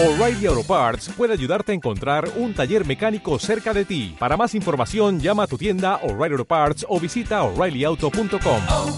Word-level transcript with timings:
O'Reilly 0.00 0.46
Auto 0.46 0.62
Parts 0.62 1.08
puede 1.08 1.32
ayudarte 1.32 1.72
a 1.72 1.74
encontrar 1.74 2.30
un 2.36 2.54
taller 2.54 2.86
mecánico 2.86 3.36
cerca 3.40 3.74
de 3.74 3.84
ti. 3.84 4.14
Para 4.16 4.36
más 4.36 4.54
información, 4.54 5.18
llama 5.18 5.42
a 5.42 5.46
tu 5.48 5.58
tienda 5.58 5.96
O'Reilly 6.04 6.34
Auto 6.34 6.44
Parts 6.44 6.86
o 6.88 7.00
visita 7.00 7.42
oreillyauto.com. 7.42 8.62
oh, 8.68 8.96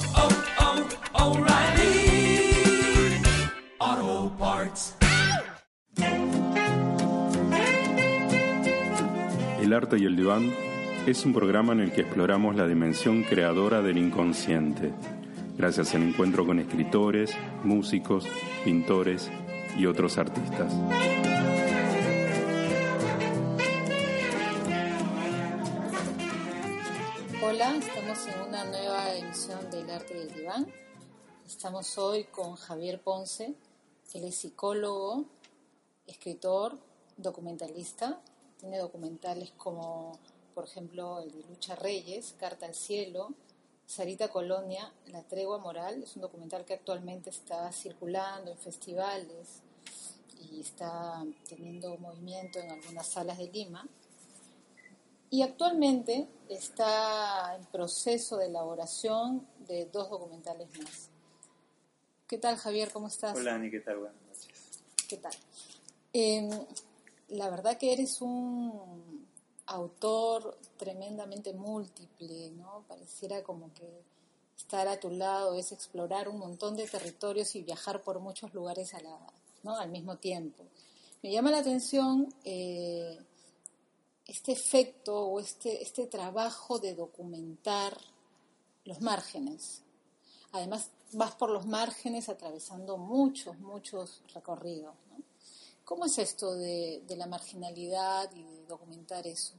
oh, 1.15 1.39
O'Reilly 1.39 2.53
Auto 3.79 4.37
Parts. 4.39 4.97
El 9.63 9.73
arte 9.73 9.97
y 9.99 10.05
el 10.05 10.17
diván 10.17 10.53
es 11.07 11.25
un 11.25 11.33
programa 11.33 11.73
en 11.73 11.81
el 11.81 11.93
que 11.93 12.03
exploramos 12.03 12.57
la 12.57 12.67
dimensión 12.67 13.23
creadora 13.23 13.81
del 13.81 13.97
inconsciente, 13.97 14.93
gracias 15.57 15.95
al 15.95 16.03
encuentro 16.03 16.45
con 16.45 16.59
escritores, 16.59 17.35
músicos, 17.65 18.27
pintores 18.67 19.31
y 19.77 19.87
otros 19.87 20.19
artistas. 20.19 20.73
Hola, 27.43 27.77
estamos 27.77 28.27
en 28.27 28.41
una 28.49 28.65
nueva 28.65 29.15
emisión 29.15 29.71
del 29.71 29.91
Arte 29.91 30.15
del 30.15 30.33
Diván. 30.33 30.67
Estamos 31.47 31.99
hoy 31.99 32.25
con 32.25 32.55
Javier 32.55 33.01
Ponce, 33.03 33.55
él 34.15 34.25
es 34.25 34.37
psicólogo, 34.37 35.25
escritor, 36.07 36.79
documentalista. 37.17 38.21
Tiene 38.59 38.79
documentales 38.79 39.53
como, 39.57 40.19
por 40.55 40.65
ejemplo, 40.65 41.21
el 41.21 41.31
de 41.31 41.43
Lucha 41.49 41.77
Reyes, 41.77 42.35
Carta 42.39 42.67
al 42.67 42.75
Cielo, 42.75 43.35
Sarita 43.87 44.29
Colonia, 44.29 44.93
La 45.07 45.23
Tregua 45.23 45.59
Moral. 45.59 46.03
Es 46.03 46.17
un 46.17 46.23
documental 46.23 46.65
que 46.65 46.75
actualmente 46.75 47.31
está 47.31 47.73
circulando 47.73 48.51
en 48.51 48.59
festivales 48.59 49.63
y 50.51 50.61
está 50.61 51.25
teniendo 51.49 51.97
movimiento 51.99 52.59
en 52.59 52.71
algunas 52.71 53.07
salas 53.07 53.39
de 53.39 53.49
Lima. 53.49 53.87
Y 55.31 55.43
actualmente 55.43 56.29
está 56.49 57.57
en 57.57 57.65
proceso 57.67 58.37
de 58.37 58.47
elaboración 58.47 59.47
de 59.67 59.87
dos 59.87 60.11
documentales 60.11 60.69
más. 60.79 61.09
¿Qué 62.27 62.39
tal, 62.39 62.57
Javier? 62.57 62.91
¿Cómo 62.93 63.07
estás? 63.07 63.37
Hola, 63.37 63.55
Ani, 63.55 63.71
¿qué 63.71 63.81
tal? 63.81 63.99
Buenas 63.99 64.21
noches. 64.23 64.83
¿Qué 65.09 65.17
tal? 65.17 65.33
Eh, 66.13 66.49
la 67.29 67.49
verdad 67.49 67.79
que 67.79 67.93
eres 67.93 68.21
un 68.21 69.27
autor 69.67 70.59
tremendamente 70.77 71.53
múltiple, 71.53 72.51
¿no? 72.51 72.85
Pareciera 72.89 73.43
como 73.45 73.73
que 73.73 74.03
estar 74.57 74.89
a 74.89 74.99
tu 74.99 75.11
lado 75.11 75.55
es 75.55 75.71
explorar 75.73 76.29
un 76.29 76.39
montón 76.39 76.77
de 76.77 76.87
territorios 76.87 77.55
y 77.55 77.63
viajar 77.63 78.03
por 78.03 78.19
muchos 78.19 78.53
lugares 78.53 78.95
a 78.95 79.01
la, 79.01 79.17
¿no? 79.63 79.77
al 79.77 79.91
mismo 79.91 80.17
tiempo. 80.17 80.65
Me 81.23 81.31
llama 81.31 81.51
la 81.51 81.59
atención 81.59 82.33
eh, 82.45 83.19
este 84.27 84.53
efecto 84.53 85.27
o 85.27 85.41
este, 85.41 85.83
este 85.83 86.07
trabajo 86.07 86.79
de 86.79 86.95
documentar 86.95 87.97
los 88.85 89.01
márgenes. 89.01 89.83
Además, 90.53 90.91
vas 91.13 91.35
por 91.35 91.51
los 91.51 91.67
márgenes 91.67 92.29
atravesando 92.29 92.97
muchos, 92.97 93.59
muchos 93.59 94.23
recorridos. 94.33 94.95
¿Cómo 95.85 96.07
es 96.07 96.19
esto 96.19 96.55
de, 96.55 97.03
de, 97.07 97.17
la 97.17 97.27
marginalidad 97.27 98.31
y 98.35 98.43
de 98.45 98.65
documentar 98.67 99.27
eso? 99.27 99.55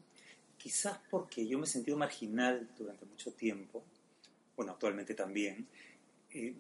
Quizás 0.57 0.97
porque 1.09 1.45
yo 1.45 1.59
me 1.59 1.65
he 1.65 1.67
sentido 1.67 1.97
marginal 1.97 2.69
durante 2.77 3.05
mucho 3.05 3.33
tiempo, 3.33 3.83
bueno, 4.55 4.71
actualmente 4.71 5.13
también, 5.13 5.67
eh, 6.33 6.55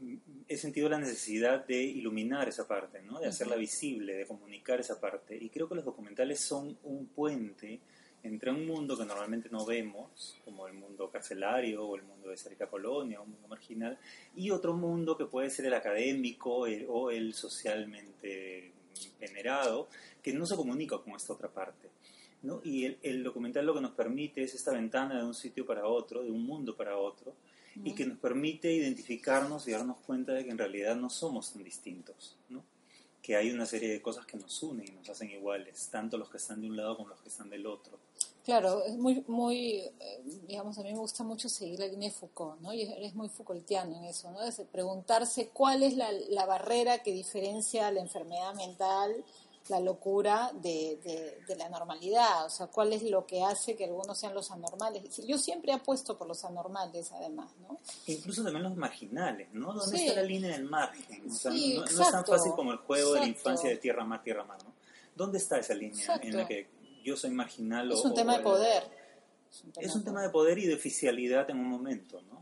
he 0.47 0.57
sentido 0.57 0.89
la 0.89 0.99
necesidad 0.99 1.65
de 1.65 1.81
iluminar 1.81 2.49
esa 2.49 2.67
parte, 2.67 3.01
¿no? 3.01 3.19
de 3.19 3.27
hacerla 3.27 3.55
visible, 3.55 4.15
de 4.15 4.25
comunicar 4.25 4.79
esa 4.79 4.99
parte. 4.99 5.37
Y 5.39 5.49
creo 5.49 5.69
que 5.69 5.75
los 5.75 5.85
documentales 5.85 6.39
son 6.39 6.77
un 6.83 7.07
puente 7.07 7.79
entre 8.23 8.51
un 8.51 8.67
mundo 8.67 8.97
que 8.97 9.05
normalmente 9.05 9.49
no 9.49 9.65
vemos, 9.65 10.37
como 10.45 10.67
el 10.67 10.73
mundo 10.73 11.09
carcelario 11.09 11.85
o 11.85 11.95
el 11.95 12.03
mundo 12.03 12.29
de 12.29 12.37
Cerca 12.37 12.67
Colonia, 12.67 13.21
un 13.21 13.31
mundo 13.31 13.47
marginal, 13.47 13.97
y 14.35 14.51
otro 14.51 14.73
mundo 14.73 15.17
que 15.17 15.25
puede 15.25 15.49
ser 15.49 15.65
el 15.65 15.73
académico 15.73 16.67
el, 16.67 16.85
o 16.87 17.09
el 17.09 17.33
socialmente 17.33 18.71
venerado, 19.19 19.87
que 20.21 20.33
no 20.33 20.45
se 20.45 20.55
comunica 20.55 20.97
con 20.99 21.15
esta 21.15 21.33
otra 21.33 21.49
parte. 21.49 21.89
¿No? 22.41 22.61
Y 22.63 22.85
el, 22.85 22.97
el, 23.01 23.23
documental 23.23 23.65
lo 23.65 23.73
que 23.73 23.81
nos 23.81 23.91
permite 23.91 24.43
es 24.43 24.55
esta 24.55 24.71
ventana 24.71 25.19
de 25.19 25.25
un 25.25 25.33
sitio 25.33 25.65
para 25.65 25.87
otro, 25.87 26.23
de 26.23 26.31
un 26.31 26.43
mundo 26.43 26.75
para 26.75 26.97
otro, 26.97 27.31
uh 27.31 27.79
-huh. 27.79 27.87
y 27.87 27.95
que 27.95 28.05
nos 28.05 28.17
permite 28.17 28.71
identificarnos 28.71 29.67
y 29.67 29.71
darnos 29.71 29.97
cuenta 29.97 30.33
de 30.33 30.43
que 30.43 30.51
en 30.51 30.57
realidad 30.57 30.95
no 30.95 31.09
somos 31.09 31.53
tan 31.53 31.63
distintos, 31.63 32.37
¿no? 32.49 32.63
que 33.21 33.35
hay 33.35 33.51
una 33.51 33.65
serie 33.65 33.89
de 33.89 34.01
cosas 34.01 34.25
que 34.25 34.37
nos 34.37 34.61
unen 34.63 34.87
y 34.87 34.91
nos 34.91 35.09
hacen 35.09 35.29
iguales, 35.29 35.89
tanto 35.91 36.17
los 36.17 36.29
que 36.29 36.37
están 36.37 36.61
de 36.61 36.67
un 36.67 36.75
lado 36.75 36.97
como 36.97 37.09
los 37.09 37.21
que 37.21 37.29
están 37.29 37.49
del 37.49 37.67
otro. 37.67 37.99
Claro, 38.43 38.83
es 38.83 38.97
muy, 38.97 39.23
muy, 39.27 39.81
eh, 39.99 40.23
digamos, 40.47 40.75
a 40.79 40.81
mí 40.81 40.91
me 40.91 40.97
gusta 40.97 41.23
mucho 41.23 41.47
seguir 41.47 41.79
la 41.79 41.85
línea 41.85 42.09
de 42.09 42.15
Foucault, 42.15 42.59
¿no? 42.59 42.73
Y 42.73 42.81
eres 42.81 43.13
muy 43.13 43.29
Foucaultiano 43.29 43.95
en 43.95 44.05
eso, 44.05 44.31
¿no? 44.31 44.41
Es 44.41 44.59
preguntarse 44.71 45.49
cuál 45.49 45.83
es 45.83 45.95
la, 45.95 46.11
la 46.29 46.47
barrera 46.47 47.03
que 47.03 47.11
diferencia 47.11 47.91
la 47.91 48.01
enfermedad 48.01 48.55
mental, 48.55 49.23
la 49.69 49.79
locura 49.79 50.51
de, 50.53 50.99
de, 51.03 51.39
de, 51.47 51.55
la 51.55 51.69
normalidad, 51.69 52.45
o 52.45 52.49
sea, 52.49 52.67
cuál 52.67 52.93
es 52.93 53.03
lo 53.03 53.25
que 53.25 53.43
hace 53.43 53.75
que 53.75 53.85
algunos 53.85 54.17
sean 54.17 54.33
los 54.33 54.51
anormales. 54.51 55.03
Yo 55.25 55.37
siempre 55.37 55.71
apuesto 55.71 56.17
por 56.17 56.27
los 56.27 56.43
anormales, 56.43 57.11
además, 57.11 57.51
¿no? 57.61 57.79
Incluso 58.07 58.43
también 58.43 58.63
los 58.63 58.75
marginales, 58.75 59.53
¿no? 59.53 59.73
¿Dónde 59.73 59.97
sí. 59.97 60.07
está 60.07 60.21
la 60.21 60.27
línea 60.27 60.51
del 60.51 60.65
margen? 60.65 61.29
O 61.29 61.33
sea, 61.33 61.51
sí, 61.51 61.75
no, 61.75 61.81
no, 61.81 61.85
es 61.85 62.11
tan 62.11 62.25
fácil 62.25 62.51
como 62.53 62.71
el 62.71 62.79
juego 62.79 63.09
exacto. 63.09 63.13
de 63.13 63.19
la 63.19 63.27
infancia 63.27 63.69
de 63.69 63.77
tierra 63.77 64.03
mar, 64.03 64.23
tierra 64.23 64.43
mar, 64.43 64.57
¿no? 64.63 64.73
¿Dónde 65.15 65.37
está 65.37 65.59
esa 65.59 65.73
línea 65.73 65.99
exacto. 65.99 66.27
en 66.27 66.37
la 66.37 66.47
que 66.47 66.67
yo 67.03 67.15
soy 67.15 67.31
marginal 67.31 67.91
es 67.91 67.99
o... 67.99 68.09
un 68.09 68.13
tema 68.13 68.37
de 68.37 68.43
poder. 68.43 68.83
Es 69.51 69.63
un 69.63 69.71
tema, 69.71 69.87
es 69.87 69.95
un 69.95 70.03
tema 70.03 70.21
de 70.21 70.29
poder 70.29 70.57
y 70.59 70.65
de 70.65 70.75
oficialidad 70.75 71.49
en 71.49 71.59
un 71.59 71.67
momento, 71.67 72.21
¿no? 72.21 72.40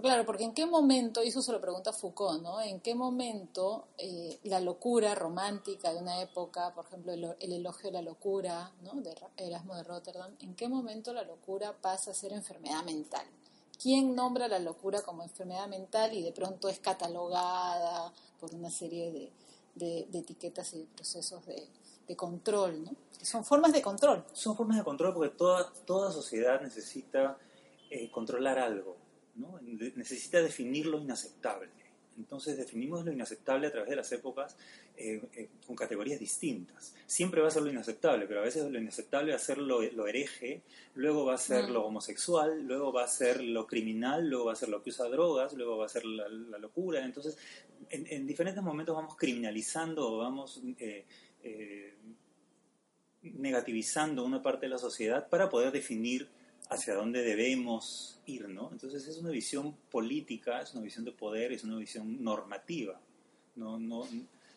Claro, 0.00 0.26
porque 0.26 0.44
en 0.44 0.54
qué 0.54 0.66
momento, 0.66 1.22
y 1.22 1.28
eso 1.28 1.40
se 1.40 1.52
lo 1.52 1.60
pregunta 1.60 1.92
Foucault, 1.92 2.42
¿no? 2.42 2.60
En 2.60 2.80
qué 2.80 2.94
momento 2.94 3.88
eh, 3.96 4.40
la 4.42 4.60
locura 4.60 5.14
romántica 5.14 5.92
de 5.92 6.00
una 6.00 6.20
época, 6.20 6.74
por 6.74 6.86
ejemplo, 6.86 7.12
el, 7.12 7.36
el, 7.38 7.52
elogio 7.52 7.90
de 7.90 7.92
la 7.92 8.02
locura, 8.02 8.72
¿no? 8.82 9.00
De 9.00 9.14
Erasmo 9.36 9.76
de 9.76 9.84
Rotterdam, 9.84 10.34
¿en 10.40 10.54
qué 10.56 10.68
momento 10.68 11.12
la 11.12 11.22
locura 11.22 11.72
pasa 11.80 12.10
a 12.10 12.14
ser 12.14 12.32
enfermedad 12.32 12.84
mental? 12.84 13.24
¿Quién 13.80 14.14
nombra 14.14 14.48
la 14.48 14.58
locura 14.58 15.02
como 15.02 15.22
enfermedad 15.22 15.68
mental 15.68 16.12
y 16.12 16.22
de 16.22 16.32
pronto 16.32 16.68
es 16.68 16.80
catalogada 16.80 18.12
por 18.40 18.54
una 18.54 18.70
serie 18.70 19.32
de 19.74 20.08
etiquetas 20.12 20.74
y 20.74 20.78
de 20.78 20.86
procesos 20.86 21.46
de, 21.46 21.68
de 22.06 22.16
control, 22.16 22.84
¿no? 22.84 22.90
Son 23.22 23.44
formas 23.44 23.72
de 23.72 23.80
control. 23.80 24.24
Son 24.32 24.56
formas 24.56 24.76
de 24.76 24.84
control 24.84 25.14
porque 25.14 25.34
toda, 25.34 25.72
toda 25.86 26.12
sociedad 26.12 26.60
necesita 26.60 27.38
eh, 27.90 28.10
controlar 28.10 28.58
algo 28.58 28.96
¿no? 29.36 29.60
necesita 29.62 30.42
definir 30.42 30.86
lo 30.86 30.98
inaceptable. 30.98 31.68
Entonces 32.16 32.56
definimos 32.56 33.04
lo 33.04 33.12
inaceptable 33.12 33.66
a 33.66 33.72
través 33.72 33.90
de 33.90 33.96
las 33.96 34.10
épocas 34.12 34.56
eh, 34.96 35.20
eh, 35.34 35.48
con 35.66 35.74
categorías 35.74 36.20
distintas. 36.20 36.94
Siempre 37.06 37.40
va 37.40 37.48
a 37.48 37.50
ser 37.50 37.62
lo 37.62 37.70
inaceptable, 37.70 38.26
pero 38.26 38.40
a 38.40 38.44
veces 38.44 38.70
lo 38.70 38.78
inaceptable 38.78 39.32
va 39.32 39.36
a 39.36 39.40
ser 39.40 39.58
lo, 39.58 39.82
lo 39.82 40.06
hereje, 40.06 40.62
luego 40.94 41.24
va 41.24 41.34
a 41.34 41.38
ser 41.38 41.68
mm. 41.68 41.72
lo 41.72 41.84
homosexual, 41.84 42.62
luego 42.62 42.92
va 42.92 43.04
a 43.04 43.08
ser 43.08 43.42
lo 43.42 43.66
criminal, 43.66 44.28
luego 44.28 44.46
va 44.46 44.52
a 44.52 44.56
ser 44.56 44.68
lo 44.68 44.82
que 44.82 44.90
usa 44.90 45.08
drogas, 45.08 45.54
luego 45.54 45.78
va 45.78 45.86
a 45.86 45.88
ser 45.88 46.04
la, 46.04 46.28
la 46.28 46.58
locura. 46.58 47.04
Entonces, 47.04 47.36
en, 47.90 48.06
en, 48.08 48.26
diferentes 48.26 48.62
momentos 48.62 48.94
vamos 48.94 49.16
criminalizando 49.16 50.12
o 50.12 50.18
vamos 50.18 50.62
eh, 50.78 51.04
negativizando 53.22 54.24
una 54.24 54.42
parte 54.42 54.66
de 54.66 54.70
la 54.70 54.78
sociedad 54.78 55.28
para 55.28 55.48
poder 55.48 55.72
definir 55.72 56.28
hacia 56.70 56.94
dónde 56.94 57.22
debemos 57.22 58.20
ir, 58.26 58.48
¿no? 58.48 58.70
Entonces 58.72 59.06
es 59.06 59.18
una 59.18 59.30
visión 59.30 59.76
política, 59.90 60.60
es 60.60 60.72
una 60.74 60.82
visión 60.82 61.04
de 61.04 61.12
poder, 61.12 61.52
es 61.52 61.64
una 61.64 61.76
visión 61.76 62.22
normativa, 62.22 63.00
no, 63.56 63.78
no, 63.78 64.06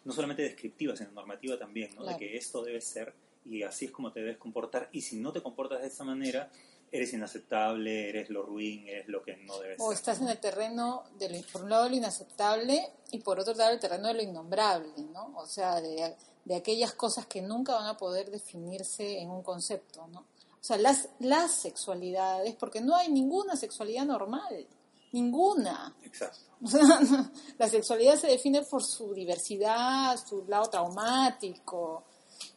no 0.05 0.13
solamente 0.13 0.41
descriptiva, 0.41 0.95
sino 0.95 1.11
normativa 1.11 1.57
también, 1.57 1.93
¿no? 1.95 2.03
Claro. 2.03 2.17
De 2.17 2.25
que 2.25 2.37
esto 2.37 2.63
debe 2.63 2.81
ser 2.81 3.13
y 3.45 3.63
así 3.63 3.85
es 3.85 3.91
como 3.91 4.11
te 4.11 4.19
debes 4.19 4.37
comportar 4.37 4.89
y 4.91 5.01
si 5.01 5.17
no 5.17 5.31
te 5.31 5.41
comportas 5.41 5.81
de 5.81 5.87
esta 5.87 6.03
manera, 6.03 6.51
eres 6.91 7.13
inaceptable, 7.13 8.09
eres 8.09 8.29
lo 8.29 8.43
ruin, 8.43 8.87
eres 8.87 9.07
lo 9.07 9.21
que 9.21 9.37
no 9.37 9.59
debes 9.59 9.79
o 9.79 9.83
ser. 9.83 9.89
O 9.89 9.93
estás 9.93 10.21
en 10.21 10.29
el 10.29 10.37
terreno, 10.39 11.03
de 11.17 11.29
lo, 11.29 11.47
por 11.51 11.63
un 11.63 11.69
lado, 11.69 11.89
lo 11.89 11.95
inaceptable 11.95 12.91
y 13.11 13.19
por 13.19 13.39
otro 13.39 13.53
lado, 13.53 13.73
el 13.73 13.79
terreno 13.79 14.07
de 14.07 14.13
lo 14.15 14.21
innombrable, 14.21 14.91
¿no? 15.13 15.33
O 15.37 15.45
sea, 15.45 15.81
de, 15.81 16.15
de 16.45 16.55
aquellas 16.55 16.93
cosas 16.93 17.25
que 17.25 17.41
nunca 17.41 17.73
van 17.73 17.87
a 17.87 17.97
poder 17.97 18.31
definirse 18.31 19.19
en 19.19 19.29
un 19.29 19.43
concepto, 19.43 20.07
¿no? 20.07 20.25
O 20.67 20.73
sea, 20.75 20.77
las, 20.79 21.07
las 21.19 21.51
sexualidades, 21.51 22.53
porque 22.55 22.81
no 22.81 22.93
hay 22.93 23.09
ninguna 23.09 23.55
sexualidad 23.55 24.05
normal, 24.05 24.67
ninguna. 25.13 25.95
Exacto. 26.03 26.39
O 26.61 26.67
sea, 26.67 27.31
la 27.57 27.69
sexualidad 27.69 28.17
se 28.17 28.27
define 28.27 28.63
por 28.63 28.83
su 28.83 29.13
diversidad, 29.13 30.17
su 30.17 30.43
lado 30.45 30.69
traumático, 30.69 32.03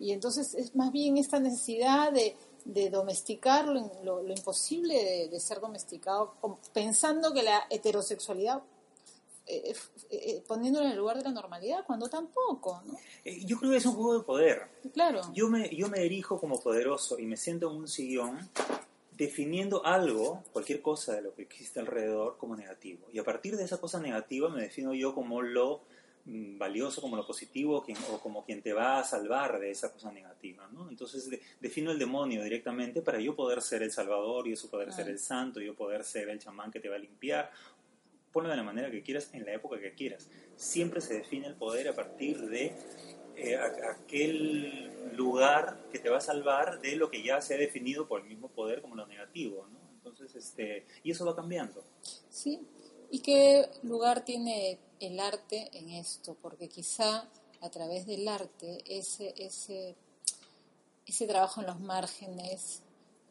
y 0.01 0.11
entonces 0.11 0.55
es 0.55 0.75
más 0.75 0.91
bien 0.91 1.19
esta 1.19 1.39
necesidad 1.39 2.11
de, 2.11 2.35
de 2.65 2.91
domesticar 2.91 3.67
lo, 3.67 3.93
lo, 4.03 4.23
lo 4.23 4.33
imposible 4.33 4.95
de, 5.05 5.29
de, 5.29 5.39
ser 5.39 5.61
domesticado, 5.61 6.35
pensando 6.73 7.33
que 7.33 7.45
la 7.45 7.65
heterosexualidad 7.71 8.61
eh, 9.51 9.75
eh, 10.11 10.43
poniéndolo 10.47 10.87
en 10.87 10.93
el 10.93 10.99
lugar 10.99 11.17
de 11.19 11.25
la 11.25 11.31
normalidad, 11.33 11.85
cuando 11.87 12.09
tampoco, 12.09 12.83
¿no? 12.87 12.97
Eh, 13.25 13.45
yo 13.45 13.59
creo 13.59 13.71
que 13.73 13.77
es 13.79 13.87
un 13.87 13.95
juego 13.95 14.19
de 14.19 14.25
poder. 14.25 14.63
Claro. 14.93 15.21
Yo 15.35 15.49
me, 15.49 15.69
yo 15.75 15.89
me 15.89 16.05
erijo 16.05 16.39
como 16.41 16.61
poderoso 16.61 17.19
y 17.19 17.27
me 17.27 17.37
siento 17.37 17.71
en 17.71 17.77
un 17.77 17.89
sillón 17.89 18.49
definiendo 19.13 19.85
algo, 19.85 20.43
cualquier 20.53 20.81
cosa 20.81 21.15
de 21.15 21.23
lo 21.23 21.35
que 21.35 21.43
existe 21.43 21.79
alrededor, 21.81 22.37
como 22.39 22.57
negativo. 22.57 23.07
Y 23.13 23.19
a 23.19 23.25
partir 23.25 23.57
de 23.57 23.65
esa 23.65 23.79
cosa 23.79 24.01
negativa 24.01 24.49
me 24.49 24.63
defino 24.63 24.95
yo 24.95 25.15
como 25.15 25.43
lo 25.43 25.83
mm, 26.27 26.59
valioso, 26.59 27.01
como 27.01 27.17
lo 27.17 27.27
positivo, 27.27 27.83
quien- 27.83 27.97
o 28.13 28.19
como 28.21 28.45
quien 28.45 28.61
te 28.61 28.75
va 28.75 28.99
a 29.01 29.05
salvar 29.05 29.59
de 29.59 29.71
esa 29.71 29.91
cosa 29.91 30.13
negativa. 30.13 30.69
¿no? 30.71 30.89
Entonces 30.91 31.31
de- 31.31 31.41
defino 31.61 31.91
el 31.91 31.99
demonio 31.99 32.43
directamente 32.45 33.01
para 33.01 33.19
yo 33.21 33.35
poder 33.35 33.63
ser 33.63 33.83
el 33.83 33.91
salvador, 33.91 34.47
y 34.47 34.53
eso 34.53 34.69
poder 34.69 34.93
ser 34.93 35.09
el 35.09 35.19
santo, 35.19 35.61
yo 35.61 35.75
poder 35.75 36.05
ser 36.05 36.29
el 36.29 36.39
chamán 36.39 36.71
que 36.71 36.79
te 36.79 36.91
va 36.91 36.97
a 36.97 36.99
limpiar. 36.99 37.51
Ponlo 38.33 38.51
de 38.51 38.57
la 38.57 38.63
manera 38.63 38.91
que 38.91 39.03
quieras, 39.03 39.31
en 39.33 39.45
la 39.45 39.53
época 39.53 39.81
que 39.81 39.95
quieras. 39.95 40.29
Siempre 40.57 41.01
se 41.01 41.15
define 41.15 41.47
el 41.47 41.55
poder 41.55 41.89
a 41.89 41.95
partir 41.95 42.49
de 42.49 42.73
eh, 43.37 43.57
aquel 43.57 45.17
lugar 45.17 45.79
que 45.91 45.99
te 45.99 46.09
va 46.09 46.19
a 46.19 46.21
salvar 46.21 46.81
de 46.81 46.97
lo 46.97 47.11
que 47.11 47.23
ya 47.23 47.41
se 47.41 47.55
ha 47.55 47.59
definido 47.59 48.07
por 48.07 48.21
el 48.21 48.29
mismo 48.29 48.49
poder 48.49 48.83
como 48.83 48.95
lo 48.95 49.07
negativo, 49.07 49.67
¿no? 49.67 49.81
Entonces, 49.95 50.35
este, 50.35 50.87
y 51.03 51.11
eso 51.11 51.25
va 51.25 51.37
cambiando. 51.37 51.83
Sí. 52.29 52.61
¿Y 53.11 53.21
qué 53.21 53.69
lugar 53.83 54.25
tiene 54.25 54.79
el 55.01 55.19
arte 55.19 55.71
en 55.73 55.91
esto? 55.91 56.37
Porque 56.41 56.69
quizá 56.69 57.29
a 57.61 57.71
través 57.71 58.07
del 58.07 58.27
arte 58.29 58.83
ese, 58.87 59.35
ese, 59.37 59.97
ese 61.07 61.27
trabajo 61.27 61.61
en 61.61 61.67
los 61.67 61.81
márgenes 61.81 62.83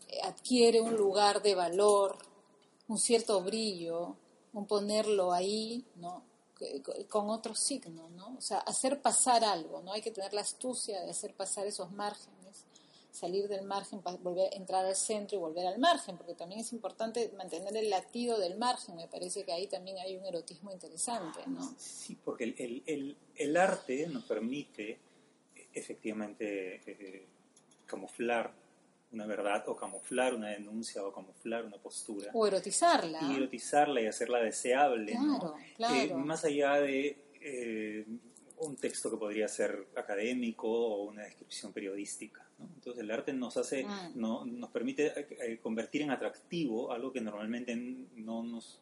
eh, 0.07 0.19
adquiere 0.23 0.81
un 0.81 0.95
lugar 0.95 1.41
de 1.41 1.55
valor, 1.55 2.17
un 2.87 2.97
cierto 2.97 3.41
brillo, 3.41 4.15
un 4.53 4.65
ponerlo 4.65 5.31
ahí, 5.31 5.85
¿no? 5.95 6.23
Con 7.07 7.29
otro 7.29 7.55
signo, 7.55 8.09
¿no? 8.09 8.35
O 8.37 8.41
sea, 8.41 8.59
hacer 8.59 9.01
pasar 9.01 9.43
algo, 9.45 9.81
¿no? 9.81 9.93
Hay 9.93 10.01
que 10.01 10.11
tener 10.11 10.33
la 10.33 10.41
astucia 10.41 11.01
de 11.01 11.11
hacer 11.11 11.33
pasar 11.33 11.65
esos 11.67 11.91
márgenes, 11.91 12.65
salir 13.11 13.47
del 13.47 13.63
margen 13.65 14.01
volver 14.21 14.53
entrar 14.53 14.85
al 14.85 14.95
centro 14.95 15.37
y 15.37 15.39
volver 15.41 15.65
al 15.67 15.79
margen, 15.79 16.17
porque 16.17 16.35
también 16.35 16.61
es 16.61 16.71
importante 16.73 17.31
mantener 17.37 17.75
el 17.77 17.89
latido 17.89 18.37
del 18.39 18.57
margen, 18.57 18.95
me 18.95 19.07
parece 19.07 19.43
que 19.43 19.51
ahí 19.53 19.67
también 19.67 19.97
hay 19.99 20.15
un 20.17 20.25
erotismo 20.25 20.71
interesante, 20.71 21.39
¿no? 21.47 21.73
Sí, 21.77 22.15
porque 22.23 22.43
el, 22.45 22.55
el- 22.57 22.83
el- 22.85 23.17
el 23.35 23.57
arte 23.57 24.05
nos 24.07 24.23
permite 24.25 24.91
eh, 25.55 25.67
efectivamente 25.73 26.81
eh, 26.85 27.25
camuflar 27.85 28.53
una 29.11 29.25
verdad 29.25 29.63
o 29.67 29.75
camuflar 29.75 30.33
una 30.35 30.49
denuncia 30.49 31.03
o 31.03 31.11
camuflar 31.11 31.65
una 31.65 31.77
postura 31.77 32.29
O 32.33 32.45
erotizarla. 32.47 33.19
y 33.23 33.35
erotizarla 33.37 34.01
y 34.01 34.07
hacerla 34.07 34.39
deseable, 34.39 35.15
¿no? 35.15 35.39
Claro, 35.39 35.95
Eh, 35.95 36.07
claro. 36.07 36.17
más 36.19 36.45
allá 36.45 36.75
de 36.75 37.17
eh, 37.41 38.05
un 38.59 38.75
texto 38.75 39.09
que 39.09 39.17
podría 39.17 39.47
ser 39.47 39.87
académico 39.95 40.67
o 40.69 41.03
una 41.05 41.23
descripción 41.23 41.71
periodística. 41.71 42.45
¿no? 42.59 42.65
Entonces 42.75 43.01
el 43.01 43.09
arte 43.09 43.31
nos 43.33 43.55
hace, 43.55 43.85
Mm. 43.85 44.11
no, 44.19 44.45
nos 44.45 44.69
permite 44.69 45.13
eh, 45.17 45.59
convertir 45.63 46.01
en 46.01 46.11
atractivo 46.11 46.91
algo 46.91 47.11
que 47.13 47.21
normalmente 47.21 47.75
no 48.15 48.43
nos 48.43 48.79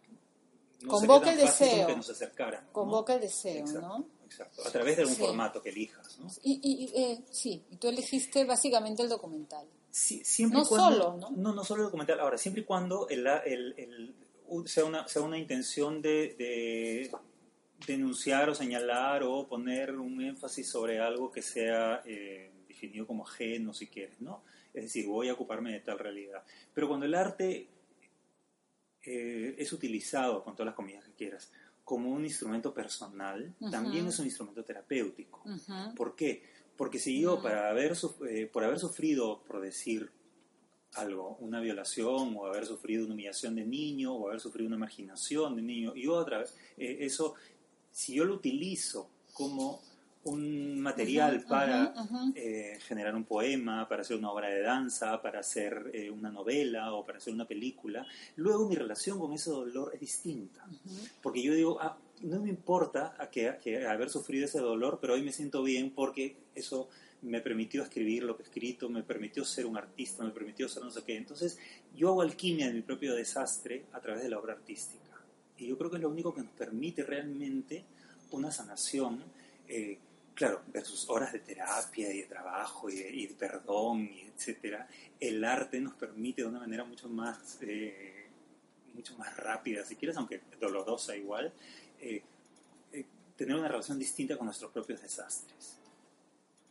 no 0.81 0.89
Convoca 0.89 1.31
el 1.31 1.38
deseo. 1.39 1.88
que 1.88 1.95
nos 1.95 2.07
acercara. 2.09 2.68
Convoca 2.71 3.15
el 3.15 3.21
deseo, 3.21 3.62
Exacto, 3.62 3.81
¿no? 3.81 4.06
Exacto, 4.25 4.62
a 4.68 4.71
través 4.71 4.95
de 4.97 5.01
algún 5.03 5.15
Sí. 5.15 5.21
formato 5.24 5.59
que 5.62 5.69
elijas. 5.69 6.19
¿no? 6.19 6.27
Y, 6.44 6.59
y- 6.62 7.01
eh, 7.01 7.19
sí, 7.31 7.63
y 7.71 7.77
tú 7.77 7.88
elegiste 7.88 8.44
básicamente 8.45 9.01
el 9.01 9.09
documental. 9.09 9.65
Siempre 9.98 10.60
No 10.60 10.66
cuando- 10.68 10.92
solo, 11.02 11.18
¿no? 11.18 11.32
No, 11.32 11.54
no 11.54 11.64
solo 11.64 11.82
el 11.82 11.86
documental. 11.88 12.20
Ahora, 12.20 12.38
siempre 12.38 12.62
y 12.62 12.66
cuando 12.66 13.08
el, 13.10 13.26
el- 13.46 13.74
el- 13.78 14.16
sea, 14.68 14.86
una, 14.86 15.08
sea 15.08 15.22
una 15.24 15.38
intención 15.38 16.02
de, 16.02 16.36
de 16.38 17.12
denunciar 17.86 18.50
o 18.50 18.56
señalar 18.56 19.24
o 19.24 19.48
poner 19.48 19.96
un 19.98 20.22
énfasis 20.22 20.68
sobre 20.70 21.00
algo 21.00 21.32
que 21.32 21.42
sea 21.42 22.02
eh, 22.06 22.52
definido 22.68 23.06
como 23.08 23.26
ajeno, 23.28 23.74
si 23.74 23.88
quieres, 23.88 24.22
¿no? 24.22 24.44
Es 24.74 24.84
decir, 24.84 25.08
voy 25.08 25.30
a 25.30 25.34
ocuparme 25.34 25.72
de 25.74 25.80
tal 25.80 25.98
realidad. 26.00 26.44
Pero 26.74 26.88
cuando 26.88 27.06
el 27.06 27.16
arte 27.16 27.68
eh, 29.04 29.56
es 29.58 29.72
utilizado, 29.74 30.44
con 30.44 30.54
todas 30.56 30.68
las 30.68 30.76
comillas 30.76 31.04
que 31.06 31.14
quieras, 31.14 31.52
como 31.84 32.12
un 32.12 32.26
instrumento 32.26 32.74
personal, 32.74 33.54
también 33.72 34.08
es 34.08 34.20
un 34.20 34.26
instrumento 34.26 34.64
terapéutico. 34.64 35.42
¿Por 35.96 36.16
qué? 36.16 36.44
Porque 36.77 37.00
si 37.00 37.19
yo, 37.19 37.41
para 37.41 37.69
haber, 37.69 37.94
eh, 38.29 38.50
por 38.51 38.63
haber 38.63 38.79
sufrido, 38.79 39.41
por 39.47 39.62
decir 39.62 40.12
algo, 40.94 41.38
una 41.39 41.59
violación 41.59 42.35
o 42.38 42.45
haber 42.45 42.65
sufrido 42.65 43.06
una 43.06 43.13
humillación 43.13 43.56
de 43.56 43.65
niño 43.65 44.13
o 44.13 44.27
haber 44.27 44.39
sufrido 44.39 44.68
una 44.68 44.77
marginación 44.77 45.56
de 45.56 45.62
niño, 45.62 45.94
y 45.95 46.07
otra 46.07 46.39
vez, 46.39 46.56
eh, 46.77 46.97
eso, 47.01 47.35
si 47.91 48.15
yo 48.15 48.25
lo 48.25 48.35
utilizo 48.35 49.09
como 49.33 49.81
un 50.27 50.79
material 50.79 51.44
para 51.47 51.94
eh, 52.35 52.77
generar 52.81 53.15
un 53.15 53.24
poema, 53.24 53.88
para 53.88 54.01
hacer 54.01 54.18
una 54.18 54.31
obra 54.31 54.50
de 54.50 54.62
danza, 54.62 55.21
para 55.21 55.39
hacer 55.39 55.91
eh, 55.94 56.12
una 56.12 56.29
novela 56.29 56.94
o 56.94 57.06
para 57.06 57.18
hacer 57.18 57.33
una 57.33 57.47
película, 57.47 58.06
luego 58.35 58.68
mi 58.68 58.75
relación 58.75 59.19
con 59.19 59.31
ese 59.33 59.50
dolor 59.50 59.91
es 59.94 60.01
distinta. 60.01 60.65
Porque 61.21 61.41
yo 61.41 61.53
digo, 61.53 61.77
ah, 61.81 61.97
no 62.22 62.40
me 62.42 62.50
importa 62.50 63.16
que, 63.31 63.86
haber 63.88 64.10
sufrido 64.10 64.46
ese 64.46 64.60
dolor, 64.60 65.00
pero 65.02 65.14
hoy 65.14 65.24
me 65.24 65.31
siento 65.31 65.64
bien 65.64 65.92
porque 65.92 66.38
eso 66.56 66.90
me 67.22 67.42
permitió 67.42 67.84
escribir 67.84 68.24
lo 68.24 68.36
que 68.36 68.44
he 68.44 68.46
escrito, 68.46 68.90
me 68.90 69.04
permitió 69.04 69.44
ser 69.44 69.66
un 69.66 69.78
artista, 69.78 70.24
me 70.24 70.31
permitió 70.31 70.69
ser 70.69 70.84
no 70.84 70.92
sé 70.92 71.04
qué. 71.04 71.18
Entonces, 71.18 71.58
yo 71.96 72.10
hago 72.10 72.22
alquimia 72.22 72.68
de 72.68 72.74
mi 72.74 72.81
propio 72.81 73.16
desastre 73.16 73.86
a 73.94 74.00
través 74.00 74.24
de 74.24 74.30
la 74.30 74.40
obra 74.40 74.54
artística. 74.54 75.04
Y 75.58 75.68
yo 75.68 75.78
creo 75.78 75.90
que 75.90 75.98
es 75.98 76.02
lo 76.02 76.10
único 76.10 76.34
que 76.34 76.42
nos 76.42 76.52
permite 76.52 77.04
realmente 77.04 77.84
una 78.31 78.52
sanación, 78.52 79.24
eh, 79.68 79.98
claro, 80.34 80.62
versus 80.72 81.10
horas 81.10 81.34
de 81.34 81.40
terapia 81.40 82.13
y 82.13 82.22
de 82.22 82.28
trabajo 82.28 82.90
y 82.90 82.96
de, 82.96 83.36
perdón, 83.38 84.04
y. 84.04 84.28
El 85.20 85.44
arte 85.44 85.81
nos 85.81 85.96
permite 85.96 86.44
de 86.44 86.48
una 86.48 86.60
manera 86.60 86.84
mucho 86.84 87.10
más, 87.10 87.58
eh, 87.62 88.28
mucho 88.94 89.18
más 89.18 89.36
rápida, 89.36 89.84
si 89.84 89.96
quieres, 89.96 90.16
aunque 90.18 90.42
dolorosa 90.60 91.16
igual, 91.16 91.52
eh, 92.00 92.24
eh, 92.92 93.06
tener 93.36 93.56
una 93.56 93.68
relación 93.68 94.00
distinta 94.00 94.38
con 94.38 94.46
nuestros 94.46 94.72
propios 94.72 95.02
desastres. 95.02 95.78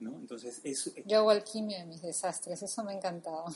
¿no? 0.00 0.10
Entonces, 0.18 0.60
es, 0.62 0.92
Yo 1.06 1.18
hago 1.18 1.30
alquimia 1.30 1.78
de 1.78 1.86
mis 1.86 2.02
desastres, 2.02 2.62
eso 2.62 2.84
me 2.84 2.92
ha 2.92 2.96
encantado. 2.96 3.46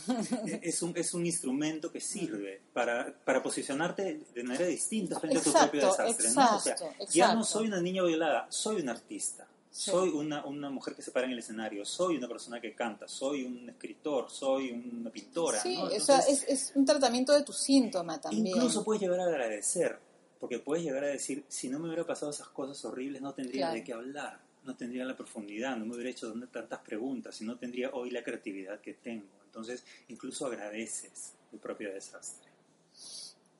es, 0.63 0.83
un, 0.83 0.97
es 0.97 1.13
un 1.13 1.27
instrumento 1.27 1.93
que 1.93 2.01
sirve 2.01 2.63
para, 2.73 3.15
para 3.25 3.43
posicionarte 3.43 4.23
de 4.35 4.45
manera 4.45 4.67
distinta 4.67 5.19
frente 5.19 5.39
a 5.39 5.43
tu 5.43 5.51
Exacto, 5.51 5.71
propio 5.71 5.89
desastre. 5.89 6.31
¿no? 6.33 6.57
O 6.57 6.61
sea, 6.61 6.73
exacto, 6.73 7.05
ya 7.13 7.35
no 7.35 7.41
exacto. 7.41 7.45
soy 7.45 7.67
una 7.67 7.81
niña 7.81 8.03
violada, 8.03 8.47
soy 8.51 8.81
una 8.81 8.93
artista. 8.93 9.47
Sí. 9.71 9.93
Soy 9.93 10.09
una, 10.09 10.45
una 10.47 10.69
mujer 10.69 10.97
que 10.97 11.03
se 11.03 11.13
para 11.13 11.27
en 11.27 11.33
el 11.33 11.39
escenario, 11.39 11.85
soy 11.85 12.17
una 12.17 12.27
persona 12.27 12.61
que 12.61 12.75
canta, 12.75 13.07
soy 13.07 13.45
un 13.45 13.69
escritor, 13.69 14.29
soy 14.29 14.73
una 14.73 15.11
pintora. 15.11 15.61
Sí, 15.63 15.77
¿no? 15.77 15.85
o 15.85 15.91
sea, 15.91 16.17
Entonces, 16.17 16.43
es, 16.49 16.71
es 16.71 16.73
un 16.75 16.85
tratamiento 16.85 17.33
de 17.33 17.45
tu 17.45 17.53
síntoma 17.53 18.21
también. 18.21 18.49
Incluso 18.49 18.83
puedes 18.83 19.01
llegar 19.01 19.21
a 19.21 19.27
agradecer, 19.27 19.97
porque 20.41 20.59
puedes 20.59 20.83
llegar 20.85 21.05
a 21.05 21.09
decir, 21.09 21.45
si 21.49 21.69
no 21.69 21.79
me 21.79 21.87
hubiera 21.87 22.05
pasado 22.07 22.33
esas 22.33 22.49
cosas 22.49 22.83
horribles, 22.85 23.21
no 23.23 23.35
tendría 23.35 23.67
Claro. 23.67 23.75
de 23.75 23.85
qué 23.85 23.93
hablar, 23.93 24.41
no 24.65 24.75
tendría 24.77 25.05
la 25.05 25.17
profundidad, 25.17 25.77
no 25.77 25.85
me 25.87 25.95
hubiera 25.95 26.11
hecho 26.11 26.33
tantas 26.51 26.81
preguntas 26.81 27.41
y 27.41 27.45
no 27.45 27.57
tendría 27.59 27.91
hoy 27.91 28.11
la 28.11 28.25
creatividad 28.25 28.81
que 28.81 28.95
tengo. 28.95 29.27
Entonces, 29.45 29.85
incluso 30.09 30.47
agradeces 30.47 31.35
el 31.53 31.59
propio 31.59 31.93
desastre. 31.93 32.49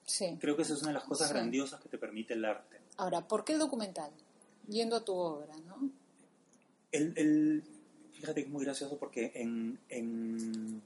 Sí. 0.05 0.37
Creo 0.41 0.57
que 0.57 0.63
esa 0.63 0.73
es 0.75 0.81
una 0.81 0.89
de 0.89 0.95
las 0.95 1.05
cosas 1.05 1.29
Sí. 1.29 1.35
grandiosas 1.35 1.81
que 1.81 1.89
te 1.89 1.99
permite 1.99 2.35
el 2.35 2.45
arte. 2.45 2.79
Ahora, 2.97 3.27
¿por 3.29 3.45
qué 3.45 3.53
el 3.53 3.59
documental? 3.59 4.11
Yendo 4.69 4.97
a 4.97 5.05
tu 5.05 5.13
obra, 5.15 5.55
¿no? 5.67 5.91
El, 6.93 7.13
el- 7.17 7.63
fíjate 8.15 8.35
que 8.43 8.47
es 8.47 8.53
muy 8.53 8.65
gracioso 8.65 8.99
porque 8.99 9.33
en, 9.35 9.79
en, 9.89 10.83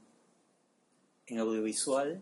en 1.27 1.39
audiovisual 1.39 2.21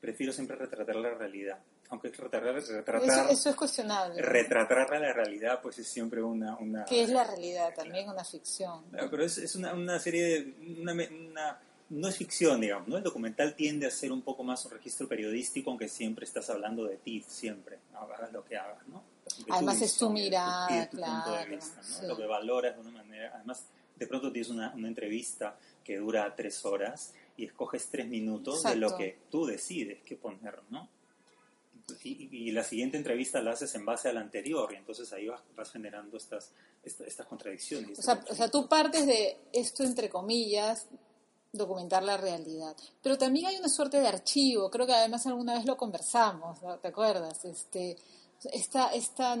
prefiero 0.00 0.32
siempre 0.32 0.56
retratar 0.56 0.96
la 0.96 1.14
realidad. 1.14 1.58
Aunque 1.94 2.08
retratar, 2.08 2.42
retratar, 2.54 3.02
Eso, 3.02 3.28
eso 3.30 3.50
es 3.50 3.56
cuestionable. 3.56 4.20
retratar 4.20 4.90
la 5.00 5.12
realidad 5.12 5.60
pues 5.62 5.78
es 5.78 5.86
siempre 5.86 6.22
una... 6.22 6.56
una 6.56 6.84
Que 6.84 7.02
es 7.04 7.08
la 7.08 7.24
realidad 7.24 7.72
también, 7.74 8.08
una 8.08 8.24
ficción. 8.24 8.84
Claro, 8.90 9.08
pero 9.10 9.24
es, 9.24 9.38
es 9.38 9.54
una, 9.54 9.72
una 9.74 9.98
serie 10.00 10.24
de... 10.24 10.80
Una, 10.80 10.92
una- 10.92 11.60
no 11.90 12.08
es 12.08 12.16
ficción, 12.16 12.60
digamos, 12.60 12.88
¿no? 12.88 12.96
El 12.96 13.02
documental 13.02 13.54
tiende 13.54 13.86
a 13.86 13.90
ser 13.90 14.10
un 14.10 14.22
poco 14.22 14.42
más 14.42 14.64
un 14.64 14.72
registro 14.72 15.06
periodístico, 15.06 15.70
aunque 15.70 15.88
siempre 15.88 16.24
estás 16.24 16.48
hablando 16.50 16.84
de 16.84 16.96
ti, 16.96 17.22
siempre, 17.28 17.78
hagas 17.94 18.32
lo 18.32 18.44
que 18.44 18.56
hagas, 18.56 18.88
¿no? 18.88 19.04
De 19.38 19.52
Además 19.52 19.80
es 19.82 19.96
tu 19.96 20.10
mirada, 20.10 20.66
de 20.66 20.86
tu 20.86 20.96
punto 20.96 21.30
de 21.30 21.36
claro, 21.36 21.50
vista, 21.50 21.76
¿no? 21.76 21.82
sí. 21.84 22.06
Lo 22.06 22.16
que 22.16 22.26
valoras 22.26 22.74
de 22.74 22.80
una 22.80 22.90
manera... 22.90 23.32
Además, 23.36 23.66
de 23.96 24.06
pronto 24.08 24.32
tienes 24.32 24.50
una, 24.50 24.72
una 24.74 24.88
entrevista 24.88 25.56
que 25.84 25.98
dura 25.98 26.34
tres 26.34 26.64
horas 26.64 27.12
y 27.36 27.44
escoges 27.44 27.86
tres 27.88 28.08
minutos 28.08 28.62
de 28.64 28.76
lo 28.76 28.86
Exacto. 28.86 28.98
que 29.04 29.18
tú 29.30 29.46
decides 29.46 30.02
qué 30.04 30.16
poner, 30.16 30.58
¿no? 30.70 30.88
Y, 32.02 32.28
y 32.48 32.50
la 32.52 32.64
siguiente 32.64 32.96
entrevista 32.96 33.40
la 33.42 33.52
haces 33.52 33.74
en 33.74 33.84
base 33.84 34.08
a 34.08 34.12
la 34.12 34.20
anterior 34.20 34.72
y 34.72 34.76
entonces 34.76 35.12
ahí 35.12 35.26
vas, 35.28 35.42
vas 35.54 35.70
generando 35.70 36.16
estas, 36.16 36.50
esta- 36.82 37.04
estas 37.04 37.26
contradicciones. 37.26 37.98
O 37.98 38.02
sea, 38.02 38.24
o 38.30 38.34
sea, 38.34 38.48
tú 38.50 38.68
partes 38.68 39.06
de 39.06 39.36
esto, 39.52 39.82
entre 39.84 40.08
comillas, 40.08 40.86
documentar 41.52 42.02
la 42.02 42.16
realidad. 42.16 42.74
Pero 43.02 43.16
también 43.18 43.46
hay 43.46 43.56
una 43.56 43.68
suerte 43.68 44.00
de 44.00 44.08
archivo, 44.08 44.70
creo 44.70 44.86
que 44.86 44.92
además 44.94 45.26
alguna 45.26 45.54
vez 45.54 45.66
lo 45.66 45.76
conversamos, 45.76 46.62
¿no? 46.62 46.78
¿te 46.78 46.88
acuerdas? 46.88 47.44
Este, 47.44 47.96
Esta, 48.52 48.92
esta 48.94 49.36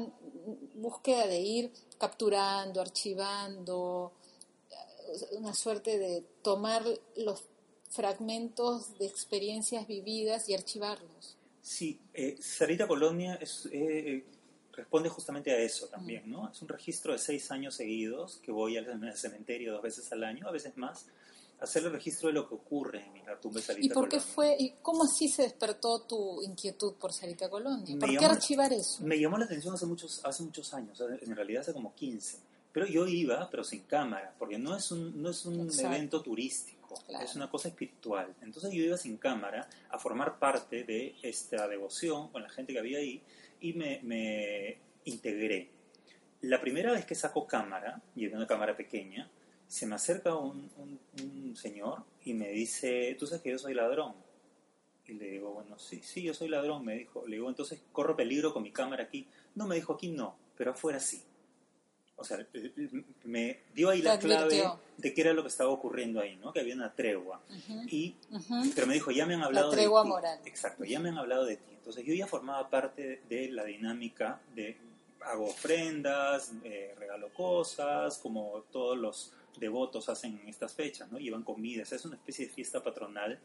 búsqueda 0.74 1.26
de 1.26 1.40
ir 1.40 1.72
capturando, 1.98 2.80
archivando, 2.80 4.12
una 5.32 5.54
suerte 5.54 5.98
de 5.98 6.22
tomar 6.42 6.84
los 7.16 7.42
fragmentos 7.90 8.96
de 8.98 9.06
experiencias 9.06 9.86
vividas 9.86 10.48
y 10.48 10.54
archivarlos. 10.54 11.36
Sí, 11.66 11.98
eh, 12.12 12.36
Sarita 12.42 12.86
Colonia 12.86 13.36
es, 13.36 13.66
eh, 13.72 14.22
responde 14.72 15.08
justamente 15.08 15.50
a 15.50 15.56
eso 15.56 15.86
también, 15.86 16.30
¿no? 16.30 16.50
Es 16.50 16.60
un 16.60 16.68
registro 16.68 17.12
de 17.14 17.18
seis 17.18 17.50
años 17.50 17.74
seguidos 17.76 18.38
que 18.42 18.52
voy 18.52 18.76
al 18.76 19.16
cementerio 19.16 19.72
dos 19.72 19.82
veces 19.82 20.12
al 20.12 20.24
año, 20.24 20.46
a 20.46 20.52
veces 20.52 20.76
más, 20.76 21.06
a 21.58 21.64
hacer 21.64 21.84
el 21.84 21.92
registro 21.92 22.28
de 22.28 22.34
lo 22.34 22.46
que 22.46 22.54
ocurre 22.54 23.06
en 23.16 23.24
la 23.24 23.40
tumba 23.40 23.60
de 23.60 23.66
Sarita 23.66 23.86
¿Y 23.86 23.88
por 23.88 24.10
qué 24.10 24.18
Colonia. 24.18 24.34
fue, 24.34 24.56
y 24.58 24.74
cómo 24.82 25.04
así 25.04 25.26
se 25.28 25.44
despertó 25.44 26.02
tu 26.02 26.42
inquietud 26.42 26.96
por 26.96 27.14
Sarita 27.14 27.48
Colonia? 27.48 27.94
Me 27.94 27.98
¿Por 28.00 28.10
qué 28.10 28.16
llamó- 28.16 28.32
archivar 28.34 28.70
eso? 28.74 29.02
Me 29.02 29.18
llamó 29.18 29.38
la 29.38 29.46
atención 29.46 29.72
hace 29.74 29.86
muchos, 29.86 30.20
hace 30.22 30.42
muchos 30.42 30.74
años, 30.74 31.00
en 31.00 31.34
realidad 31.34 31.62
hace 31.62 31.72
como 31.72 31.94
15. 31.94 32.36
Pero 32.74 32.86
yo 32.86 33.06
iba, 33.06 33.48
pero 33.50 33.64
sin 33.64 33.84
cámara, 33.84 34.34
porque 34.38 34.58
no 34.58 34.76
es 34.76 34.90
un, 34.92 35.22
no 35.22 35.30
es 35.30 35.46
un 35.46 35.60
Exacto. 35.62 35.94
evento 35.96 36.20
turístico, 36.22 36.94
Claro. 37.06 37.24
es 37.24 37.34
una 37.36 37.48
cosa 37.48 37.68
espiritual. 37.68 38.34
Entonces 38.42 38.70
yo 38.72 38.82
iba 38.82 38.96
sin 38.98 39.16
cámara 39.16 39.66
a 39.88 39.98
formar 39.98 40.38
parte 40.38 40.84
de 40.84 41.14
esta 41.22 41.66
devoción 41.68 42.28
con 42.30 42.42
la 42.42 42.50
gente 42.50 42.72
que 42.74 42.78
había 42.80 42.98
ahí 42.98 43.22
y 43.60 43.72
me, 43.74 44.00
me 44.02 44.76
integré. 45.06 45.70
La 46.42 46.60
primera 46.60 46.92
vez 46.92 47.06
que 47.06 47.14
saco 47.14 47.46
cámara, 47.46 48.02
era 48.16 48.36
una 48.36 48.46
cámara 48.46 48.76
pequeña, 48.76 49.30
se 49.66 49.86
me 49.86 49.94
acerca 49.94 50.34
un, 50.36 50.68
un- 50.76 51.00
un 51.22 51.56
señor 51.56 52.02
y 52.24 52.34
me 52.34 52.50
dice, 52.50 53.16
¿tú 53.18 53.26
sabes 53.26 53.42
que 53.42 53.50
yo 53.52 53.58
soy 53.58 53.72
ladrón? 53.74 54.14
Y 55.06 55.12
le 55.14 55.30
digo, 55.30 55.52
bueno, 55.52 55.78
sí, 55.78 56.00
sí, 56.02 56.22
yo 56.22 56.34
soy 56.34 56.48
ladrón, 56.48 56.84
me 56.84 56.96
dijo. 56.96 57.24
Le 57.26 57.36
digo, 57.36 57.48
entonces 57.48 57.80
corro 57.92 58.16
peligro 58.16 58.52
con 58.52 58.62
mi 58.62 58.72
cámara 58.72 59.04
aquí. 59.04 59.26
No, 59.54 59.66
me 59.66 59.74
dijo, 59.76 59.92
aquí 59.94 60.08
no, 60.08 60.36
pero 60.56 60.72
afuera 60.72 60.98
sí. 61.00 61.22
O 62.16 62.24
sea, 62.24 62.36
l- 62.36 62.48
l- 62.76 63.04
me 63.24 63.60
dio 63.74 63.90
ahí 63.90 64.00
la 64.00 64.18
clave 64.18 64.64
de 64.98 65.12
qué 65.14 65.20
era 65.20 65.32
lo 65.32 65.42
que 65.42 65.48
estaba 65.48 65.70
ocurriendo 65.70 66.20
ahí, 66.20 66.36
¿no? 66.36 66.52
Que 66.52 66.60
había 66.60 66.74
una 66.74 66.92
tregua. 66.94 67.40
Y, 67.88 68.14
pero 68.74 68.86
me 68.86 68.94
dijo, 68.94 69.10
ya 69.10 69.26
me 69.26 69.34
han 69.34 69.42
hablado 69.42 69.70
tregua 69.70 70.00
de 70.02 70.04
ti. 70.04 70.08
moral. 70.10 70.40
Exacto, 70.44 70.84
ya 70.84 71.00
me 71.00 71.08
han 71.08 71.18
hablado 71.18 71.44
de 71.44 71.56
ti. 71.56 71.70
Entonces 71.72 72.04
yo 72.04 72.14
ya 72.14 72.26
formaba 72.26 72.70
parte 72.70 73.22
de 73.28 73.48
la 73.50 73.64
dinámica 73.64 74.40
de 74.54 74.76
hago 75.22 75.46
ofrendas, 75.46 76.52
eh, 76.64 76.94
regalo 76.98 77.32
cosas, 77.32 78.18
como 78.18 78.62
todos 78.70 78.96
los 78.96 79.32
devotos 79.58 80.08
hacen 80.08 80.38
en 80.42 80.48
estas 80.48 80.74
fechas, 80.74 81.10
¿no? 81.10 81.18
Llevan 81.18 81.42
comidas, 81.42 81.90
es 81.92 82.04
una 82.04 82.16
especie 82.16 82.46
de 82.46 82.52
fiesta 82.52 82.82
patronal 82.82 83.38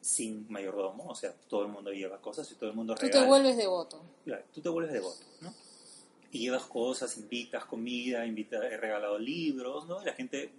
sin 0.00 0.46
mayordomo, 0.48 1.04
o 1.08 1.14
sea, 1.14 1.32
todo 1.48 1.62
el 1.62 1.68
mundo 1.68 1.92
lleva 1.92 2.20
cosas 2.20 2.50
y 2.52 2.54
todo 2.54 2.70
el 2.70 2.76
mundo 2.76 2.94
Tú 2.94 3.02
regala. 3.02 3.22
te 3.22 3.28
vuelves 3.28 3.56
devoto. 3.56 4.02
Claro, 4.24 4.44
tú 4.54 4.60
te 4.60 4.68
vuelves 4.68 4.92
devoto, 4.92 5.20
¿no? 5.42 5.52
Y 6.30 6.40
llevas 6.40 6.64
cosas, 6.64 7.16
invitas 7.16 7.64
comida, 7.64 8.26
invita, 8.26 8.56
he 8.68 8.76
regalado 8.76 9.18
libros, 9.18 9.86
¿no? 9.86 10.02
Y 10.02 10.06
la 10.06 10.12
gente 10.12 10.50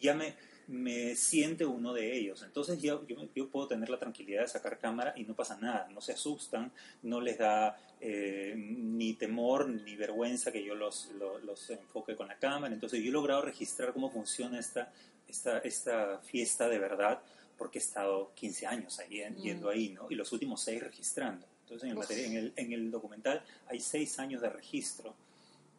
ya 0.00 0.14
me, 0.14 0.34
me 0.68 1.14
siente 1.16 1.66
uno 1.66 1.92
de 1.92 2.16
ellos. 2.16 2.42
Entonces 2.42 2.80
yo, 2.80 3.06
yo, 3.06 3.16
yo 3.34 3.48
puedo 3.48 3.68
tener 3.68 3.90
la 3.90 3.98
tranquilidad 3.98 4.42
de 4.42 4.48
sacar 4.48 4.78
cámara 4.78 5.12
y 5.16 5.24
no 5.24 5.34
pasa 5.34 5.56
nada, 5.58 5.88
no 5.92 6.00
se 6.00 6.12
asustan, 6.12 6.72
no 7.02 7.20
les 7.20 7.38
da 7.38 7.76
eh, 8.00 8.54
ni 8.56 9.14
temor 9.14 9.68
ni 9.68 9.96
vergüenza 9.96 10.50
que 10.50 10.64
yo 10.64 10.74
los, 10.74 11.10
los, 11.18 11.42
los 11.44 11.70
enfoque 11.70 12.16
con 12.16 12.28
la 12.28 12.38
cámara. 12.38 12.72
Entonces 12.72 13.02
yo 13.02 13.10
he 13.10 13.12
logrado 13.12 13.42
registrar 13.42 13.92
cómo 13.92 14.10
funciona 14.10 14.58
esta, 14.58 14.92
esta, 15.28 15.58
esta 15.58 16.18
fiesta 16.20 16.68
de 16.68 16.78
verdad 16.78 17.20
porque 17.58 17.78
he 17.78 17.82
estado 17.82 18.32
15 18.34 18.66
años 18.66 18.98
ahí, 18.98 19.20
eh, 19.20 19.30
Mm. 19.30 19.36
yendo 19.42 19.68
ahí, 19.68 19.90
¿no? 19.90 20.06
Y 20.10 20.14
los 20.14 20.32
últimos 20.32 20.62
6 20.62 20.82
registrando. 20.82 21.46
Entonces 21.72 21.84
en 21.84 21.90
el, 21.92 21.98
Uf. 21.98 22.04
materia- 22.04 22.26
en 22.26 22.36
el, 22.36 22.52
en 22.56 22.72
el 22.72 22.90
documental 22.90 23.42
hay 23.68 23.80
6 23.80 24.18
años 24.18 24.42
de 24.42 24.48
registro 24.50 25.14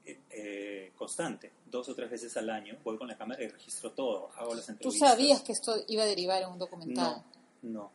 eh, 0.06 0.20
eh, 0.32 0.92
constante, 0.98 1.52
dos 1.70 1.88
o 1.90 1.96
tres 1.96 2.10
veces 2.10 2.36
al 2.36 2.50
año, 2.50 2.78
voy 2.84 2.98
con 2.98 3.08
la 3.08 3.18
cámara 3.18 3.42
y 3.44 3.48
registro 3.48 3.92
todo, 3.92 4.30
hago 4.36 4.54
las 4.54 4.66
Tú 4.66 4.72
entrevistas. 4.74 5.10
sabías 5.10 5.42
que 5.44 5.54
esto 5.54 5.76
iba 5.88 6.04
a 6.04 6.06
derivar 6.06 6.42
en 6.42 6.50
un 6.50 6.60
documental. 6.60 7.24
No, 7.62 7.72
no, 7.72 7.92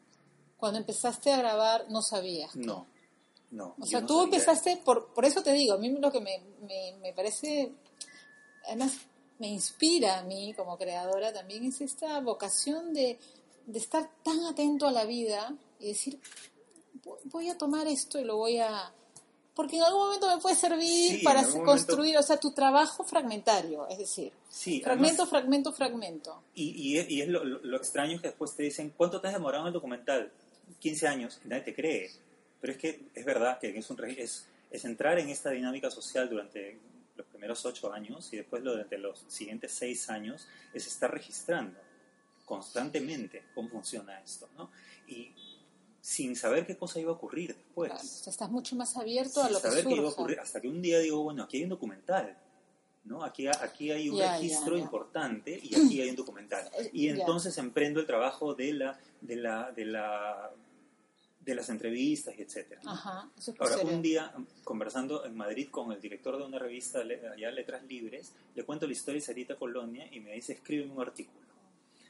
Cuando 0.57 0.79
empezaste 0.79 1.31
a 1.33 1.37
grabar, 1.39 1.85
no 1.91 2.01
sabías. 2.01 2.53
que- 2.53 2.61
no, 2.61 2.87
no. 3.51 3.75
O 3.79 3.85
sea, 3.87 4.01
no 4.01 4.07
tú 4.07 4.15
sabía. 4.15 4.25
empezaste, 4.25 4.77
por, 4.79 5.13
por 5.13 5.25
eso 5.27 5.43
te 5.43 5.53
digo, 5.53 5.75
a 5.75 5.79
mí 5.79 5.91
lo 5.91 6.11
que 6.11 6.21
me, 6.21 6.41
me, 6.67 6.95
me 7.03 7.13
parece, 7.13 7.73
además 8.67 8.93
me 9.39 9.49
inspira 9.49 10.19
a 10.19 10.23
mí 10.23 10.55
como 10.55 10.77
creadora 10.79 11.33
también 11.33 11.65
es 11.65 11.81
esta 11.81 12.19
vocación 12.21 12.93
de, 12.95 13.19
de 13.67 13.79
estar 13.79 14.09
tan 14.25 14.45
atento 14.47 14.87
a 14.89 14.93
la 14.93 15.05
vida 15.05 15.55
y 15.79 15.89
decir, 15.89 16.19
"Vo- 16.19 16.58
voy 17.25 17.49
a 17.49 17.57
tomar 17.59 17.87
esto 17.87 18.19
y 18.19 18.25
lo 18.25 18.37
voy 18.37 18.59
a... 18.59 18.93
Porque 19.55 19.77
en 19.77 19.83
algún 19.83 20.05
momento 20.05 20.29
me 20.33 20.41
puede 20.41 20.55
servir 20.55 21.19
Sí, 21.19 21.25
para 21.25 21.43
construir, 21.45 22.17
o 22.17 22.23
sea, 22.23 22.37
tu 22.37 22.53
trabajo 22.53 23.03
fragmentario, 23.03 23.89
es 23.89 23.99
decir, 23.99 24.33
Sí, 24.49 24.81
fragmento, 24.81 25.23
además- 25.25 25.31
fragmento, 25.31 25.73
fragmento. 25.73 26.43
Y, 26.55 26.71
y 26.93 26.99
es, 26.99 27.11
y 27.11 27.23
es 27.23 27.29
lo, 27.29 27.43
lo- 27.43 27.59
lo 27.65 27.77
extraño 27.77 28.15
es 28.17 28.21
que 28.23 28.29
después 28.29 28.55
te 28.55 28.63
dicen, 28.63 28.93
¿cuánto 28.97 29.21
te 29.21 29.27
has 29.27 29.33
demorado 29.35 29.65
en 29.65 29.69
el 29.69 29.73
documental? 29.73 30.31
15 30.79 31.09
años, 31.09 31.41
nadie 31.45 31.63
te 31.63 31.75
cree. 31.75 32.11
Pero 32.61 32.73
es 32.73 32.79
que 32.79 33.09
es 33.15 33.25
verdad 33.25 33.59
que 33.59 33.77
es, 33.77 33.91
un, 33.91 34.05
es, 34.05 34.47
es 34.71 34.85
entrar 34.85 35.19
en 35.19 35.29
esta 35.29 35.51
dinámica 35.51 35.91
social 35.91 36.29
durante 36.31 36.79
los 37.17 37.27
primeros 37.27 37.65
8 37.67 37.93
años 37.93 38.33
y 38.33 38.37
después 38.37 38.63
durante 38.63 38.97
los 38.97 39.25
siguientes 39.27 39.73
6 39.73 40.09
años 40.11 40.47
es 40.73 40.87
estar 40.87 41.11
registrando 41.13 41.81
constantemente 42.45 43.43
cómo 43.55 43.69
funciona 43.69 44.21
esto, 44.21 44.49
¿no? 44.57 44.71
Y 45.09 45.33
sin 46.09 46.37
saber 46.37 46.67
qué 46.67 46.75
cosa 46.75 46.99
iba 46.99 47.11
a 47.11 47.15
ocurrir 47.15 47.55
después. 47.55 47.91
Claro, 47.91 48.09
estás 48.31 48.51
mucho 48.51 48.75
más 48.77 48.97
abierto 48.97 49.43
a 49.43 49.45
sin 49.45 49.53
lo 49.53 49.61
que 49.61 49.69
saber 49.69 49.85
qué 49.85 49.95
iba 49.95 50.09
a 50.09 50.11
ocurrir. 50.11 50.41
Hasta 50.41 50.59
que 50.59 50.67
un 50.67 50.81
día 50.81 51.01
digo, 51.01 51.23
bueno, 51.23 51.43
aquí 51.43 51.59
hay 51.59 51.65
un 51.65 51.69
documental. 51.69 52.35
¿no? 53.05 53.23
Aquí, 53.23 53.47
aquí 53.47 53.91
hay 53.91 54.09
un 54.09 54.19
registro 54.19 54.79
importante 54.79 55.61
y 55.63 55.75
aquí 55.75 56.01
hay 56.01 56.09
un 56.09 56.17
documental. 56.17 56.67
Eh, 56.79 56.89
Y 56.95 57.09
entonces 57.09 57.59
emprendo 57.59 58.01
el 58.01 58.07
trabajo 58.07 58.55
de 58.55 58.73
la, 58.73 58.99
de 59.21 59.37
la, 59.37 59.71
de 59.73 59.85
la 59.85 60.51
de 61.41 61.55
las 61.55 61.69
entrevistas 61.69 62.35
y 62.39 62.43
etcétera. 62.43 62.81
¿no? 62.85 62.91
Ajá, 62.93 63.31
eso 63.39 63.53
es 63.53 63.61
Ahora, 63.61 63.77
un 63.79 64.01
día, 64.01 64.33
conversando 64.65 65.27
en 65.27 65.37
Madrid 65.37 65.69
con 65.71 65.93
el 65.93 66.01
director 66.01 66.39
de 66.39 66.45
una 66.45 66.59
revista 66.59 67.01
allá 67.01 67.51
Letras 67.51 67.83
Libres, 67.85 68.33
le 68.55 68.65
cuento 68.65 68.87
la 68.87 68.93
historia 68.93 69.21
de 69.21 69.27
Sarita 69.27 69.57
Colonia 69.57 70.09
y 70.11 70.21
me 70.21 70.33
dice, 70.33 70.55
escríbeme 70.55 70.93
un 70.93 71.03
artículo. 71.03 71.48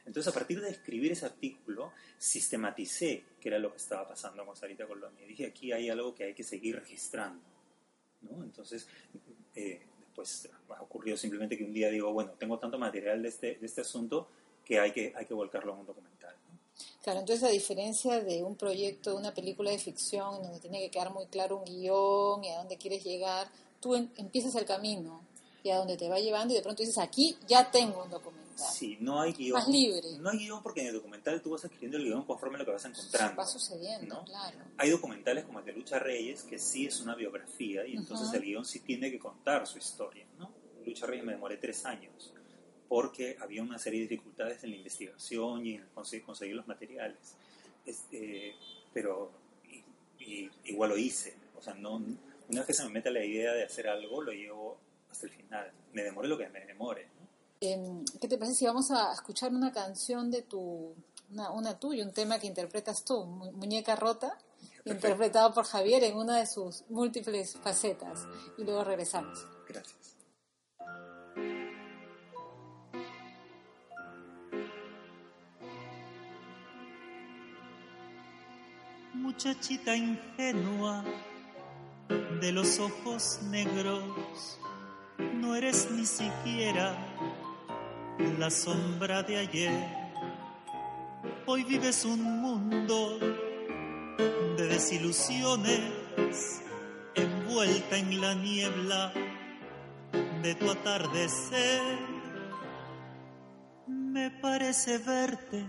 Entonces, 0.09 0.31
a 0.31 0.33
partir 0.33 0.59
de 0.59 0.71
escribir 0.71 1.11
ese 1.11 1.27
artículo, 1.27 1.93
sistematicé 2.17 3.23
qué 3.39 3.49
era 3.49 3.59
lo 3.59 3.69
que 3.69 3.77
estaba 3.77 4.07
pasando 4.07 4.43
con 4.43 4.55
Sarita 4.55 4.87
Colonia. 4.87 5.23
Dije, 5.27 5.45
aquí 5.45 5.71
hay 5.71 5.87
algo 5.87 6.15
que 6.15 6.23
hay 6.23 6.33
que 6.33 6.41
seguir 6.41 6.77
registrando. 6.77 7.39
¿no? 8.21 8.43
Entonces, 8.43 8.87
eh, 9.53 9.79
después 9.99 10.49
ha 10.69 10.81
ocurrido 10.81 11.15
simplemente 11.15 11.55
que 11.55 11.63
un 11.63 11.73
día 11.73 11.91
digo, 11.91 12.11
bueno, 12.11 12.31
tengo 12.39 12.57
tanto 12.57 12.79
material 12.79 13.21
de 13.21 13.29
este, 13.29 13.55
de 13.59 13.65
este 13.67 13.81
asunto 13.81 14.27
que 14.65 14.79
hay, 14.79 14.91
que 14.91 15.13
hay 15.15 15.27
que 15.27 15.35
volcarlo 15.35 15.73
en 15.73 15.79
un 15.81 15.85
documental. 15.85 16.35
Claro, 17.03 17.19
entonces 17.19 17.47
a 17.47 17.51
diferencia 17.51 18.19
de 18.19 18.41
un 18.43 18.55
proyecto, 18.55 19.11
de 19.11 19.17
una 19.17 19.35
película 19.35 19.69
de 19.69 19.77
ficción, 19.77 20.37
en 20.37 20.41
donde 20.41 20.59
tiene 20.59 20.79
que 20.79 20.89
quedar 20.89 21.13
muy 21.13 21.27
claro 21.27 21.57
un 21.57 21.65
guion 21.65 22.43
y 22.43 22.49
a 22.49 22.57
dónde 22.57 22.77
quieres 22.77 23.03
llegar, 23.03 23.47
tú 23.79 23.95
em- 23.95 24.09
empiezas 24.17 24.55
el 24.55 24.65
camino 24.65 25.23
y 25.63 25.69
a 25.71 25.77
dónde 25.77 25.97
te 25.97 26.07
va 26.09 26.19
llevando 26.19 26.53
y 26.53 26.57
de 26.57 26.63
pronto 26.63 26.81
dices, 26.81 26.97
aquí 26.97 27.37
ya 27.47 27.69
tengo 27.71 28.03
un 28.03 28.09
documental. 28.09 28.39
Sí, 28.73 28.97
no 28.99 29.21
hay 29.21 29.31
guion. 29.33 29.57
Más 29.57 29.67
libre. 29.69 30.17
No 30.19 30.29
hay 30.29 30.39
guion 30.39 30.61
porque 30.61 30.81
en 30.81 30.87
el 30.87 30.93
documental 30.93 31.41
tú 31.41 31.51
vas 31.51 31.63
escribiendo 31.63 31.97
el 31.97 32.03
guion 32.05 32.23
conforme 32.25 32.55
a 32.55 32.59
lo 32.59 32.65
que 32.65 32.71
vas 32.71 32.83
encontrando. 32.85 33.35
Va 33.37 33.45
sucediendo, 33.47 34.15
¿no? 34.15 34.25
claro. 34.25 34.57
Hay 34.77 34.89
documentales 34.89 35.45
como 35.45 35.59
el 35.59 35.65
de 35.65 35.71
Lucha 35.73 35.97
Reyes, 35.99 36.43
que 36.43 36.59
sí 36.59 36.85
es 36.85 36.99
una 36.99 37.15
biografía, 37.15 37.85
y 37.87 37.95
entonces 37.95 38.33
el 38.33 38.41
guion 38.41 38.65
sí 38.65 38.79
tiene 38.81 39.09
que 39.11 39.19
contar 39.19 39.65
su 39.65 39.77
historia. 39.77 40.25
¿no? 40.37 40.51
Lucha 40.85 41.05
Reyes 41.05 41.23
me 41.25 41.31
demoré 41.33 41.55
tres 41.57 41.85
años, 41.85 42.33
porque 42.89 43.37
había 43.39 43.61
una 43.63 43.79
serie 43.79 44.01
de 44.01 44.07
dificultades 44.07 44.61
en 44.65 44.71
la 44.71 44.75
investigación 44.77 45.65
y 45.65 45.75
en 45.75 45.85
conseguir, 45.93 46.25
conseguir 46.25 46.55
los 46.55 46.67
materiales. 46.67 47.17
Este, 47.85 48.55
pero 48.93 49.31
y- 50.19 50.23
y- 50.23 50.49
igual 50.65 50.89
lo 50.89 50.97
hice. 50.97 51.33
O 51.57 51.61
sea, 51.61 51.73
no, 51.75 51.95
una 51.95 52.59
vez 52.61 52.65
que 52.65 52.73
se 52.73 52.83
me 52.83 52.89
mete 52.89 53.09
la 53.11 53.23
idea 53.23 53.53
de 53.53 53.63
hacer 53.63 53.87
algo, 53.87 54.21
lo 54.21 54.31
llevo 54.31 54.77
hasta 55.11 55.25
el 55.27 55.31
final. 55.33 55.71
Me 55.93 56.03
demore 56.03 56.27
lo 56.27 56.37
que 56.37 56.47
me 56.49 56.65
demore. 56.65 57.07
¿no? 57.19 57.27
Em, 57.61 58.05
¿Qué 58.21 58.27
te 58.27 58.37
parece 58.37 58.55
si 58.57 58.65
vamos 58.65 58.89
a 58.91 59.11
escuchar 59.13 59.51
una 59.53 59.71
canción 59.71 60.31
de 60.31 60.41
tu, 60.43 60.93
una, 61.31 61.51
una 61.51 61.77
tuya, 61.79 62.03
un 62.05 62.13
tema 62.13 62.39
que 62.39 62.47
interpretas 62.47 63.03
tú, 63.03 63.25
Mu- 63.25 63.51
Muñeca 63.53 63.95
Rota, 63.95 64.37
interpretado 64.85 65.53
por 65.53 65.65
Javier 65.65 66.03
en 66.05 66.15
una 66.15 66.37
de 66.37 66.47
sus 66.47 66.83
múltiples 66.89 67.57
facetas, 67.57 68.25
y 68.57 68.63
luego 68.63 68.83
regresamos. 68.83 69.45
Gracias. 69.67 70.15
muchachita 79.13 79.95
ingenua 79.95 81.03
de 82.41 82.51
los 82.51 82.79
ojos 82.79 83.39
negros, 83.43 84.59
no 85.39 85.55
eres 85.55 85.89
ni 85.91 86.05
siquiera 86.05 86.95
la 88.37 88.49
sombra 88.49 89.23
de 89.23 89.37
ayer. 89.37 89.71
Hoy 91.45 91.63
vives 91.63 92.05
un 92.05 92.41
mundo 92.41 93.17
de 94.57 94.67
desilusiones 94.67 96.61
envuelta 97.15 97.97
en 97.97 98.21
la 98.21 98.33
niebla 98.35 99.13
de 100.41 100.55
tu 100.55 100.69
atardecer. 100.69 101.81
Me 103.87 104.29
parece 104.31 104.97
verte 104.97 105.65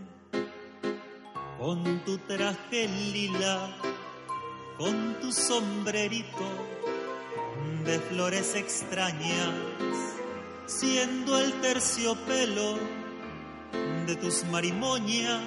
con 1.58 2.04
tu 2.04 2.18
traje 2.18 2.88
lila, 3.12 3.70
con 4.78 5.14
tu 5.20 5.32
sombrerito 5.32 6.89
de 7.84 7.98
flores 7.98 8.54
extrañas, 8.54 9.54
siendo 10.66 11.38
el 11.38 11.52
terciopelo 11.60 12.78
de 14.06 14.16
tus 14.16 14.44
marimoñas 14.44 15.40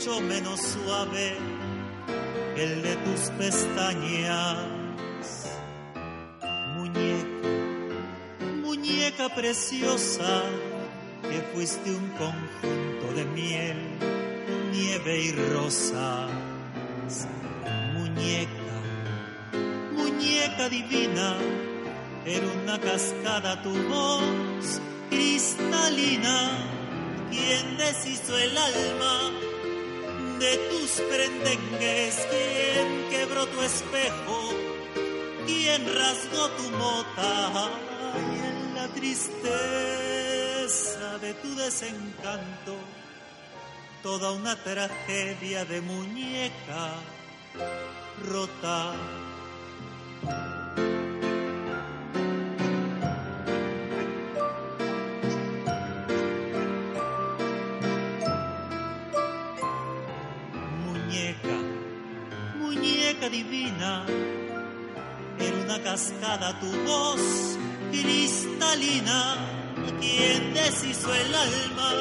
mucho 0.00 0.20
menos 0.22 0.60
suave 0.60 1.36
que 2.54 2.64
el 2.64 2.82
de 2.82 2.96
tus 2.96 3.20
pestañas. 3.36 4.56
Muñeca, 6.74 7.48
muñeca 8.62 9.28
preciosa, 9.34 10.42
que 11.22 11.42
fuiste 11.52 11.90
un 11.90 12.08
conjunto 12.10 13.12
de 13.14 13.24
miel, 13.26 13.76
nieve 14.72 15.20
y 15.20 15.32
rosa. 15.32 16.39
Divina, 20.68 21.36
era 22.24 22.46
una 22.62 22.78
cascada 22.78 23.62
tu 23.62 23.72
voz 23.88 24.80
cristalina, 25.08 26.50
quien 27.30 27.76
deshizo 27.76 28.36
el 28.36 28.56
alma 28.56 29.30
de 30.38 30.56
tus 30.70 30.90
prendengues, 31.10 32.26
quien 32.30 33.08
quebró 33.10 33.46
tu 33.46 33.62
espejo, 33.62 34.50
quien 35.46 35.86
rasgó 35.94 36.48
tu 36.50 36.70
mota 36.76 37.70
y 38.34 38.38
en 38.46 38.74
la 38.74 38.88
tristeza 38.88 39.48
de 41.20 41.34
tu 41.34 41.54
desencanto, 41.54 42.76
toda 44.02 44.32
una 44.32 44.56
tragedia 44.56 45.64
de 45.64 45.80
muñeca 45.80 46.94
rota. 48.28 48.94
Muñeca, 60.84 61.56
muñeca 62.58 63.28
divina, 63.30 64.04
en 65.38 65.54
una 65.64 65.82
cascada 65.82 66.58
tu 66.60 66.70
voz 66.84 67.58
cristalina, 67.90 69.36
quien 70.00 70.54
deshizo 70.54 71.14
el 71.14 71.34
alma 71.34 71.92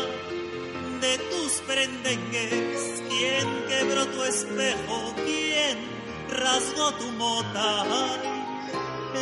de 1.02 1.18
tus 1.18 1.54
prendengues, 1.66 3.02
quien 3.10 3.48
quebró 3.68 4.06
tu 4.08 4.24
espejo, 4.24 5.14
rasgó 6.40 6.94
tu 6.94 7.12
mota, 7.12 7.86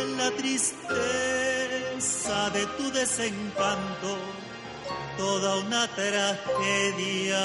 en 0.00 0.16
la 0.16 0.30
tristeza 0.32 0.90
de 2.50 2.66
tu 2.76 2.90
desencanto, 2.92 4.18
toda 5.16 5.56
una 5.56 5.86
tragedia. 5.88 7.44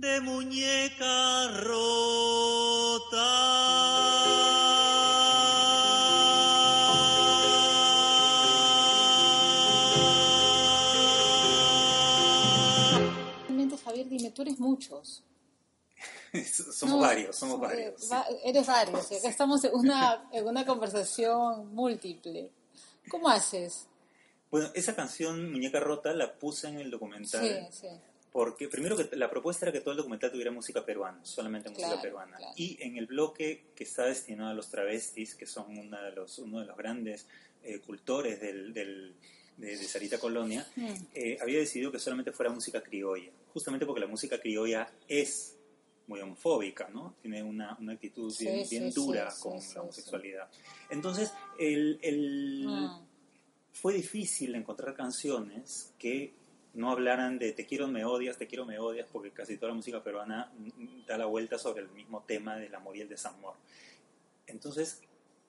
de 0.00 0.20
muñeca. 0.20 1.48
Eres 14.46 14.60
muchos. 14.60 15.22
somos 16.74 16.96
No, 16.96 17.00
varios, 17.00 17.36
somos 17.36 17.56
eh, 17.56 17.60
varios. 17.62 18.00
sí. 18.02 18.08
va- 18.12 18.26
eres 18.44 18.66
varios. 18.66 19.10
y 19.12 19.16
acá 19.16 19.28
estamos 19.28 19.64
en 19.64 19.74
una, 19.74 20.28
en 20.32 20.46
una 20.46 20.64
conversación 20.66 21.74
múltiple. 21.74 22.50
¿Cómo 23.08 23.28
haces? 23.28 23.86
Bueno, 24.50 24.70
esa 24.74 24.94
canción, 24.94 25.50
Muñeca 25.52 25.80
Rota, 25.80 26.12
la 26.12 26.34
puse 26.38 26.68
en 26.68 26.76
el 26.78 26.84
Sí, 26.86 26.90
documental 26.90 27.68
sí. 27.72 27.88
porque 28.32 28.68
primero 28.68 28.96
que 28.96 29.14
la 29.16 29.30
propuesta 29.30 29.66
era 29.66 29.72
que 29.72 29.80
todo 29.80 29.92
el 29.92 29.96
documental 29.98 30.30
tuviera 30.30 30.50
música 30.50 30.84
peruana, 30.84 31.24
solamente 31.24 31.68
música 31.70 31.88
Claro, 31.88 32.02
peruana. 32.02 32.36
claro. 32.36 32.52
Y 32.56 32.76
en 32.80 32.96
el 32.96 33.06
bloque 33.06 33.66
que 33.74 33.84
está 33.84 34.04
destinado 34.04 34.50
a 34.50 34.54
los 34.54 34.68
travestis, 34.68 35.34
que 35.34 35.46
son 35.46 35.76
una 35.78 36.02
de 36.02 36.12
los, 36.12 36.38
uno 36.38 36.60
de 36.60 36.66
los 36.66 36.76
grandes 36.76 37.26
eh, 37.62 37.80
cultores 37.80 38.40
del, 38.40 38.72
del- 38.72 39.14
de, 39.56 39.76
de 39.76 39.84
Sarita 39.84 40.18
Colonia, 40.18 40.66
Mm. 40.76 40.86
eh, 41.14 41.38
había 41.40 41.58
decidido 41.58 41.90
que 41.90 41.98
solamente 41.98 42.30
fuera 42.30 42.50
música 42.52 42.82
criolla, 42.82 43.30
justamente 43.56 43.86
porque 43.86 44.02
la 44.02 44.06
música 44.06 44.38
criolla 44.38 44.86
es 45.08 45.56
muy 46.08 46.20
homofóbica, 46.20 46.90
¿no? 46.92 47.14
Tiene 47.22 47.42
una, 47.42 47.74
una 47.80 47.94
actitud 47.94 48.30
Sí, 48.30 48.44
bien, 48.44 48.68
bien 48.68 48.92
sí, 48.92 49.00
dura 49.00 49.30
sí, 49.30 49.42
con 49.42 49.58
la 49.74 49.80
homosexualidad. 49.80 50.50
Entonces, 50.90 51.32
el, 51.58 51.98
el, 52.02 52.66
Mm. 52.66 53.00
fue 53.72 53.94
difícil 53.94 54.54
encontrar 54.54 54.94
canciones 54.94 55.94
que 55.98 56.34
no 56.74 56.90
hablaran 56.90 57.38
de 57.38 57.52
te 57.52 57.64
quiero, 57.64 57.88
me 57.88 58.04
odias, 58.04 58.36
te 58.36 58.46
quiero, 58.46 58.66
me 58.66 58.78
odias, 58.78 59.08
porque 59.10 59.30
casi 59.30 59.56
toda 59.56 59.70
la 59.70 59.76
música 59.76 60.04
peruana 60.04 60.52
da 61.06 61.16
la 61.16 61.24
vuelta 61.24 61.56
sobre 61.58 61.80
el 61.84 61.88
mismo 61.88 62.24
tema 62.26 62.56
del 62.56 62.74
amor 62.74 62.94
y 62.94 63.00
el 63.00 63.08
desamor. 63.08 63.54
Entonces, 64.46 65.00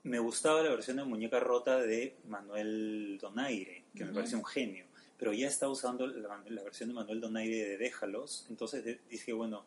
me 0.04 0.20
gustaba 0.20 0.62
la 0.62 0.70
versión 0.70 0.96
de 0.96 1.04
Muñeca 1.04 1.42
Rota 1.42 1.78
de 1.82 2.16
Manuel 2.30 3.18
Donaire, 3.20 3.84
que 3.94 4.06
me 4.06 4.14
parece 4.14 4.38
un 4.38 4.46
genio, 4.46 4.86
pero 5.18 5.34
ya 5.34 5.48
estaba 5.48 5.72
usando 5.72 6.06
la, 6.08 6.44
la 6.48 6.64
versión 6.64 6.90
de 6.90 6.96
Manuel 6.96 7.22
Donaire 7.22 7.70
de 7.70 7.78
Déjalos, 7.78 8.46
entonces 8.50 8.84
de- 8.86 9.00
dije, 9.10 9.34
bueno, 9.34 9.64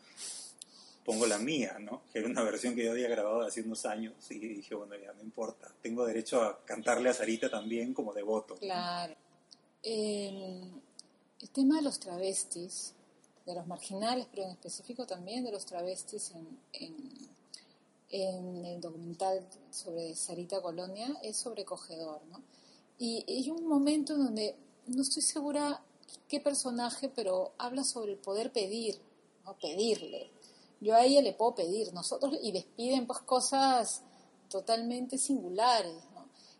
pongo 1.04 1.26
la 1.26 1.38
mía, 1.38 1.78
¿no? 1.80 2.02
Que 2.12 2.20
era 2.20 2.28
una 2.28 2.42
versión 2.42 2.74
que 2.76 2.84
yo 2.84 2.92
había 2.92 3.08
grabado 3.08 3.40
hace 3.42 3.62
unos 3.62 3.84
años 3.86 4.14
y 4.30 4.38
dije, 4.38 4.74
bueno, 4.74 4.94
ya 4.96 5.12
no 5.12 5.22
importa, 5.22 5.72
tengo 5.82 6.04
derecho 6.06 6.42
a 6.42 6.64
cantarle 6.64 7.08
a 7.08 7.14
Sarita 7.14 7.50
también 7.50 7.92
como 7.94 8.12
devoto. 8.12 8.54
Claro. 8.56 9.14
Eh, 9.82 10.60
el 11.40 11.50
tema 11.50 11.76
de 11.76 11.82
los 11.82 11.98
travestis, 11.98 12.92
de 13.46 13.54
los 13.54 13.66
marginales, 13.66 14.26
pero 14.30 14.44
en 14.44 14.50
específico 14.50 15.06
también 15.06 15.42
de 15.42 15.50
los 15.52 15.64
travestis 15.64 16.32
en, 16.32 16.46
en- 16.74 17.30
en 18.12 18.64
el 18.66 18.80
documental 18.80 19.46
sobre 19.70 20.14
Sarita 20.14 20.60
Colonia, 20.60 21.16
es 21.22 21.36
sobrecogedor, 21.36 22.20
¿no? 22.30 22.42
Y 22.98 23.24
hay 23.26 23.48
un 23.50 23.66
momento 23.66 24.14
en 24.14 24.24
donde 24.24 24.54
no 24.90 25.02
estoy 25.02 25.22
segura 25.22 25.82
qué 26.28 26.40
personaje, 26.40 27.08
pero 27.08 27.52
habla 27.58 27.84
sobre 27.84 28.12
el 28.12 28.18
poder 28.18 28.52
pedir, 28.52 29.00
¿no? 29.44 29.56
Pedirle. 29.58 30.30
Yo 30.80 30.94
a 30.94 31.04
ella 31.04 31.22
le 31.22 31.32
puedo 31.32 31.54
pedir, 31.54 31.92
nosotros, 31.92 32.38
y 32.42 32.52
les 32.52 32.64
piden 32.64 33.06
pues 33.06 33.20
cosas 33.20 34.02
totalmente 34.48 35.18
singulares. 35.18 35.94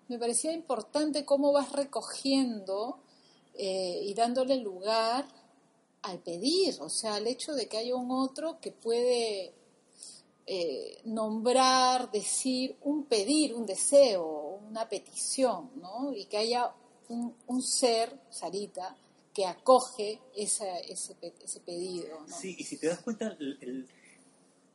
Me 0.09 0.19
parecía 0.19 0.53
importante 0.53 1.25
cómo 1.25 1.53
vas 1.53 1.73
recogiendo 1.73 2.99
eh, 3.55 4.01
y 4.03 4.15
dándole 4.15 4.57
lugar 4.57 5.27
al 6.03 6.19
pedir, 6.19 6.77
o 6.81 6.89
sea, 6.89 7.15
al 7.15 7.27
hecho 7.27 7.55
de 7.55 7.69
que 7.69 7.79
haya 7.79 7.95
un 7.95 8.11
otro 8.11 8.61
que 8.61 8.73
puede 8.73 9.55
eh, 10.47 11.01
nombrar, 11.05 12.11
decir, 12.11 12.77
un 12.83 13.05
pedir, 13.05 13.55
un 13.55 13.67
deseo, 13.67 14.61
una 14.69 14.89
petición, 14.89 15.71
¿no? 15.77 16.13
Y 16.13 16.25
que 16.25 16.39
haya 16.39 16.75
un, 17.11 17.37
un 17.47 17.63
ser, 17.63 18.19
Sarita, 18.31 18.97
que 19.35 19.47
acoge 19.47 20.19
esa- 20.35 20.79
ese, 20.81 21.15
ese 21.45 21.61
pedido, 21.61 22.21
¿no? 22.27 22.37
Sí, 22.37 22.57
y 22.59 22.65
si 22.65 22.79
te 22.79 22.89
das 22.89 23.01
cuenta, 23.01 23.29
el- 23.39 23.59
el- 23.61 23.89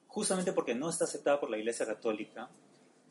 justamente 0.08 0.54
porque 0.54 0.76
no 0.76 0.90
está 0.90 1.06
aceptada 1.06 1.40
por 1.40 1.50
la 1.50 1.58
Iglesia 1.58 1.86
Católica, 1.86 2.50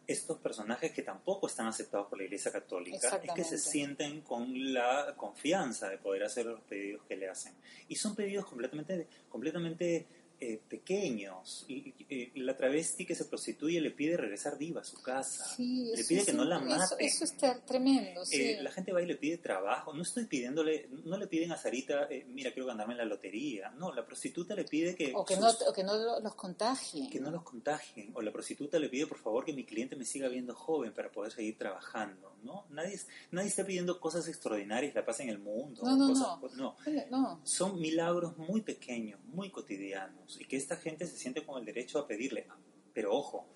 estos 0.07 0.39
personajes 0.39 0.93
que 0.93 1.03
tampoco 1.03 1.47
están 1.47 1.67
aceptados 1.67 2.09
por 2.09 2.19
la 2.19 2.25
Iglesia 2.25 2.53
Católica 2.53 3.09
es 3.23 3.33
que 3.35 3.45
se 3.45 3.57
sienten 3.71 4.21
con 4.21 4.73
la 4.75 5.15
confianza 5.17 5.89
de 5.89 5.97
poder 5.99 6.25
hacer 6.25 6.45
los 6.47 6.61
pedidos 6.61 7.03
que 7.09 7.17
le 7.17 7.29
hacen. 7.29 7.55
Y 7.89 7.97
son 7.97 8.15
pedidos 8.15 8.45
completamente, 8.47 9.07
completamente 9.31 10.07
eh, 10.53 10.61
pequeños. 10.69 11.65
Y, 11.69 11.95
y- 12.09 12.31
y 12.35 12.41
la 12.41 12.57
travesti 12.57 13.05
que 13.07 13.15
se 13.15 13.25
prostituye 13.25 13.81
le 13.81 13.91
pide 13.91 14.17
regresar 14.17 14.59
viva 14.59 14.81
a 14.81 14.85
su 14.85 15.01
casa. 15.03 15.45
Sí, 15.57 15.91
le 15.95 16.05
pide 16.05 16.21
es 16.21 16.27
que 16.27 16.33
no 16.33 16.45
la 16.45 16.59
mate. 16.59 16.85
Eso, 17.07 17.25
eso 17.25 17.25
es 17.47 17.65
tremendo, 17.67 18.25
sí. 18.25 18.41
Eh, 18.41 18.59
la 18.63 18.71
gente 18.71 18.93
va 18.93 19.03
y 19.03 19.07
le 19.07 19.17
pide 19.17 19.39
trabajo. 19.39 19.93
No 19.93 20.03
estoy 20.03 20.25
pidiéndole, 20.27 20.89
no 21.05 21.17
le 21.17 21.27
piden 21.27 21.53
a 21.53 21.57
Sarita, 21.57 22.07
eh, 22.11 22.27
mira, 22.29 22.53
quiero 22.53 22.67
ganarme 22.67 22.95
la 22.95 23.05
lotería. 23.05 23.71
No, 23.71 23.93
la 23.95 24.05
prostituta 24.07 24.55
le 24.55 24.65
pide 24.65 24.95
que, 24.95 25.13
o 25.15 25.25
que 25.25 25.35
sus- 25.35 25.43
no, 25.43 25.51
o 25.69 25.73
que 25.73 25.83
no 25.85 25.97
lo- 25.97 26.21
los 26.21 26.35
contagien. 26.35 27.11
que 27.11 27.21
no 27.21 27.31
los 27.31 27.43
contagien. 27.43 28.11
O 28.15 28.23
la 28.23 28.33
prostituta 28.33 28.79
le 28.79 28.89
pide, 28.89 29.07
por 29.07 29.19
favor, 29.19 29.45
que 29.45 29.53
mi 29.53 29.65
cliente 29.65 29.97
me 29.97 30.05
siga 30.05 30.29
viendo 30.29 30.55
joven 30.55 30.93
para 30.93 31.11
poder 31.11 31.33
seguir 31.33 31.57
trabajando. 31.59 32.33
¿no? 32.45 32.67
Nadie, 32.69 33.01
nadie 33.31 33.49
está 33.49 33.65
pidiendo 33.65 33.99
cosas 33.99 34.29
extraordinarias, 34.29 34.95
la 34.95 35.03
paz 35.07 35.21
en 35.21 35.31
el 35.31 35.39
mundo. 35.39 35.81
No, 35.83 35.97
no, 35.97 36.09
cosas- 36.39 36.57
no. 36.59 36.77
Oye, 36.87 37.07
no. 37.11 37.41
Son 37.43 37.81
milagros 37.81 38.37
muy 38.37 38.61
pequeños, 38.61 39.19
muy 39.25 39.49
cotidianos, 39.51 40.34
y 40.41 40.45
que 40.45 40.57
esta 40.57 40.77
gente 40.77 41.07
se 41.07 41.17
siente 41.17 41.45
con 41.45 41.59
el 41.59 41.65
derecho 41.65 41.99
a 41.99 42.07
pedirle. 42.07 42.47
Pero 42.93 43.13
ojo, 43.15 43.47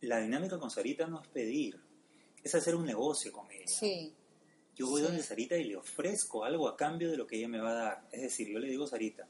la 0.00 0.20
dinámica 0.20 0.58
con 0.58 0.70
Sarita 0.70 1.06
no 1.06 1.20
es 1.20 1.28
pedir, 1.28 1.80
es 2.42 2.54
hacer 2.54 2.74
un 2.74 2.86
negocio 2.86 3.32
con 3.32 3.50
ella. 3.50 3.66
Sí. 3.66 4.14
Yo 4.76 4.88
voy 4.88 5.00
Sí. 5.02 5.06
donde 5.06 5.22
Sarita 5.22 5.56
y 5.56 5.64
le 5.64 5.76
ofrezco 5.76 6.44
algo 6.44 6.68
a 6.68 6.76
cambio 6.76 7.10
de 7.10 7.16
lo 7.16 7.26
que 7.26 7.36
ella 7.36 7.48
me 7.48 7.60
va 7.60 7.70
a 7.70 7.74
dar. 7.74 8.08
Es 8.12 8.22
decir, 8.22 8.48
yo 8.48 8.58
le 8.58 8.68
digo, 8.68 8.86
Sarita, 8.86 9.28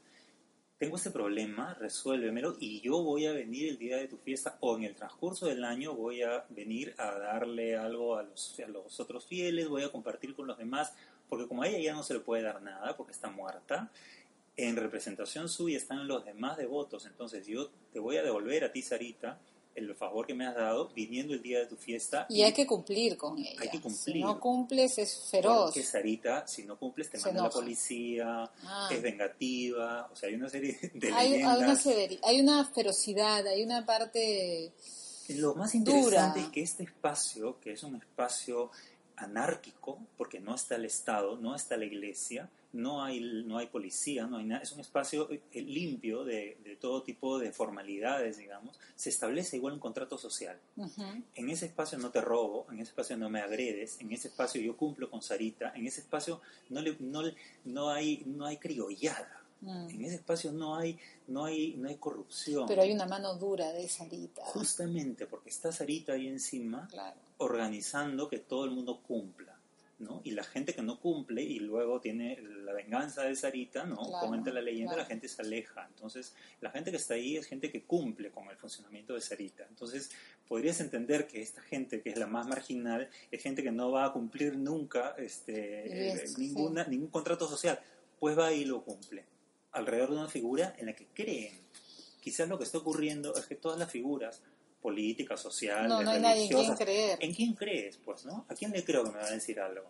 tengo 0.77 0.97
este 0.97 1.11
problema, 1.11 1.73
resuélvemelo 1.75 2.57
y 2.59 2.81
yo 2.81 3.01
voy 3.01 3.27
a 3.27 3.31
venir 3.31 3.69
el 3.69 3.77
día 3.77 3.97
de 3.97 4.07
tu 4.07 4.17
fiesta 4.17 4.57
o 4.59 4.75
en 4.75 4.83
el 4.83 4.95
transcurso 4.95 5.45
del 5.45 5.63
año 5.63 5.93
voy 5.93 6.21
a 6.23 6.45
venir 6.49 6.93
a 6.97 7.11
darle 7.17 7.77
algo 7.77 8.17
a 8.17 8.23
los, 8.23 8.59
a 8.59 8.67
los 8.67 8.99
otros 8.99 9.25
fieles, 9.25 9.69
voy 9.69 9.83
a 9.83 9.91
compartir 9.91 10.35
con 10.35 10.47
los 10.47 10.57
demás, 10.57 10.93
porque 11.29 11.47
como 11.47 11.63
a 11.63 11.69
ella 11.69 11.79
ya 11.79 11.93
no 11.93 12.03
se 12.03 12.15
le 12.15 12.19
puede 12.19 12.43
dar 12.43 12.61
nada 12.61 12.97
porque 12.97 13.13
está 13.13 13.29
muerta, 13.29 13.89
en 14.57 14.75
representación 14.77 15.49
suya 15.49 15.77
están 15.77 16.07
los 16.07 16.23
demás 16.25 16.57
devotos, 16.57 17.05
entonces 17.05 17.45
yo 17.45 17.69
te 17.91 17.99
voy 17.99 18.17
a 18.17 18.23
devolver 18.23 18.63
a 18.63 18.71
ti, 18.71 18.81
Sarita, 18.81 19.39
el 19.75 19.93
favor 19.93 20.25
que 20.25 20.33
me 20.33 20.47
has 20.47 20.55
dado 20.55 20.87
viniendo 20.95 21.33
el 21.33 21.41
día 21.41 21.59
de 21.59 21.65
tu 21.65 21.75
fiesta 21.75 22.25
Y 22.29 22.43
hay 22.43 22.53
que 22.53 22.65
cumplir 22.65 23.17
con 23.17 23.37
ella. 23.37 23.59
Hay 23.59 23.67
que 23.69 23.77
Si 23.77 23.83
cumplir. 23.83 24.23
no 24.23 24.39
cumples 24.39 24.97
es 24.97 25.27
feroz. 25.29 25.65
porque 25.65 25.83
Sarita, 25.83 26.47
si 26.47 26.63
no 26.63 26.77
cumples, 26.79 27.09
te 27.09 27.19
manda 27.19 27.43
la 27.43 27.49
policía, 27.49 28.49
Ah. 28.63 28.87
es 28.89 29.01
vengativa, 29.01 30.09
o 30.11 30.15
sea, 30.15 30.29
hay 30.29 30.35
una 30.35 30.47
serie 30.49 30.79
de 30.93 31.11
hay, 31.11 31.33
hay 32.23 32.39
una 32.39 32.59
hay 32.61 32.65
ferocidad, 32.73 33.45
hay 33.47 33.63
una 33.63 33.85
parte... 33.85 34.71
Lo 35.27 35.55
más 35.55 35.73
interesante 35.75 36.39
dura. 36.39 36.47
es 36.47 36.53
que 36.53 36.61
este 36.61 36.83
espacio, 36.83 37.59
que 37.59 37.73
es 37.73 37.83
un 37.83 37.95
espacio 37.97 38.71
anárquico, 39.17 39.99
porque 40.17 40.39
no 40.39 40.55
está 40.55 40.75
el 40.75 40.85
Estado, 40.85 41.35
no 41.37 41.55
está 41.55 41.77
la 41.77 41.85
iglesia, 41.85 42.49
no 42.75 43.03
hay, 43.03 43.19
no 43.45 43.57
hay 43.57 43.67
policía, 43.67 44.27
no 44.27 44.37
hay 44.37 44.45
nada, 44.45 44.61
es 44.61 44.71
un 44.71 44.79
espacio 44.79 45.29
eh, 45.31 45.41
limpio 45.61 46.23
de, 46.23 46.57
de 46.63 46.75
todo 46.75 47.01
tipo 47.03 47.39
de 47.39 47.51
formalidades, 47.51 48.37
digamos, 48.37 48.77
se 48.95 49.09
establece 49.09 49.57
igual 49.57 49.73
un 49.73 49.79
contrato 49.79 50.17
social. 50.17 50.59
En 51.35 51.49
ese 51.49 51.65
espacio 51.67 51.97
no 51.97 52.11
te 52.11 52.21
robo, 52.21 52.67
en 52.71 52.75
ese 52.79 52.89
espacio 52.91 53.17
no 53.17 53.29
me 53.29 53.39
agredes, 53.41 53.99
en 54.01 54.11
ese 54.11 54.27
espacio 54.27 54.61
yo 54.61 54.75
cumplo 54.77 55.09
con 55.09 55.21
Sarita, 55.21 55.71
en 55.75 55.87
ese 55.87 56.01
espacio 56.01 56.41
no, 56.69 56.81
le, 56.81 56.95
no, 56.99 57.21
no, 57.63 57.89
hay, 57.89 58.23
no 58.25 58.45
hay 58.45 58.57
criollada, 58.57 59.41
Mm. 59.61 59.89
en 59.89 60.05
ese 60.05 60.15
espacio 60.15 60.51
no 60.51 60.75
hay, 60.75 60.99
no 61.27 61.45
hay, 61.45 61.75
no 61.77 61.87
hay 61.87 61.95
corrupción. 61.95 62.65
Pero 62.67 62.81
hay 62.81 62.91
una 62.91 63.05
mano 63.07 63.35
dura 63.35 63.71
de 63.71 63.87
Sarita. 63.87 64.43
Justamente 64.47 65.25
porque 65.27 65.49
está 65.49 65.71
Sarita 65.71 66.11
ahí 66.11 66.27
encima 66.27 66.87
Claro. 66.89 67.15
organizando 67.37 68.27
que 68.27 68.37
todo 68.39 68.65
el 68.65 68.71
mundo 68.71 68.99
cumpla. 69.07 69.54
¿No? 69.99 70.21
Y 70.23 70.31
la 70.31 70.43
gente 70.43 70.73
que 70.73 70.81
no 70.81 70.99
cumple 70.99 71.41
y 71.41 71.59
luego 71.59 72.01
tiene 72.01 72.41
la 72.41 72.73
venganza 72.73 73.23
de 73.23 73.35
Sarita, 73.35 73.85
¿no? 73.85 73.97
Claro, 73.97 74.25
comenta 74.25 74.51
la 74.51 74.61
leyenda, 74.61 74.93
claro. 74.93 75.03
la 75.03 75.07
gente 75.07 75.27
se 75.27 75.41
aleja. 75.41 75.85
Entonces, 75.87 76.35
la 76.61 76.69
gente 76.69 76.91
que 76.91 76.97
está 76.97 77.13
ahí 77.13 77.37
es 77.37 77.45
gente 77.45 77.71
que 77.71 77.83
cumple 77.83 78.31
con 78.31 78.49
el 78.49 78.57
funcionamiento 78.57 79.13
de 79.13 79.21
Sarita. 79.21 79.65
Entonces, 79.69 80.11
podrías 80.47 80.79
entender 80.81 81.27
que 81.27 81.41
esta 81.41 81.61
gente, 81.61 82.01
que 82.01 82.09
es 82.09 82.17
la 82.17 82.27
más 82.27 82.47
marginal, 82.47 83.09
es 83.31 83.41
gente 83.41 83.63
que 83.63 83.71
no 83.71 83.91
va 83.91 84.05
a 84.05 84.13
cumplir 84.13 84.57
nunca 84.57 85.15
este, 85.17 86.13
eh, 86.13 86.25
ninguna, 86.37 86.85
ningún 86.85 87.09
contrato 87.09 87.47
social. 87.47 87.79
Pues 88.19 88.37
va 88.37 88.51
y 88.51 88.65
lo 88.65 88.83
cumple. 88.83 89.25
Alrededor 89.71 90.11
de 90.11 90.17
una 90.17 90.27
figura 90.27 90.75
en 90.77 90.87
la 90.87 90.93
que 90.93 91.07
creen. 91.13 91.53
Quizás 92.21 92.49
lo 92.49 92.57
que 92.57 92.63
está 92.63 92.79
ocurriendo 92.79 93.35
es 93.35 93.45
que 93.45 93.55
todas 93.55 93.77
las 93.77 93.91
figuras 93.91 94.41
políticas, 94.89 95.41
sociales, 95.41 95.89
No, 95.89 96.03
no 96.03 96.11
hay 96.11 96.19
nadie 96.19 96.43
en 96.43 96.49
religiosas, 96.51 96.77
creer. 96.79 97.17
¿En 97.19 97.33
quién 97.33 97.53
crees, 97.55 97.97
pues, 97.97 98.23
no? 98.23 98.45
¿A 98.47 98.53
quién 98.53 98.69
le 98.71 98.83
creo 98.83 99.03
que 99.03 99.09
me 99.09 99.17
va 99.17 99.25
a 99.25 99.31
decir 99.31 99.59
algo? 99.59 99.87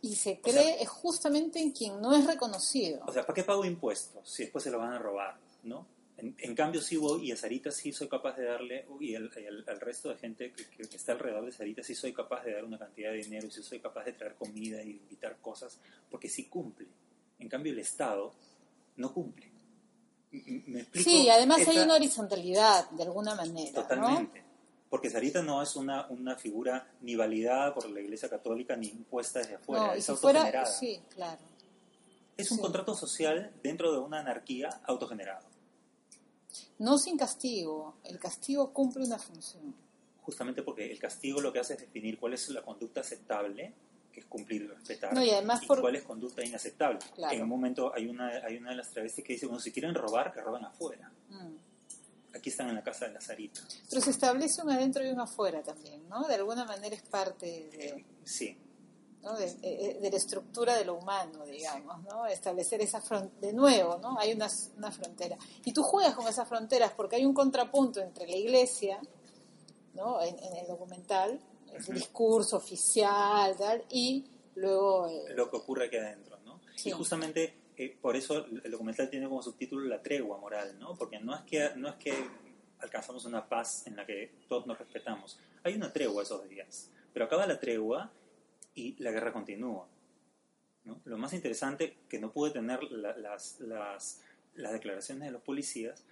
Y 0.00 0.14
se 0.14 0.40
cree 0.40 0.82
es 0.82 0.88
justamente 0.88 1.58
en 1.60 1.72
quien 1.72 2.00
no 2.00 2.16
es 2.16 2.24
reconocido. 2.26 3.02
O 3.06 3.12
sea, 3.12 3.26
¿para 3.26 3.34
qué 3.34 3.44
pago 3.44 3.66
impuestos 3.66 4.26
si 4.30 4.44
después 4.44 4.64
se 4.64 4.70
lo 4.70 4.78
van 4.78 4.94
a 4.94 4.98
robar, 4.98 5.36
no? 5.64 5.86
En, 6.16 6.34
en 6.38 6.54
cambio, 6.54 6.80
sí 6.80 6.96
voy 6.96 7.28
y 7.28 7.32
a 7.32 7.36
Sarita 7.36 7.70
sí 7.70 7.92
soy 7.92 8.08
capaz 8.08 8.36
de 8.38 8.44
darle, 8.46 8.86
y 8.98 9.14
el, 9.14 9.30
el- 9.36 9.64
al 9.68 9.78
resto 9.78 10.08
de 10.08 10.16
gente 10.16 10.52
que, 10.52 10.64
que- 10.70 10.88
que 10.88 10.96
está 10.96 11.12
alrededor 11.12 11.44
de 11.44 11.52
Sarita 11.52 11.82
sí 11.82 11.94
soy 11.94 12.14
capaz 12.14 12.44
de 12.44 12.54
dar 12.54 12.64
una 12.64 12.78
cantidad 12.78 13.10
de 13.10 13.18
dinero 13.18 13.46
y 13.46 13.50
sí 13.50 13.62
soy 13.62 13.78
capaz 13.80 14.04
de 14.06 14.14
traer 14.14 14.36
comida 14.36 14.82
y 14.82 14.92
invitar 14.92 15.36
cosas, 15.42 15.78
porque 16.10 16.30
sí 16.30 16.44
cumple. 16.46 16.86
En 17.38 17.48
cambio, 17.50 17.72
el 17.74 17.78
Estado 17.78 18.32
no 18.96 19.12
cumple. 19.12 19.49
Sí, 20.94 21.28
además 21.28 21.66
hay 21.66 21.78
una 21.78 21.94
horizontalidad, 21.94 22.88
de 22.90 23.02
alguna 23.02 23.34
manera. 23.34 23.70
¿no? 23.72 23.82
Totalmente. 23.82 24.44
Porque 24.88 25.08
Sarita 25.10 25.42
no 25.42 25.62
es 25.62 25.76
una, 25.76 26.06
una 26.08 26.36
figura 26.36 26.88
ni 27.00 27.14
validada 27.14 27.72
por 27.74 27.88
la 27.90 28.00
Iglesia 28.00 28.28
Católica 28.28 28.76
ni 28.76 28.88
impuesta 28.88 29.38
desde 29.38 29.54
afuera, 29.54 29.86
No, 29.86 29.92
es 29.92 30.04
si 30.04 30.12
fuera, 30.16 30.40
autogenerada. 30.40 30.72
sí, 30.72 31.00
claro. 31.14 31.38
Es 32.36 32.50
un 32.50 32.56
sí. 32.56 32.62
contrato 32.62 32.94
social 32.94 33.52
dentro 33.62 33.92
de 33.92 33.98
una 33.98 34.20
anarquía 34.20 34.80
autogenerado. 34.84 35.46
No 36.78 36.98
sin 36.98 37.16
castigo. 37.16 37.96
El 38.04 38.18
castigo 38.18 38.72
cumple 38.72 39.04
una 39.04 39.18
función. 39.18 39.74
Justamente 40.22 40.62
porque 40.62 40.90
el 40.90 40.98
castigo 40.98 41.40
lo 41.40 41.52
que 41.52 41.60
hace 41.60 41.74
es 41.74 41.80
definir 41.80 42.18
cuál 42.18 42.34
es 42.34 42.48
la 42.48 42.62
conducta 42.62 43.00
aceptable, 43.00 43.72
es 44.20 44.26
cumplir 44.26 44.62
y 44.62 44.66
respetar, 44.68 45.12
No, 45.12 45.22
y 45.24 45.30
además 45.30 45.64
por- 45.66 45.80
cuál 45.80 45.96
es 45.96 46.02
conducta 46.04 46.44
inaceptable. 46.44 46.98
Claro. 47.14 47.34
En 47.34 47.42
un 47.42 47.48
momento 47.48 47.92
hay 47.94 48.06
una, 48.08 48.28
hay 48.44 48.56
una 48.56 48.70
de 48.70 48.76
las 48.76 48.90
travestis 48.90 49.24
que 49.24 49.32
dice, 49.34 49.46
bueno, 49.46 49.60
si 49.60 49.72
quieren 49.72 49.94
robar, 49.94 50.32
que 50.32 50.40
roban 50.40 50.64
afuera. 50.64 51.10
Mm. 51.28 52.36
Aquí 52.36 52.50
están 52.50 52.68
en 52.68 52.76
la 52.76 52.82
casa 52.82 53.06
de 53.06 53.14
la 53.14 53.20
Sarita. 53.20 53.60
Pero 53.88 54.00
se 54.00 54.10
establece 54.10 54.62
un 54.62 54.70
adentro 54.70 55.04
y 55.04 55.08
un 55.10 55.18
afuera 55.20 55.62
también, 55.62 56.08
¿no? 56.08 56.26
De 56.28 56.34
alguna 56.36 56.64
manera 56.64 56.94
es 56.94 57.02
parte 57.02 57.46
de, 57.46 58.04
Sí, 58.24 58.56
¿no? 59.22 59.36
de, 59.36 59.52
de- 59.54 59.98
de 60.00 60.10
la 60.10 60.16
estructura 60.16 60.76
de 60.76 60.84
lo 60.84 60.94
humano, 60.94 61.44
digamos, 61.44 62.02
¿no? 62.04 62.26
Establecer 62.26 62.80
esa 62.82 63.00
frontera, 63.00 63.40
de 63.48 63.52
nuevo, 63.52 63.98
¿no? 63.98 64.16
Hay 64.18 64.32
una, 64.32 64.46
una 64.76 64.92
frontera. 64.92 65.36
Y 65.64 65.72
tú 65.72 65.82
juegas 65.82 66.14
con 66.14 66.28
esas 66.28 66.48
fronteras 66.48 66.92
porque 66.92 67.16
hay 67.16 67.24
un 67.26 67.34
contrapunto 67.34 68.00
entre 68.00 68.28
la 68.28 68.36
iglesia, 68.36 69.00
¿no? 69.94 70.22
En, 70.22 70.38
en 70.38 70.56
el 70.56 70.66
documental, 70.68 71.40
el 71.74 71.94
discurso 71.94 72.56
oficial, 72.56 73.56
tal, 73.56 73.84
y 73.90 74.24
luego... 74.56 75.08
eh, 75.08 75.34
lo 75.34 75.50
que 75.50 75.56
ocurre 75.56 75.86
aquí 75.86 75.96
adentro, 75.96 76.38
¿no? 76.44 76.60
Sí. 76.76 76.88
Y 76.90 76.92
justamente 76.92 77.54
eh, 77.76 77.96
por 78.00 78.16
eso 78.16 78.44
el 78.46 78.70
documental 78.70 79.08
tiene 79.10 79.28
como 79.28 79.42
subtítulo 79.42 79.86
la 79.86 80.02
tregua 80.02 80.38
moral, 80.38 80.78
¿no? 80.78 80.94
Porque 80.96 81.18
no 81.20 81.34
es 81.34 81.42
que 81.42 81.70
no 81.76 81.88
es 81.88 81.94
que 81.96 82.12
alcanzamos 82.80 83.24
una 83.24 83.48
paz 83.48 83.86
en 83.86 83.96
la 83.96 84.06
que 84.06 84.32
todos 84.48 84.66
nos 84.66 84.78
respetamos. 84.78 85.38
Hay 85.62 85.74
una 85.74 85.92
tregua 85.92 86.22
esos 86.22 86.48
días, 86.48 86.90
pero 87.12 87.26
acaba 87.26 87.46
la 87.46 87.60
tregua 87.60 88.10
y 88.74 88.94
la 89.02 89.10
guerra 89.10 89.32
continúa. 89.32 89.86
¿no? 90.84 91.00
Lo 91.04 91.18
más 91.18 91.32
interesante 91.34 91.98
que 92.08 92.18
no 92.18 92.32
pude 92.32 92.50
tener 92.52 92.82
la- 92.84 93.16
las, 93.18 93.60
las, 93.60 94.22
las 94.54 94.72
declaraciones 94.72 95.24
de 95.24 95.30
los 95.32 95.42
policías 95.42 96.04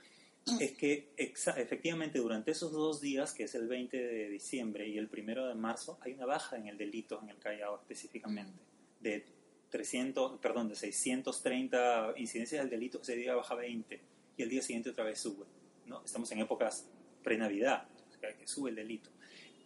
es 0.60 0.72
que 0.72 1.12
efectivamente 1.16 2.18
durante 2.18 2.50
esos 2.50 2.72
dos 2.72 3.00
días, 3.00 3.32
que 3.32 3.44
es 3.44 3.54
el 3.54 3.68
20 3.68 3.96
de 3.96 4.28
diciembre 4.28 4.88
y 4.88 4.98
el 4.98 5.08
1 5.12 5.46
de 5.48 5.54
marzo, 5.54 5.98
hay 6.00 6.12
una 6.14 6.26
baja 6.26 6.56
en 6.56 6.68
el 6.68 6.76
delito 6.76 7.20
en 7.22 7.30
el 7.30 7.38
Callao 7.38 7.76
específicamente. 7.76 8.60
De 9.00 9.24
300, 9.70 10.38
perdón, 10.40 10.68
de 10.68 10.74
630 10.74 12.14
incidencias 12.16 12.62
del 12.62 12.70
delito, 12.70 13.00
ese 13.00 13.16
día 13.16 13.34
baja 13.34 13.54
20 13.54 14.00
y 14.36 14.42
el 14.42 14.48
día 14.48 14.62
siguiente 14.62 14.90
otra 14.90 15.04
vez 15.04 15.20
sube. 15.20 15.46
¿no? 15.86 16.02
Estamos 16.04 16.30
en 16.32 16.40
épocas 16.40 16.86
pre-Navidad, 17.22 17.88
o 18.08 18.20
sea, 18.20 18.36
que 18.36 18.46
sube 18.46 18.70
el 18.70 18.76
delito. 18.76 19.10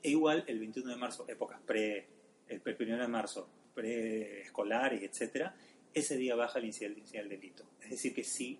E 0.02 0.10
igual 0.10 0.44
el 0.46 0.58
21 0.58 0.90
de 0.90 0.96
marzo, 0.96 1.24
épocas 1.28 1.60
pre, 1.64 2.06
el 2.48 2.60
1 2.64 2.98
de 2.98 3.08
marzo, 3.08 3.48
preescolares, 3.74 5.02
etcétera, 5.02 5.54
ese 5.94 6.16
día 6.16 6.34
baja 6.34 6.58
la 6.58 6.66
incidencia 6.66 7.20
del 7.20 7.28
delito. 7.28 7.64
Es 7.82 7.90
decir, 7.90 8.14
que 8.14 8.24
sí, 8.24 8.58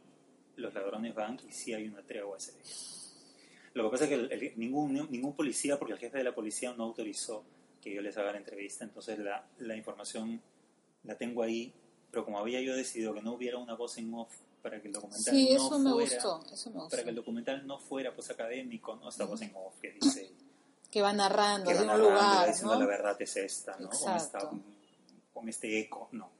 los 0.56 0.72
ladrones 0.74 1.14
van 1.14 1.38
y 1.48 1.52
sí 1.52 1.72
hay 1.74 1.88
una 1.88 2.02
tregua 2.02 2.36
ese 2.36 2.52
día. 2.52 2.62
Lo 3.74 3.84
que 3.84 3.90
pasa 3.90 4.04
es 4.04 4.08
que 4.10 4.14
el- 4.16 4.32
el- 4.32 4.52
ningún, 4.58 4.92
ningún 5.10 5.34
policía, 5.34 5.78
porque 5.78 5.94
el 5.94 5.98
jefe 5.98 6.18
de 6.18 6.24
la 6.24 6.34
policía 6.34 6.74
no 6.76 6.84
autorizó 6.84 7.42
que 7.80 7.92
yo 7.94 8.02
les 8.02 8.16
haga 8.18 8.32
la 8.32 8.38
entrevista, 8.38 8.84
entonces 8.84 9.18
la, 9.18 9.44
la 9.58 9.76
información 9.76 10.40
la 11.04 11.16
tengo 11.16 11.42
ahí, 11.42 11.72
pero 12.10 12.24
como 12.24 12.38
había 12.38 12.60
yo 12.60 12.76
decidido 12.76 13.14
que 13.14 13.22
no 13.22 13.32
hubiera 13.32 13.56
una 13.58 13.74
voz 13.74 13.96
en 13.98 14.12
off 14.14 14.32
para 14.62 14.80
que 14.80 14.86
el 14.88 14.92
documental 14.94 15.34
sí, 15.34 15.54
no 15.54 15.68
fuera, 15.94 16.14
gustó, 16.22 16.44
para 16.90 17.02
que 17.02 17.08
el 17.10 17.16
documental 17.16 17.66
no 17.66 17.78
fuera 17.78 18.14
pues 18.14 18.30
académico, 18.30 18.94
¿no? 18.96 19.08
Esta 19.08 19.24
voz 19.24 19.40
en 19.42 19.52
off 19.56 19.80
que 19.80 19.90
dice 19.92 20.30
Que 20.90 21.00
va 21.02 21.12
narrando 21.12 21.66
que 21.66 21.72
de 21.72 21.78
va 21.78 21.82
un 21.82 21.86
narrando, 21.88 22.10
lugar, 22.10 22.46
diciendo 22.48 22.74
¿no? 22.74 22.80
la 22.80 22.86
verdad 22.86 23.16
es 23.22 23.36
esta, 23.36 23.76
¿no? 23.78 23.88
Con, 23.88 24.14
esta- 24.16 24.50
con 25.32 25.48
este 25.48 25.80
eco, 25.80 26.08
no. 26.12 26.30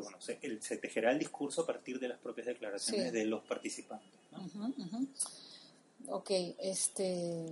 Bueno, 0.00 0.20
se, 0.20 0.38
el- 0.42 0.62
se 0.62 0.76
tejerá 0.78 1.12
el 1.12 1.18
discurso 1.18 1.62
a 1.62 1.66
partir 1.66 1.98
de 2.00 2.08
las 2.08 2.18
propias 2.18 2.46
declaraciones 2.46 3.10
Sí. 3.10 3.14
de 3.18 3.24
los 3.26 3.42
participantes. 3.44 4.08
¿no? 4.30 4.44
Ujú, 4.46 4.82
ujú. 4.82 5.08
Ok, 6.08 6.30
este. 6.58 7.46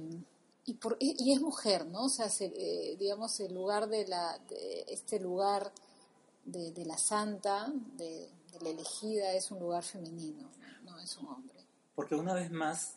Y, 0.66 0.74
por, 0.74 0.96
y, 1.00 1.16
y 1.18 1.32
es 1.32 1.40
mujer, 1.40 1.86
¿no? 1.86 2.04
O 2.04 2.08
sea, 2.08 2.28
se- 2.28 2.52
eh, 2.56 2.96
digamos, 2.98 3.38
el 3.40 3.54
lugar 3.54 3.88
de 3.88 4.06
la. 4.08 4.38
de 4.48 4.84
este 4.88 5.20
lugar 5.20 5.72
de, 6.44 6.72
de 6.72 6.84
la 6.84 6.96
santa, 6.98 7.70
de, 7.96 8.28
de 8.52 8.60
la 8.62 8.70
elegida, 8.70 9.32
es 9.34 9.50
un 9.50 9.58
lugar 9.60 9.82
femenino, 9.84 10.50
no 10.84 10.98
es 10.98 11.16
un 11.18 11.26
hombre. 11.28 11.60
Porque 11.94 12.14
una 12.14 12.34
vez 12.34 12.50
más, 12.50 12.96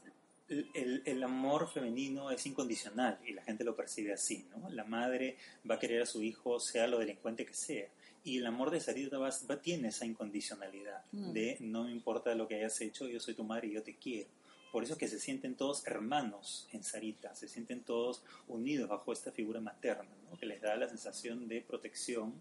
el, 0.49 0.69
el- 0.73 1.03
el 1.05 1.23
amor 1.23 1.69
femenino 1.71 2.31
es 2.31 2.45
incondicional 2.45 3.19
y 3.25 3.33
la 3.33 3.43
gente 3.43 3.63
lo 3.63 3.75
percibe 3.75 4.13
así, 4.13 4.45
¿no? 4.55 4.69
La 4.69 4.83
madre 4.85 5.37
va 5.69 5.75
a 5.75 5.79
querer 5.79 6.01
a 6.01 6.05
su 6.05 6.21
hijo, 6.23 6.59
sea 6.59 6.87
lo 6.87 6.99
delincuente 6.99 7.45
que 7.45 7.53
sea. 7.53 7.87
Y 8.25 8.37
el 8.37 8.45
amor 8.45 8.71
de 8.71 8.79
Sarita 8.79 9.17
va, 9.17 9.29
va- 9.49 9.61
tiene 9.61 9.89
esa 9.89 10.05
incondicionalidad 10.05 11.03
Mm. 11.11 11.33
de 11.33 11.57
no 11.59 11.83
me 11.83 11.91
importa 11.91 12.33
lo 12.35 12.47
que 12.47 12.55
hayas 12.55 12.79
hecho, 12.81 13.07
yo 13.07 13.19
soy 13.19 13.33
tu 13.33 13.43
madre 13.43 13.67
y 13.67 13.73
yo 13.73 13.83
te 13.83 13.95
quiero. 13.97 14.29
Por 14.71 14.83
eso 14.83 14.93
es 14.93 14.99
que 14.99 15.07
se 15.07 15.19
sienten 15.19 15.55
todos 15.55 15.85
hermanos 15.85 16.67
en 16.71 16.83
Sarita, 16.83 17.35
se 17.35 17.47
sienten 17.47 17.83
todos 17.83 18.23
unidos 18.47 18.89
bajo 18.89 19.11
esta 19.13 19.31
figura 19.31 19.59
materna, 19.61 20.09
¿no? 20.31 20.37
que 20.37 20.45
les 20.47 20.61
da 20.61 20.75
la 20.75 20.87
sensación 20.89 21.47
de 21.47 21.61
protección 21.61 22.33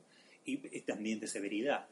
y, 0.46 0.52
y 0.76 0.80
también 0.82 1.20
de 1.20 1.26
severidad, 1.26 1.86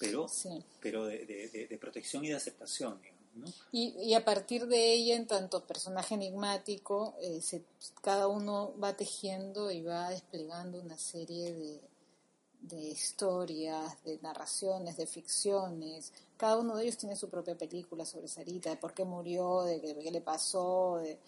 pero, 0.00 0.26
Sí. 0.28 0.48
pero 0.80 1.04
de, 1.06 1.24
de- 1.26 1.48
de- 1.48 1.66
de 1.68 1.78
protección 1.78 2.24
y 2.24 2.28
de 2.30 2.34
aceptación. 2.36 2.98
¿no? 3.34 3.46
Y, 3.70 3.94
y 4.02 4.14
a 4.14 4.24
partir 4.24 4.66
de 4.66 4.92
ella, 4.94 5.14
en 5.16 5.26
tanto 5.26 5.64
personaje 5.64 6.14
enigmático, 6.16 7.14
eh, 7.22 7.40
se- 7.40 7.62
cada 8.02 8.26
uno 8.28 8.74
va 8.82 8.96
tejiendo 8.96 9.70
y 9.70 9.80
va 9.82 10.10
desplegando 10.10 10.80
una 10.80 10.98
serie 10.98 11.52
de, 11.54 11.80
de 12.62 12.80
historias, 12.80 14.02
de 14.04 14.18
narraciones, 14.22 14.96
de 14.96 15.06
ficciones. 15.06 16.12
Cada 16.36 16.58
uno 16.58 16.76
de 16.76 16.84
ellos 16.84 16.96
tiene 16.96 17.16
su 17.16 17.28
propia 17.28 17.56
película 17.56 18.04
sobre 18.04 18.28
Sarita, 18.28 18.70
de 18.70 18.76
por 18.76 18.94
qué 18.94 19.04
murió, 19.04 19.62
de 19.62 19.80
qué, 19.80 19.94
qué 19.96 20.10
le 20.10 20.20
pasó, 20.20 20.98
de 20.98 21.18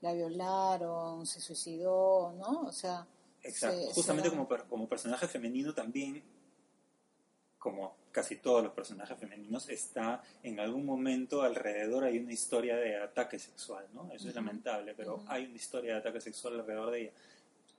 la 0.00 0.12
violaron, 0.12 1.26
se 1.26 1.40
suicidó, 1.40 2.32
¿no? 2.38 2.62
O 2.62 2.72
sea, 2.72 3.06
Exacto. 3.42 3.88
se- 3.88 3.92
Justamente 3.94 4.30
se 4.30 4.36
como, 4.36 4.48
como 4.68 4.88
personaje 4.88 5.28
femenino 5.28 5.74
también, 5.74 6.22
como 7.58 7.96
casi 8.12 8.36
todos 8.36 8.62
los 8.62 8.72
personajes 8.72 9.18
femeninos, 9.18 9.68
está 9.68 10.22
en 10.42 10.58
algún 10.60 10.86
momento 10.86 11.42
alrededor 11.42 12.04
hay 12.04 12.18
una 12.18 12.32
historia 12.32 12.76
de 12.76 12.96
ataque 12.96 13.38
sexual, 13.38 13.86
¿no? 13.92 14.10
Eso 14.12 14.28
es 14.28 14.34
lamentable, 14.34 14.94
pero 14.94 15.22
hay 15.26 15.46
una 15.46 15.56
historia 15.56 15.94
de 15.94 15.98
ataque 15.98 16.20
sexual 16.20 16.60
alrededor 16.60 16.90
de 16.92 17.00
ella. 17.02 17.12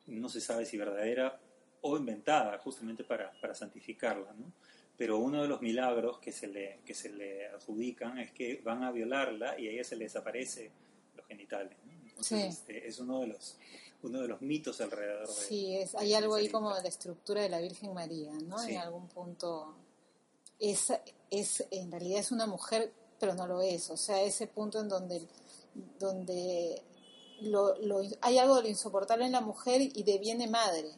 No 0.08 0.28
se 0.30 0.42
sabe 0.42 0.66
si 0.66 0.78
verdadera 0.78 1.40
o 1.82 1.98
inventada, 1.98 2.58
justamente 2.60 3.04
para, 3.04 3.32
para 3.42 3.54
santificarla, 3.56 4.34
¿no? 4.34 4.52
Pero 4.98 5.18
uno 5.18 5.42
de 5.42 5.48
los 5.48 5.62
milagros 5.62 6.20
que 6.20 6.32
se, 6.32 6.48
le, 6.48 6.80
que 6.86 6.94
se 6.94 7.10
le 7.10 7.48
adjudican 7.48 8.18
es 8.20 8.32
que 8.32 8.62
van 8.64 8.84
a 8.84 8.92
violarla 8.92 9.58
y 9.60 9.68
a 9.68 9.72
ella 9.72 9.84
se 9.84 9.96
le 9.96 10.04
desaparece 10.06 10.72
los 11.16 11.26
genitales, 11.26 11.78
¿no? 11.86 11.92
Entonces, 11.94 12.28
Sí. 12.28 12.48
este, 12.48 12.88
es 12.88 13.00
uno 13.00 13.22
de 13.22 13.28
los 13.28 13.58
uno 14.02 14.22
de 14.22 14.30
los 14.30 14.42
mitos 14.42 14.80
alrededor 14.80 15.28
de 15.28 15.34
Sí, 15.34 15.76
es, 15.76 15.94
hay 15.96 16.10
de 16.10 16.16
algo 16.16 16.36
ahí 16.36 16.48
como 16.50 16.74
de 16.74 16.82
la 16.82 16.88
estructura 16.88 17.42
de 17.42 17.50
la 17.50 17.60
Virgen 17.60 17.94
María, 17.94 18.32
¿no? 18.46 18.58
Sí. 18.60 18.72
En 18.72 18.78
algún 18.78 19.08
punto 19.10 19.76
es, 20.58 20.94
es 21.30 21.66
en 21.72 21.92
realidad 21.92 22.20
es 22.22 22.32
una 22.32 22.46
mujer, 22.46 22.94
pero 23.20 23.34
no 23.36 23.46
lo 23.46 23.62
es. 23.62 23.90
O 23.90 23.98
sea, 23.98 24.22
ese 24.22 24.48
punto 24.48 24.80
en 24.80 24.88
donde, 24.88 25.22
donde 26.00 26.82
lo, 27.42 27.78
lo- 27.80 28.02
hay 28.22 28.38
algo 28.38 28.56
de 28.58 28.64
lo 28.64 28.68
insoportable 28.70 29.26
en 29.26 29.32
la 29.34 29.42
mujer 29.42 29.82
y 29.82 30.04
deviene 30.04 30.48
madre, 30.48 30.90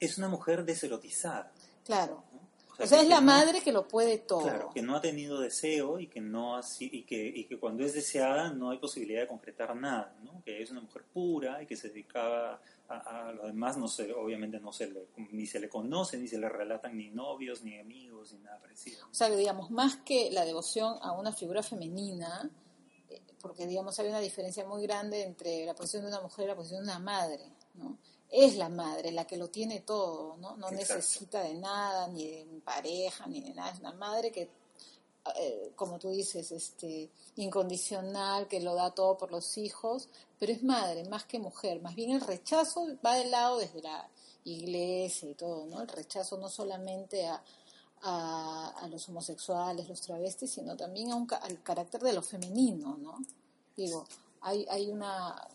es 0.00 0.18
una 0.18 0.28
mujer 0.28 0.64
deserotizada. 0.64 1.52
claro. 1.84 2.24
¿no? 2.32 2.38
O 2.80 2.86
sea, 2.86 3.00
es 3.00 3.08
la 3.08 3.16
no- 3.20 3.26
madre 3.26 3.60
que 3.60 3.72
lo 3.72 3.88
puede 3.88 4.18
todo. 4.18 4.42
Claro, 4.42 4.70
que 4.72 4.82
no 4.82 4.94
ha 4.94 5.00
tenido 5.00 5.40
deseo 5.40 5.98
y 5.98 6.06
que 6.06 6.20
no 6.20 6.56
así 6.56 6.88
y 6.92 7.02
que, 7.02 7.26
y 7.26 7.42
que 7.46 7.58
cuando 7.58 7.84
es 7.84 7.92
deseada 7.92 8.52
no 8.52 8.70
hay 8.70 8.78
posibilidad 8.78 9.22
de 9.22 9.26
concretar 9.26 9.74
nada, 9.74 10.14
¿no? 10.22 10.40
Que 10.44 10.62
es 10.62 10.70
una 10.70 10.80
mujer 10.82 11.02
pura 11.12 11.60
y 11.60 11.66
que 11.66 11.74
se 11.74 11.88
dedicaba 11.88 12.60
a, 12.88 13.28
a 13.28 13.32
lo 13.32 13.46
demás, 13.48 13.76
no 13.78 13.88
se, 13.88 14.12
obviamente 14.12 14.60
no 14.60 14.72
se 14.72 14.86
le, 14.92 15.08
ni 15.32 15.44
se 15.44 15.58
le 15.58 15.68
conoce, 15.68 16.18
ni 16.18 16.28
se 16.28 16.38
le 16.38 16.48
relatan 16.48 16.96
ni 16.96 17.10
novios, 17.10 17.64
ni 17.64 17.80
amigos, 17.80 18.32
ni 18.34 18.38
nada 18.44 18.60
parecido. 18.60 19.08
O 19.10 19.14
sea, 19.14 19.28
que, 19.28 19.34
digamos, 19.36 19.72
más 19.72 19.96
que 19.96 20.30
la 20.30 20.44
devoción 20.44 20.98
a 21.02 21.10
una 21.18 21.32
figura 21.32 21.64
femenina, 21.64 22.48
eh, 23.10 23.20
porque 23.40 23.66
digamos 23.66 23.98
hay 23.98 24.06
una 24.08 24.20
diferencia 24.20 24.64
muy 24.64 24.84
grande 24.84 25.24
entre 25.24 25.66
la 25.66 25.74
posición 25.74 26.02
de 26.02 26.10
una 26.10 26.20
mujer 26.20 26.44
y 26.44 26.48
la 26.48 26.54
posición 26.54 26.84
de 26.84 26.90
una 26.92 27.00
madre, 27.00 27.42
¿no? 27.74 27.98
Es 28.30 28.56
la 28.56 28.68
madre 28.68 29.10
la 29.10 29.26
que 29.26 29.36
lo 29.36 29.48
tiene 29.48 29.80
todo, 29.80 30.36
¿no? 30.36 30.56
No 30.56 30.68
Exacto. 30.68 30.94
necesita 30.96 31.42
de 31.42 31.54
nada, 31.54 32.08
ni 32.08 32.26
de 32.26 32.60
pareja, 32.64 33.26
ni 33.26 33.40
de 33.40 33.54
nada. 33.54 33.70
Es 33.72 33.80
una 33.80 33.92
madre 33.92 34.30
que, 34.30 34.50
eh, 35.36 35.72
como 35.74 35.98
tú 35.98 36.10
dices, 36.10 36.52
este, 36.52 37.10
incondicional, 37.36 38.46
que 38.46 38.60
lo 38.60 38.74
da 38.74 38.90
todo 38.90 39.16
por 39.16 39.30
los 39.30 39.56
hijos, 39.56 40.08
pero 40.38 40.52
es 40.52 40.62
madre 40.62 41.04
más 41.08 41.24
que 41.24 41.38
mujer. 41.38 41.80
Más 41.80 41.94
bien 41.94 42.10
el 42.10 42.20
rechazo 42.20 42.86
va 43.04 43.14
del 43.14 43.30
lado 43.30 43.58
desde 43.58 43.80
la 43.82 44.08
iglesia 44.44 45.30
y 45.30 45.34
todo, 45.34 45.66
¿no? 45.66 45.80
El 45.80 45.88
rechazo 45.88 46.36
no 46.36 46.48
solamente 46.50 47.26
a, 47.26 47.42
a, 48.02 48.68
a 48.82 48.88
los 48.88 49.08
homosexuales, 49.08 49.88
los 49.88 50.00
travestis, 50.02 50.52
sino 50.52 50.76
también 50.76 51.10
a 51.12 51.16
un, 51.16 51.26
al 51.40 51.62
carácter 51.62 52.02
de 52.02 52.12
lo 52.12 52.22
femenino, 52.22 52.96
¿no? 52.98 53.18
Digo, 53.76 54.06
hay, 54.40 54.66
hay 54.68 54.90
una, 54.90 55.48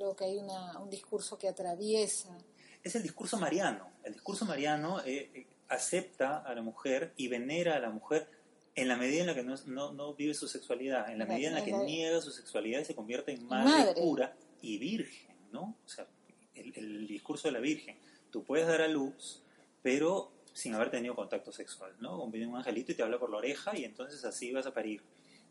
creo 0.00 0.16
que 0.16 0.24
hay 0.24 0.38
una, 0.38 0.78
un 0.78 0.88
discurso 0.88 1.38
que 1.38 1.48
atraviesa, 1.48 2.36
Es 2.82 2.94
el 2.94 3.02
discurso 3.02 3.38
mariano. 3.38 3.86
El 4.02 4.14
discurso 4.14 4.46
mariano 4.46 5.00
eh, 5.04 5.30
eh, 5.34 5.46
acepta 5.68 6.38
a 6.38 6.54
la 6.54 6.62
mujer 6.62 7.12
y 7.16 7.28
venera 7.28 7.76
a 7.76 7.80
la 7.80 7.90
mujer 7.90 8.28
en 8.74 8.88
la 8.88 8.96
medida 8.96 9.20
en 9.20 9.26
la 9.26 9.34
que 9.34 9.42
no, 9.42 9.54
no, 9.66 9.92
no 9.92 10.14
vive 10.14 10.32
su 10.32 10.48
sexualidad, 10.48 11.10
en 11.10 11.18
la 11.18 11.26
medida 11.26 11.48
en 11.48 11.54
la 11.54 11.64
que 11.64 11.72
niega 11.72 12.20
su 12.22 12.30
sexualidad 12.30 12.80
y 12.80 12.84
se 12.86 12.94
convierte 12.94 13.32
en 13.32 13.46
madre, 13.46 13.70
madre. 13.70 14.00
pura 14.00 14.34
y 14.62 14.78
virgen, 14.78 15.36
¿no? 15.52 15.76
O 15.84 15.88
sea, 15.88 16.06
el, 16.54 16.72
el 16.76 17.06
discurso 17.06 17.48
de 17.48 17.52
la 17.52 17.60
virgen. 17.60 17.98
Tú 18.30 18.42
puedes 18.44 18.66
dar 18.66 18.80
a 18.80 18.88
luz, 18.88 19.42
pero 19.82 20.32
sin 20.54 20.74
haber 20.74 20.90
tenido 20.90 21.14
contacto 21.14 21.52
sexual, 21.52 21.94
¿no? 22.00 22.26
Viene 22.28 22.46
un 22.46 22.56
angelito 22.56 22.92
y 22.92 22.94
te 22.94 23.02
habla 23.02 23.18
por 23.18 23.30
la 23.30 23.36
oreja 23.36 23.76
y 23.76 23.84
entonces 23.84 24.24
así 24.24 24.50
vas 24.52 24.66
a 24.66 24.72
parir. 24.72 25.02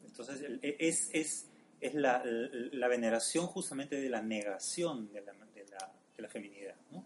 Entonces 0.03 0.41
e- 0.61 0.77
es, 0.79 1.09
es, 1.13 1.48
es 1.81 1.93
la, 1.93 2.23
la 2.25 2.87
veneración 2.87 3.47
justamente 3.47 3.99
de 3.99 4.09
la 4.09 4.21
negación 4.21 5.11
de 5.11 5.21
la, 5.21 5.33
de 5.33 5.65
la, 5.69 5.91
de 6.15 6.21
la 6.21 6.29
feminidad, 6.29 6.75
¿no? 6.91 7.05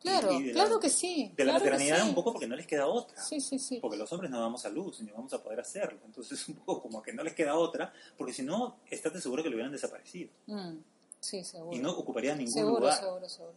Claro, 0.00 0.32
Y 0.32 0.52
claro 0.52 0.78
que 0.78 0.88
sí. 0.88 1.32
De 1.36 1.44
la 1.44 1.52
claro 1.52 1.64
que 1.64 1.70
maternidad 1.70 2.02
sí. 2.02 2.08
un 2.08 2.14
poco 2.14 2.32
porque 2.32 2.46
no 2.46 2.54
les 2.54 2.66
queda 2.66 2.86
otra. 2.86 3.20
Sí, 3.20 3.40
sí, 3.40 3.58
sí. 3.58 3.78
Porque 3.80 3.96
los 3.96 4.12
hombres 4.12 4.30
no 4.30 4.40
damos 4.40 4.64
a 4.64 4.68
luz 4.68 5.00
ni 5.00 5.10
vamos 5.10 5.32
a 5.32 5.42
poder 5.42 5.60
hacerlo. 5.60 5.98
Entonces 6.04 6.48
un 6.48 6.54
poco 6.56 6.82
como 6.82 7.02
que 7.02 7.12
no 7.12 7.24
les 7.24 7.34
queda 7.34 7.56
otra, 7.56 7.92
porque 8.16 8.32
si 8.32 8.42
no, 8.42 8.78
estate 8.88 9.20
seguro 9.20 9.42
que 9.42 9.50
lo 9.50 9.56
hubieran 9.56 9.72
desaparecido. 9.72 10.30
Mm, 10.46 10.76
sí, 11.18 11.42
seguro. 11.42 11.76
Y 11.76 11.80
no 11.80 11.90
ocuparían 11.90 12.38
ningún 12.38 12.54
seguro, 12.54 12.80
lugar. 12.80 13.00
seguro, 13.00 13.28
seguro. 13.28 13.54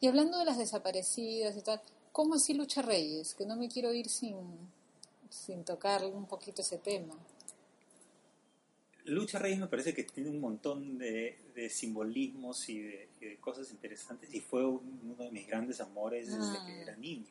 Y 0.00 0.08
hablando 0.08 0.38
de 0.38 0.44
las 0.44 0.58
desaparecidas 0.58 1.56
y 1.56 1.62
tal, 1.62 1.80
¿cómo 2.10 2.34
así 2.34 2.52
Lucha 2.52 2.82
Reyes? 2.82 3.34
Que 3.34 3.46
no 3.46 3.56
me 3.56 3.68
quiero 3.68 3.92
ir 3.94 4.08
sin, 4.08 4.36
sin 5.30 5.64
tocar 5.64 6.04
un 6.04 6.26
poquito 6.26 6.62
ese 6.62 6.78
tema. 6.78 7.14
Lucha 9.06 9.38
Reyes 9.38 9.58
me 9.58 9.66
parece 9.68 9.94
que 9.94 10.04
tiene 10.04 10.30
un 10.30 10.40
montón 10.40 10.98
de, 10.98 11.38
de 11.54 11.70
simbolismos 11.70 12.68
y 12.68 12.80
de, 12.80 13.08
y 13.20 13.24
de 13.26 13.36
cosas 13.36 13.70
interesantes 13.70 14.32
y 14.34 14.40
fue 14.40 14.66
un- 14.66 15.00
uno 15.04 15.24
de 15.24 15.30
mis 15.30 15.46
grandes 15.46 15.80
amores 15.80 16.26
desde 16.28 16.58
Ah. 16.58 16.64
que 16.66 16.82
era 16.82 16.96
niño. 16.96 17.26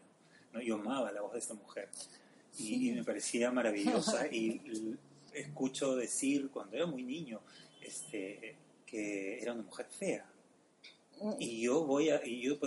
¿no? 0.53 0.61
Yo 0.61 0.75
amaba 0.75 1.11
la 1.11 1.21
voz 1.21 1.33
de 1.33 1.39
esta 1.39 1.53
mujer 1.53 1.89
y, 2.57 2.63
Sí. 2.63 2.89
y 2.89 2.91
me 2.93 3.03
parecía 3.03 3.51
maravillosa 3.51 4.27
y 4.31 4.61
escucho 5.33 5.95
decir 5.95 6.49
cuando 6.49 6.77
era 6.77 6.85
muy 6.85 7.03
niño 7.03 7.41
este, 7.81 8.55
que 8.85 9.41
era 9.41 9.53
una 9.53 9.63
mujer 9.63 9.85
fea 9.88 10.25
y 11.39 11.61
yo 11.61 11.83
voy 11.85 12.09
a, 12.09 12.25
y 12.25 12.41
yo 12.41 12.57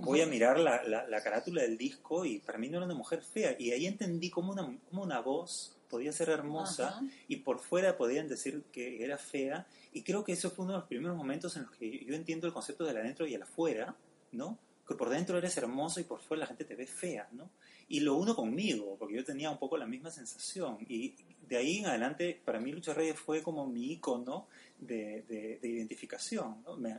voy 0.00 0.20
a 0.22 0.26
mirar 0.26 0.58
la, 0.58 0.82
la, 0.84 1.06
la 1.06 1.22
carátula 1.22 1.62
del 1.62 1.78
disco 1.78 2.24
y 2.24 2.40
para 2.40 2.58
mí 2.58 2.68
no 2.68 2.78
era 2.78 2.86
una 2.86 2.94
mujer 2.96 3.22
fea 3.22 3.54
y 3.58 3.70
ahí 3.70 3.86
entendí 3.86 4.28
cómo 4.30 4.52
una, 4.52 4.76
cómo 4.90 5.02
una 5.04 5.20
voz 5.20 5.76
podía 5.92 6.10
ser 6.10 6.30
hermosa 6.30 6.88
Ajá. 6.88 7.02
y 7.28 7.36
por 7.36 7.60
fuera 7.60 7.96
podían 7.98 8.26
decir 8.26 8.64
que 8.72 9.04
era 9.04 9.18
fea 9.18 9.66
y 9.92 10.02
creo 10.02 10.24
que 10.24 10.32
eso 10.32 10.50
fue 10.50 10.64
uno 10.64 10.72
de 10.72 10.78
los 10.80 10.88
primeros 10.88 11.16
momentos 11.16 11.54
en 11.56 11.64
los 11.64 11.72
que 11.72 12.04
yo 12.04 12.14
entiendo 12.14 12.46
el 12.46 12.52
concepto 12.54 12.84
del 12.84 12.96
adentro 12.96 13.26
y 13.26 13.34
el 13.34 13.42
afuera, 13.42 13.94
¿no? 14.32 14.58
Que 14.88 14.94
por 14.94 15.10
dentro 15.10 15.36
eres 15.38 15.56
hermoso 15.58 16.00
y 16.00 16.04
por 16.04 16.20
fuera 16.22 16.40
la 16.40 16.46
gente 16.46 16.64
te 16.64 16.74
ve 16.74 16.86
fea, 16.86 17.28
¿no? 17.32 17.50
Y 17.88 18.00
lo 18.00 18.16
uno 18.16 18.34
conmigo, 18.34 18.96
porque 18.98 19.16
yo 19.16 19.24
tenía 19.24 19.50
un 19.50 19.58
poco 19.58 19.76
la 19.76 19.86
misma 19.86 20.10
sensación 20.10 20.78
y 20.88 21.14
de 21.46 21.56
ahí 21.58 21.78
en 21.80 21.86
adelante 21.86 22.40
para 22.42 22.58
mí 22.58 22.72
Lucha 22.72 22.94
Reyes 22.94 23.18
fue 23.18 23.42
como 23.42 23.66
mi 23.66 23.92
icono 23.92 24.48
de, 24.78 25.22
de- 25.28 25.58
de 25.60 25.68
identificación, 25.68 26.62
¿no? 26.64 26.76
Me, 26.78 26.98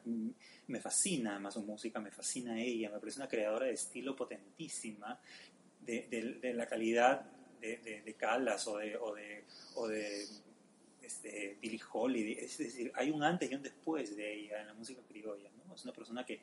me 0.67 0.79
fascina 0.79 1.31
además 1.31 1.55
su 1.55 1.63
música, 1.63 1.99
me 1.99 2.11
fascina 2.11 2.61
ella, 2.61 2.91
me 2.91 2.99
parece 2.99 3.19
una 3.19 3.27
creadora 3.27 3.65
de 3.65 3.73
estilo 3.73 4.15
potentísima, 4.15 5.19
de, 5.81 6.07
de- 6.09 6.33
de 6.39 6.53
la 6.53 6.65
calidad 6.67 7.25
de, 7.63 7.77
de, 7.77 8.01
de 8.01 8.13
Callas 8.15 8.67
o 8.67 8.77
de, 8.77 8.97
o 8.97 9.13
de, 9.15 9.43
o 9.75 9.87
de 9.87 10.27
este, 11.01 11.57
Billie 11.61 11.79
Holiday. 11.91 12.33
Es 12.45 12.57
decir, 12.57 12.91
hay 12.95 13.09
un 13.09 13.23
antes 13.23 13.49
y 13.49 13.55
un 13.55 13.61
después 13.61 14.15
de 14.15 14.33
ella 14.41 14.61
en 14.61 14.67
la 14.67 14.73
música 14.73 15.01
criolla. 15.07 15.49
¿no? 15.67 15.73
Es 15.75 15.83
una 15.83 15.93
persona 15.93 16.25
que 16.25 16.41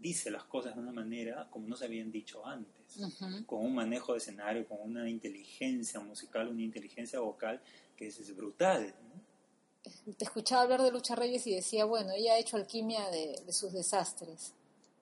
dice 0.00 0.30
las 0.30 0.44
cosas 0.44 0.74
de 0.74 0.80
una 0.80 0.92
manera 0.92 1.48
como 1.50 1.66
no 1.68 1.76
se 1.76 1.84
habían 1.84 2.10
dicho 2.12 2.44
antes, 2.46 2.96
Ujú. 2.98 3.44
con 3.46 3.60
un 3.64 3.74
manejo 3.74 4.12
de 4.12 4.18
escenario, 4.18 4.66
con 4.66 4.78
una 4.80 5.08
inteligencia 5.08 6.00
musical, 6.00 6.48
una 6.48 6.62
inteligencia 6.62 7.20
vocal 7.20 7.60
que 7.96 8.06
es, 8.08 8.18
es 8.18 8.34
brutal. 8.36 8.94
¿no? 9.04 10.12
Te 10.14 10.24
escuchaba 10.24 10.62
hablar 10.62 10.82
de 10.82 10.90
Lucha 10.92 11.14
Reyes 11.16 11.46
y 11.46 11.54
decía, 11.54 11.84
bueno, 11.84 12.12
ella 12.12 12.34
ha 12.34 12.38
hecho 12.38 12.56
alquimia 12.56 13.08
de, 13.10 13.40
de 13.44 13.52
sus 13.52 13.72
desastres, 13.72 14.52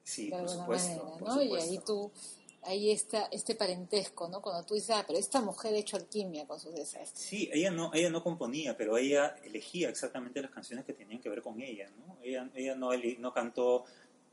Sí, 0.04 0.30
de 0.30 0.38
por 0.38 0.48
supuesto. 0.48 0.88
manera, 1.04 1.18
por 1.18 1.28
¿no? 1.28 1.42
Y 1.42 1.44
supuesto. 1.46 1.70
ahí 1.70 1.78
tú, 1.84 2.12
ahí 2.66 2.90
está 2.90 3.28
este 3.32 3.54
parentesco, 3.54 4.28
¿no? 4.28 4.42
Cuando 4.42 4.64
tú 4.64 4.74
dices, 4.74 4.90
ah, 4.90 5.04
pero 5.06 5.18
esta 5.18 5.40
mujer 5.40 5.74
ha 5.74 5.78
hecho 5.78 5.96
alquimia 5.96 6.46
con 6.46 6.60
sus 6.60 6.74
desastres. 6.74 7.18
Sí, 7.18 7.48
ella 7.52 7.70
no, 7.70 7.90
ella 7.94 8.10
no 8.10 8.22
componía, 8.22 8.76
pero 8.76 8.98
ella 8.98 9.36
elegía 9.44 9.88
exactamente 9.88 10.42
las 10.42 10.50
canciones 10.50 10.84
que 10.84 10.92
tenían 10.92 11.20
que 11.20 11.28
ver 11.28 11.42
con 11.42 11.60
ella, 11.60 11.90
¿no? 11.98 12.18
Ella, 12.22 12.50
ella 12.54 12.74
no, 12.74 12.90
no 13.18 13.32
cantó, 13.32 13.84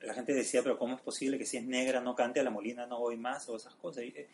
la 0.02 0.14
gente 0.14 0.34
decía, 0.34 0.62
pero 0.64 0.78
¿cómo 0.78 0.96
es 0.96 1.02
posible 1.02 1.38
que 1.38 1.46
si 1.46 1.58
es 1.58 1.66
negra 1.66 2.02
no 2.02 2.16
cante 2.16 2.40
a 2.40 2.44
la 2.44 2.50
Molina 2.50 2.86
no 2.86 3.00
voy 3.00 3.18
más 3.18 3.48
o 3.50 3.56
esas 3.56 3.76
cosas? 3.76 4.04
Eh, 4.04 4.28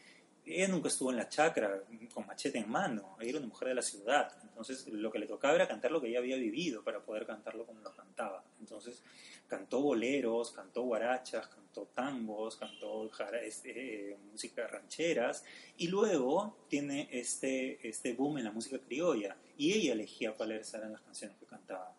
ella 0.50 0.68
nunca 0.68 0.88
estuvo 0.88 1.12
en 1.12 1.18
la 1.18 1.30
chacra 1.30 1.84
con 2.14 2.26
machete 2.26 2.58
en 2.58 2.70
mano, 2.70 3.16
ella 3.20 3.30
era 3.30 3.40
una 3.40 3.48
mujer 3.48 3.68
de 3.70 3.76
la 3.76 3.82
ciudad, 3.82 4.32
entonces 4.42 4.88
lo 4.88 5.12
que 5.12 5.20
le 5.20 5.28
tocaba 5.28 5.56
era 5.56 5.68
cantar 5.68 5.92
lo 5.92 6.02
que 6.02 6.08
ella 6.08 6.20
había 6.20 6.38
vivido 6.38 6.84
para 6.84 7.00
poder 7.02 7.26
cantarlo 7.26 7.66
como 7.66 7.82
lo 7.82 7.94
cantaba. 7.94 8.44
Entonces 8.60 9.04
cantó 9.48 9.82
boleros, 9.82 10.52
cantó 10.52 10.84
guarachas, 10.84 11.48
cantó 11.48 11.88
tangos, 11.94 12.56
cantó 12.56 13.10
este, 13.42 14.12
eh, 14.12 14.18
música 14.32 14.68
rancheras 14.68 15.44
y 15.78 15.88
luego 15.88 16.66
tiene 16.68 17.10
este, 17.12 17.88
este 17.88 18.14
boom 18.14 18.40
en 18.40 18.46
la 18.46 18.52
música 18.52 18.80
criolla 18.80 19.36
y 19.58 19.74
ella 19.74 19.94
elegía 19.94 20.34
cuáles 20.34 20.74
eran 20.74 20.94
las 20.94 21.02
canciones 21.02 21.38
que 21.38 21.46
cantaba, 21.46 21.96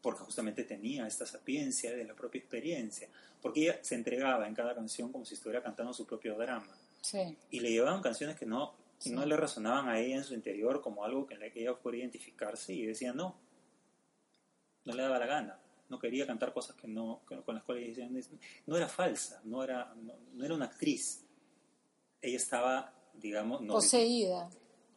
porque 0.00 0.20
justamente 0.20 0.64
tenía 0.64 1.06
esta 1.06 1.26
sapiencia 1.26 1.94
de 1.94 2.04
la 2.04 2.14
propia 2.14 2.38
experiencia, 2.38 3.08
porque 3.40 3.62
ella 3.62 3.78
se 3.82 3.94
entregaba 3.94 4.46
en 4.46 4.54
cada 4.54 4.74
canción 4.74 5.10
como 5.12 5.24
si 5.24 5.34
estuviera 5.34 5.62
cantando 5.62 5.92
su 5.92 6.06
propio 6.06 6.36
drama 6.36 6.76
Sí, 7.06 7.36
y 7.50 7.60
le 7.60 7.70
llevaban 7.70 8.02
canciones 8.02 8.36
que 8.36 8.46
no, 8.46 8.74
Sí. 8.98 9.10
no 9.10 9.24
le 9.26 9.36
resonaban 9.36 9.88
a 9.88 10.00
ella 10.00 10.16
en 10.16 10.24
su 10.24 10.34
interior 10.34 10.80
como 10.80 11.04
algo 11.04 11.26
que 11.26 11.34
en 11.34 11.40
la 11.40 11.50
que 11.50 11.60
ella 11.60 11.74
pudiera 11.74 11.98
identificarse 12.04 12.72
y 12.72 12.86
decía 12.86 13.12
no, 13.12 13.36
no 14.84 14.92
le 14.94 15.02
daba 15.02 15.18
la 15.18 15.26
gana, 15.26 15.60
no 15.90 15.98
quería 15.98 16.26
cantar 16.26 16.52
cosas 16.52 16.74
que 16.76 16.88
no, 16.88 17.20
con 17.26 17.42
con 17.42 17.54
las 17.54 17.64
cuales 17.64 17.96
ella 17.96 18.08
decía, 18.08 18.38
no 18.66 18.76
era 18.76 18.88
falsa, 18.88 19.40
no 19.44 19.62
era, 19.62 19.94
no, 19.94 20.14
no 20.32 20.44
era 20.44 20.54
una 20.54 20.64
actriz, 20.64 21.24
ella 22.22 22.36
estaba, 22.38 22.92
digamos, 23.14 23.60
no, 23.60 23.74
poseída. 23.74 24.48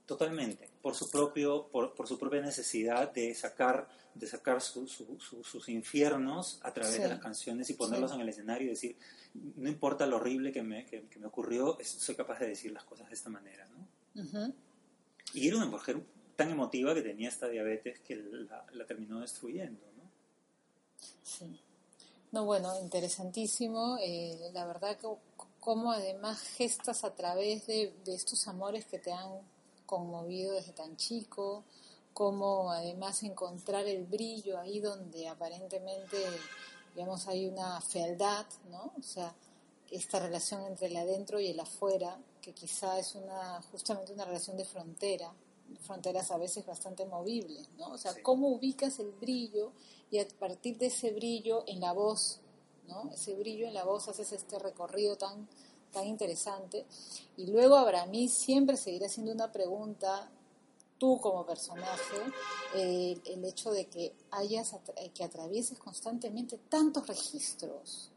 totalmente, 0.05 0.68
por 0.81 0.95
su 0.95 1.09
propio, 1.09 1.67
por, 1.67 1.93
por 1.93 2.07
su 2.07 2.17
propia 2.17 2.41
necesidad 2.41 3.11
de 3.11 3.33
sacar, 3.35 3.87
de 4.13 4.27
sacar 4.27 4.61
su- 4.61 4.87
su- 4.87 5.19
su- 5.19 5.43
sus 5.43 5.67
infiernos 5.69 6.59
a 6.63 6.73
través 6.73 6.95
Sí. 6.95 7.01
de 7.01 7.09
las 7.09 7.19
canciones 7.19 7.69
y 7.69 7.73
ponerlos 7.73 8.11
Sí. 8.11 8.15
en 8.15 8.21
el 8.21 8.29
escenario 8.29 8.67
y 8.67 8.69
decir, 8.71 8.97
no 9.33 9.69
importa 9.69 10.05
lo 10.05 10.15
horrible 10.17 10.51
que 10.51 10.63
me, 10.63 10.85
que, 10.85 11.03
que 11.07 11.19
me 11.19 11.27
ocurrió, 11.27 11.77
soy 11.83 12.15
capaz 12.15 12.39
de 12.39 12.47
decir 12.47 12.71
las 12.71 12.83
cosas 12.83 13.07
de 13.09 13.13
esta 13.15 13.29
manera, 13.29 13.67
¿no? 13.67 14.21
Ujú. 14.23 14.53
Y 15.33 15.47
era 15.47 15.57
una 15.57 15.67
mujer 15.67 16.01
tan 16.35 16.49
emotiva 16.49 16.93
que 16.95 17.01
tenía 17.01 17.29
esta 17.29 17.47
diabetes 17.49 17.99
que 17.99 18.15
la, 18.15 18.65
la 18.71 18.85
terminó 18.85 19.19
destruyendo, 19.19 19.85
¿no? 19.97 20.09
Sí. 21.23 21.59
No, 22.31 22.45
bueno, 22.45 22.79
interesantísimo. 22.81 23.97
eh, 24.01 24.49
la 24.53 24.65
verdad 24.65 24.97
que 24.97 25.07
cómo 25.59 25.91
además 25.91 26.39
gestas 26.41 27.03
a 27.03 27.13
través 27.15 27.67
de, 27.67 27.93
de 28.05 28.15
estos 28.15 28.47
amores 28.47 28.85
que 28.85 28.97
te 28.99 29.11
han 29.11 29.41
conmovido 29.89 30.53
desde 30.53 30.71
tan 30.73 30.95
chico, 30.97 31.63
cómo 32.13 32.71
además 32.71 33.23
encontrar 33.23 33.87
el 33.87 34.05
brillo 34.05 34.59
ahí 34.59 34.79
donde 34.79 35.27
aparentemente, 35.27 36.17
digamos, 36.93 37.27
hay 37.27 37.47
una 37.47 37.81
fealdad, 37.81 38.45
¿no? 38.69 38.91
O 38.99 39.01
sea, 39.01 39.33
esta 39.89 40.19
relación 40.19 40.63
entre 40.67 40.87
el 40.87 40.97
adentro 40.97 41.39
y 41.39 41.47
el 41.47 41.59
afuera, 41.59 42.19
que 42.39 42.53
quizá 42.53 42.99
es 42.99 43.15
una 43.15 43.63
justamente 43.71 44.13
una 44.13 44.25
relación 44.25 44.57
de 44.57 44.65
frontera, 44.65 45.33
fronteras 45.81 46.29
a 46.29 46.37
veces 46.37 46.63
bastante 46.67 47.05
movibles, 47.07 47.67
¿no? 47.79 47.87
O 47.93 47.97
sea, 47.97 48.13
Sí. 48.13 48.21
cómo 48.21 48.49
ubicas 48.49 48.99
el 48.99 49.09
brillo 49.11 49.71
y 50.11 50.19
a 50.19 50.27
partir 50.39 50.77
de 50.77 50.87
ese 50.87 51.11
brillo 51.11 51.63
en 51.65 51.79
la 51.79 51.93
voz, 51.93 52.41
¿no? 52.87 53.09
Ese 53.11 53.33
brillo 53.33 53.67
en 53.67 53.73
la 53.73 53.85
voz 53.85 54.07
haces 54.07 54.31
este 54.33 54.59
recorrido 54.59 55.15
tan, 55.15 55.47
tan 55.91 56.05
interesante. 56.07 56.85
Y 57.37 57.47
luego 57.47 57.75
habrá 57.75 58.05
mí 58.05 58.27
siempre 58.29 58.77
seguirá 58.77 59.07
siendo 59.09 59.31
una 59.31 59.51
pregunta, 59.51 60.29
tú 60.97 61.19
como 61.19 61.45
personaje, 61.45 62.17
eh, 62.75 63.17
el 63.25 63.45
hecho 63.45 63.71
de 63.71 63.85
que 63.85 64.13
hayas, 64.31 64.73
atra- 64.73 65.11
que 65.13 65.23
atravieses 65.23 65.79
constantemente 65.79 66.57
tantos 66.69 67.07
registros. 67.07 68.11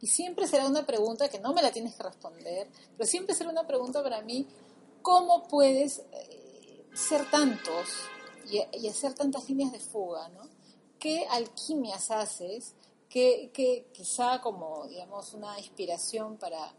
Y 0.00 0.06
siempre 0.06 0.46
será 0.46 0.66
una 0.66 0.86
pregunta 0.86 1.28
que 1.28 1.40
no 1.40 1.52
me 1.52 1.62
la 1.62 1.72
tienes 1.72 1.94
que 1.96 2.04
responder, 2.04 2.68
pero 2.96 3.08
siempre 3.10 3.34
será 3.34 3.50
una 3.50 3.66
pregunta 3.66 4.02
para 4.02 4.22
mí, 4.22 4.46
¿cómo 5.02 5.48
puedes 5.48 6.02
eh, 6.12 6.84
ser 6.94 7.28
tantos 7.30 7.88
y, 8.48 8.60
y 8.78 8.88
hacer 8.88 9.14
tantas 9.14 9.48
líneas 9.48 9.72
de 9.72 9.80
fuga, 9.80 10.28
¿no? 10.28 10.42
¿Qué 11.00 11.26
alquimias 11.28 12.10
haces? 12.10 12.74
que, 13.08 13.48
que 13.54 13.86
quizá 13.90 14.38
como, 14.42 14.86
digamos, 14.86 15.32
una 15.32 15.58
inspiración 15.58 16.36
para, 16.36 16.74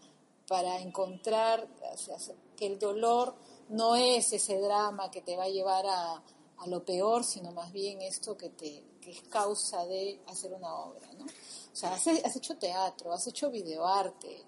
para 0.50 0.80
encontrar 0.82 1.70
o 1.94 1.98
sea, 1.98 2.18
que 2.58 2.66
el 2.66 2.80
dolor 2.80 3.36
no 3.70 3.96
es 3.96 4.34
ese 4.34 4.60
drama 4.60 5.12
que 5.12 5.22
te 5.22 5.38
va 5.38 5.44
a 5.44 5.50
llevar 5.50 5.86
a, 5.86 6.24
a 6.58 6.68
lo 6.68 6.84
peor, 6.84 7.24
sino 7.24 7.52
más 7.52 7.72
bien 7.72 8.02
esto 8.02 8.36
que, 8.36 8.50
te, 8.50 8.84
que 9.00 9.12
es 9.12 9.22
causa 9.30 9.86
de 9.86 10.20
hacer 10.28 10.52
una 10.52 10.74
obra, 10.74 11.08
¿no? 11.14 11.26
O 11.26 11.76
sea, 11.76 11.94
has, 11.94 12.08
has 12.08 12.36
hecho 12.36 12.58
teatro, 12.58 13.14
has 13.14 13.28
hecho 13.28 13.52
videoarte, 13.52 14.44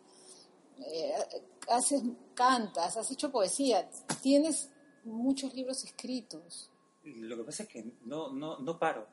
eh, 0.79 1.13
haces, 1.69 2.01
cantas, 2.33 2.97
has 2.97 3.11
hecho 3.11 3.31
poesía, 3.31 3.87
tienes 4.21 4.69
muchos 5.03 5.53
libros 5.53 5.83
escritos. 5.83 6.71
Lo 7.03 7.37
que 7.37 7.43
pasa 7.43 7.63
es 7.63 7.69
que 7.69 7.85
no, 8.05 8.31
no, 8.31 8.57
no 8.57 8.79
paro. 8.79 9.07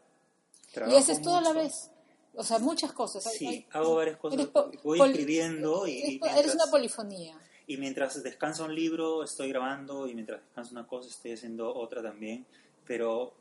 y 0.75 0.97
haces 0.97 1.21
todo 1.21 1.37
a 1.37 1.43
la 1.43 1.53
vez. 1.53 1.91
O 2.35 2.45
sea, 2.45 2.59
muchas 2.59 2.93
cosas. 2.93 3.27
Hay- 3.27 3.37
Sí, 3.37 3.47
hay- 3.47 3.67
hago 3.73 3.97
varias 3.97 4.17
cosas. 4.19 4.49
Voy 4.85 5.01
escribiendo 5.01 5.87
y, 5.87 5.91
y 5.91 5.95
eres, 5.97 6.09
mientras, 6.11 6.37
eres 6.39 6.55
una 6.55 6.67
polifonía. 6.67 7.37
y 7.67 7.77
mientras 7.77 8.23
descansa 8.23 8.65
un 8.65 8.75
libro 8.75 9.23
estoy 9.25 9.49
grabando 9.49 10.07
y 10.09 10.15
mientras 10.15 10.41
descansa 10.43 10.73
una 10.73 10.87
cosa 10.87 11.09
estoy 11.11 11.33
haciendo 11.33 11.75
otra 11.75 12.03
también. 12.03 12.47
Pero 12.87 13.35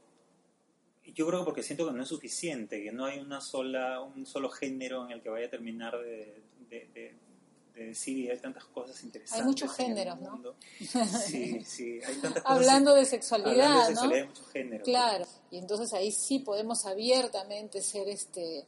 yo 1.05 1.25
creo 1.27 1.39
que 1.39 1.45
porque 1.45 1.63
siento 1.63 1.85
que 1.87 1.93
no 1.93 2.03
es 2.03 2.09
suficiente, 2.09 2.83
que 2.83 2.91
no 2.91 3.05
hay 3.05 3.19
una 3.19 3.39
sola, 3.39 4.01
un 4.01 4.25
solo 4.25 4.49
género 4.49 5.05
en 5.05 5.11
el 5.11 5.21
que 5.21 5.29
vaya 5.29 5.47
a 5.47 5.49
terminar 5.49 5.97
de, 5.99 6.41
de- 6.69 6.89
de- 6.93 7.15
de 7.75 7.85
decir 7.85 8.17
y 8.17 8.29
hay 8.31 8.39
tantas 8.39 8.65
cosas 8.65 9.03
interesantes. 9.03 9.45
muchos 9.45 9.79
en 9.79 9.91
el 9.91 9.97
géneros, 9.97 10.19
¿no? 10.19 10.55
Sí, 10.79 11.63
sí, 11.63 11.99
hay 12.03 12.15
tantas 12.15 12.41
cosas. 12.43 12.45
Hablando 12.45 12.95
de 12.95 13.01
hablando 13.01 13.05
sexualidad, 13.05 13.53
de 13.55 13.69
¿no? 13.69 13.85
sexualidad 13.85 14.21
hay 14.21 14.27
muchos 14.27 14.47
géneros. 14.49 14.85
Claro. 14.85 15.25
Y 15.51 15.57
entonces 15.57 15.93
ahí 15.93 16.11
sí 16.11 16.39
podemos 16.39 16.85
abiertamente 16.85 17.81
ser 17.81 18.07
este 18.09 18.65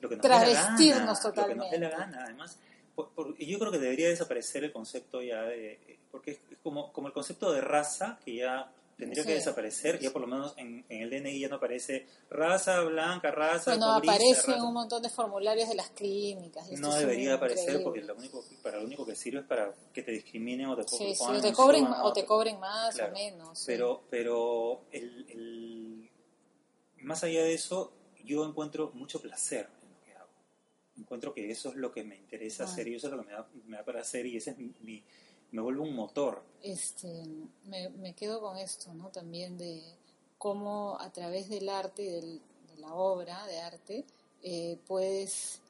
lo 0.00 0.08
que 0.08 0.16
nos 0.16 0.22
Travestirnos 0.26 1.00
gana, 1.00 1.06
Lo 1.12 1.14
que 1.16 1.22
totalmente. 1.22 1.62
nos 1.64 1.70
dé 1.70 1.78
la 1.78 1.90
gana, 1.90 2.24
además. 2.24 2.58
por- 2.94 3.10
por- 3.10 3.34
y 3.38 3.46
yo 3.46 3.58
creo 3.58 3.72
que 3.72 3.78
debería 3.78 4.08
desaparecer 4.08 4.62
el 4.64 4.72
concepto 4.72 5.20
ya 5.22 5.42
de... 5.42 5.98
Porque 6.12 6.32
es, 6.32 6.38
es 6.50 6.58
como, 6.62 6.92
como 6.92 7.08
el 7.08 7.12
concepto 7.12 7.52
de 7.52 7.60
raza, 7.60 8.20
que 8.24 8.36
ya 8.36 8.70
tendría 8.96 9.24
Sí. 9.24 9.28
que 9.30 9.34
desaparecer, 9.34 9.98
ya 9.98 10.12
por 10.12 10.20
lo 10.20 10.28
menos 10.28 10.54
en, 10.56 10.84
en 10.88 11.02
el 11.02 11.10
DNI 11.10 11.40
ya 11.40 11.48
no 11.48 11.56
aparece 11.56 12.06
raza 12.30 12.80
blanca, 12.82 13.32
raza 13.32 13.72
bueno, 13.72 13.94
cobriza, 13.94 14.12
aparece 14.14 14.40
en 14.52 14.56
raza- 14.58 14.64
un 14.68 14.72
montón 14.74 15.02
de 15.02 15.08
formularios 15.10 15.68
de 15.68 15.74
las 15.74 15.90
clínicas. 15.90 16.70
y 16.70 16.76
No 16.76 16.94
debería 16.94 17.34
aparecer 17.34 17.62
increíble. 17.80 17.82
porque 17.84 18.02
lo 18.02 18.14
único, 18.14 18.44
para 18.62 18.78
lo 18.78 18.84
único 18.84 19.04
que 19.04 19.16
sirve 19.16 19.40
es 19.40 19.46
para 19.46 19.72
que 19.92 20.02
te 20.04 20.12
discriminen 20.12 20.66
o 20.68 20.76
te, 20.76 20.84
Sí, 20.86 21.16
sí, 21.16 21.24
o 21.26 21.40
te 21.40 21.52
cobren, 21.52 21.86
o 21.86 22.12
te 22.12 22.24
cobren 22.24 22.60
más 22.60 22.94
Claro, 22.94 23.10
o 23.10 23.14
menos. 23.16 23.64
Pero, 23.66 24.02
pero 24.08 24.82
el, 24.92 25.26
el- 25.30 25.83
más 27.04 27.22
allá 27.24 27.42
de 27.44 27.54
eso, 27.54 27.92
yo 28.24 28.44
encuentro 28.44 28.90
mucho 28.94 29.20
placer 29.20 29.68
en 29.82 29.90
lo 29.90 30.00
que 30.04 30.12
hago. 30.14 30.28
Encuentro 30.98 31.34
que 31.34 31.50
eso 31.50 31.68
es 31.70 31.76
lo 31.76 31.92
que 31.92 32.02
me 32.04 32.16
interesa 32.16 32.64
Ah. 32.64 32.66
hacer 32.66 32.88
y 32.88 32.94
eso 32.94 33.06
es 33.08 33.12
lo 33.12 33.20
que 33.20 33.26
me 33.26 33.32
da, 33.32 33.46
me 33.66 33.76
da 33.76 33.84
para 33.84 34.00
hacer 34.00 34.26
y 34.26 34.36
ese 34.36 34.50
es 34.52 34.58
mi, 34.58 34.72
mi- 34.80 35.02
me 35.52 35.60
vuelve 35.62 35.80
un 35.82 35.94
motor. 35.94 36.42
este, 36.62 37.24
me, 37.66 37.88
me 37.90 38.14
quedo 38.14 38.40
con 38.40 38.56
esto, 38.56 38.92
¿no? 38.94 39.08
También 39.10 39.56
de 39.58 39.82
cómo 40.38 40.96
a 41.00 41.10
través 41.12 41.48
del 41.48 41.68
arte 41.68 42.02
y 42.02 42.08
del- 42.08 42.40
de 42.68 42.76
la 42.78 42.92
obra 42.94 43.46
de 43.46 43.60
arte 43.60 44.04
eh, 44.42 44.78
puedes 44.86 45.60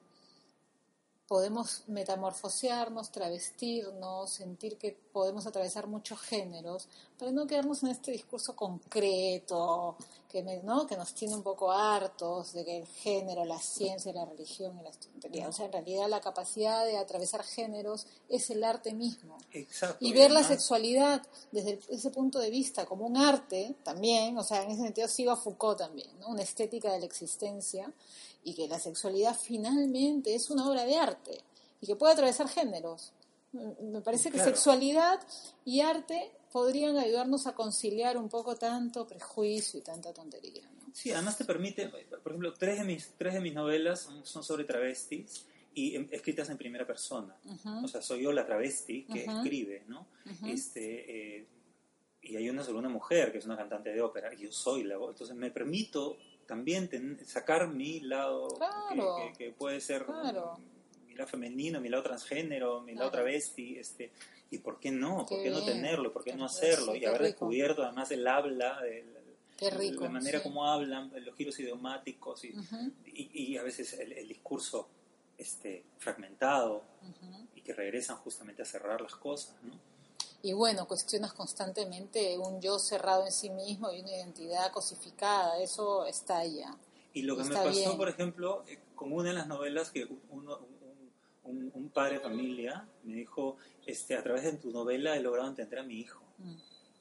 podemos 1.26 1.84
metamorfosearnos, 1.88 3.10
travestirnos, 3.10 4.30
sentir 4.30 4.76
que 4.76 4.92
podemos 5.12 5.46
atravesar 5.46 5.86
muchos 5.86 6.20
géneros, 6.20 6.86
para 7.18 7.30
no 7.32 7.46
quedarnos 7.46 7.82
en 7.82 7.90
este 7.90 8.12
discurso 8.12 8.54
concreto, 8.54 9.96
que, 10.34 10.42
me- 10.42 10.64
¿no? 10.64 10.84
que 10.88 10.96
nos 10.96 11.14
tiene 11.14 11.36
un 11.36 11.44
poco 11.44 11.70
hartos 11.70 12.52
de 12.54 12.64
que 12.64 12.76
el 12.78 12.86
género, 12.88 13.44
la 13.44 13.60
ciencia, 13.60 14.12
la 14.12 14.24
religión 14.24 14.76
y 14.80 14.82
la 14.82 14.90
tontería. 14.90 15.48
O 15.48 15.52
sea, 15.52 15.66
en 15.66 15.72
realidad 15.72 16.08
la 16.08 16.20
capacidad 16.20 16.84
de 16.84 16.96
atravesar 16.98 17.44
géneros 17.44 18.08
es 18.28 18.50
el 18.50 18.64
arte 18.64 18.92
mismo. 18.94 19.38
Exacto. 19.52 19.96
Y 20.04 20.12
ver 20.12 20.32
la 20.32 20.42
sexualidad 20.42 21.22
desde 21.52 21.78
ese 21.88 22.10
punto 22.10 22.40
de 22.40 22.50
vista 22.50 22.84
como 22.84 23.06
un 23.06 23.16
arte 23.16 23.76
también, 23.84 24.36
o 24.36 24.42
sea, 24.42 24.64
en 24.64 24.72
ese 24.72 24.82
sentido 24.82 25.06
sigo 25.06 25.30
a 25.30 25.36
Foucault 25.36 25.78
también, 25.78 26.10
¿no? 26.18 26.30
una 26.30 26.42
estética 26.42 26.90
de 26.92 26.98
la 26.98 27.06
existencia 27.06 27.92
y 28.42 28.54
que 28.54 28.66
la 28.66 28.80
sexualidad 28.80 29.36
finalmente 29.40 30.34
es 30.34 30.50
una 30.50 30.68
obra 30.68 30.84
de 30.84 30.96
arte 30.96 31.40
y 31.80 31.86
que 31.86 31.94
puede 31.94 32.12
atravesar 32.14 32.48
géneros. 32.48 33.12
Mm, 33.52 33.92
Me 33.92 34.00
parece 34.00 34.30
que 34.30 34.38
Claro. 34.38 34.50
sexualidad 34.50 35.20
y 35.64 35.80
arte 35.80 36.32
podrían 36.54 36.96
ayudarnos 36.98 37.48
a 37.48 37.54
conciliar 37.56 38.16
un 38.16 38.28
poco 38.28 38.54
tanto 38.54 39.08
prejuicio 39.08 39.80
y 39.80 39.82
tanta 39.82 40.14
tontería. 40.14 40.62
¿no? 40.78 40.86
Sí, 40.94 41.10
además 41.10 41.36
te 41.36 41.44
permite, 41.44 41.88
por 41.88 42.30
ejemplo, 42.30 42.54
tres 42.54 42.78
de 42.78 42.84
mis, 42.84 43.12
tres 43.18 43.34
de 43.34 43.40
mis 43.40 43.52
novelas 43.54 43.98
son, 44.02 44.24
son 44.24 44.44
sobre 44.44 44.62
travestis 44.62 45.46
y 45.74 45.96
em- 45.96 46.06
escritas 46.12 46.48
en 46.50 46.56
primera 46.56 46.86
persona. 46.86 47.36
O 47.82 47.88
sea, 47.88 48.00
soy 48.00 48.22
yo 48.22 48.30
la 48.30 48.46
travesti 48.46 49.02
que 49.02 49.24
escribe, 49.24 49.82
¿no? 49.88 50.06
Este, 50.46 51.38
eh, 51.38 51.46
y 52.22 52.36
hay 52.36 52.48
una 52.48 52.62
sobre 52.62 52.78
una 52.78 52.88
mujer 52.88 53.32
que 53.32 53.38
es 53.38 53.46
una 53.46 53.56
cantante 53.56 53.90
de 53.90 54.00
ópera 54.00 54.32
y 54.32 54.44
yo 54.44 54.52
soy 54.52 54.84
la 54.84 54.96
voz. 54.96 55.10
Entonces 55.10 55.34
me 55.34 55.50
permito 55.50 56.18
también 56.46 56.88
ten- 56.88 57.18
sacar 57.26 57.66
mi 57.66 57.98
lado 57.98 58.46
que- 58.46 58.56
Claro. 58.58 59.16
que, 59.16 59.32
que 59.46 59.50
puede 59.50 59.80
ser 59.80 60.04
Claro. 60.06 60.56
mi 61.08 61.14
lado 61.16 61.28
femenino, 61.28 61.80
mi 61.80 61.88
lado 61.88 62.04
transgénero, 62.04 62.80
mi 62.82 62.94
lado 62.94 63.10
travesti, 63.10 63.76
este, 63.76 64.12
y 64.50 64.58
por 64.58 64.78
qué 64.80 64.90
no, 64.90 65.26
Qué 65.26 65.34
por 65.34 65.42
qué 65.44 65.50
no 65.50 65.60
bien. 65.60 65.74
tenerlo, 65.74 66.12
por 66.12 66.24
qué 66.24 66.34
no 66.34 66.48
Sí, 66.48 66.56
hacerlo, 66.58 66.94
y 66.94 67.00
qué 67.00 67.06
haber 67.08 67.20
rico. 67.22 67.30
descubierto 67.32 67.82
además 67.82 68.10
el 68.10 68.26
habla, 68.26 68.80
el- 68.86 69.14
Qué 69.56 69.70
rico. 69.70 70.02
la 70.04 70.10
manera 70.10 70.38
sí. 70.38 70.42
como 70.42 70.66
hablan, 70.66 71.12
los 71.24 71.34
giros 71.36 71.58
idiomáticos 71.60 72.44
y, 72.44 72.58
Ujú, 72.58 72.92
y, 73.06 73.52
y 73.52 73.56
a 73.56 73.62
veces 73.62 73.92
el, 73.94 74.12
el 74.12 74.26
discurso 74.28 74.88
este, 75.38 75.84
fragmentado 75.98 76.82
ujú. 77.02 77.46
y 77.54 77.60
que 77.62 77.72
regresan 77.72 78.16
justamente 78.16 78.62
a 78.62 78.64
cerrar 78.64 79.00
las 79.00 79.14
cosas, 79.14 79.54
¿no? 79.62 79.72
Y 80.42 80.52
bueno, 80.52 80.86
cuestionas 80.86 81.32
constantemente 81.32 82.36
un 82.36 82.60
yo 82.60 82.78
cerrado 82.78 83.24
en 83.24 83.32
sí 83.32 83.48
mismo 83.48 83.90
y 83.92 84.00
una 84.00 84.10
identidad 84.10 84.70
cosificada, 84.72 85.58
eso 85.62 86.04
estalla. 86.04 86.76
Y 87.14 87.22
lo 87.22 87.36
que 87.36 87.44
me 87.44 87.48
Está 87.54 87.64
pasó, 87.64 87.78
bien. 87.78 87.96
por 87.96 88.08
ejemplo, 88.08 88.64
eh, 88.68 88.78
con 88.94 89.12
una 89.12 89.28
de 89.30 89.34
las 89.36 89.46
novelas 89.46 89.90
que 89.90 90.06
uno- 90.30 90.58
un, 91.44 91.90
padre 91.92 92.14
de 92.14 92.20
familia 92.20 92.88
me 93.04 93.14
dijo, 93.14 93.56
este, 93.86 94.16
a 94.16 94.22
través 94.22 94.42
de 94.44 94.52
tu 94.54 94.70
novela 94.70 95.16
he 95.16 95.20
logrado 95.20 95.48
entender 95.48 95.78
a 95.78 95.82
mi 95.82 96.00
hijo. 96.00 96.22
Mm. 96.38 96.54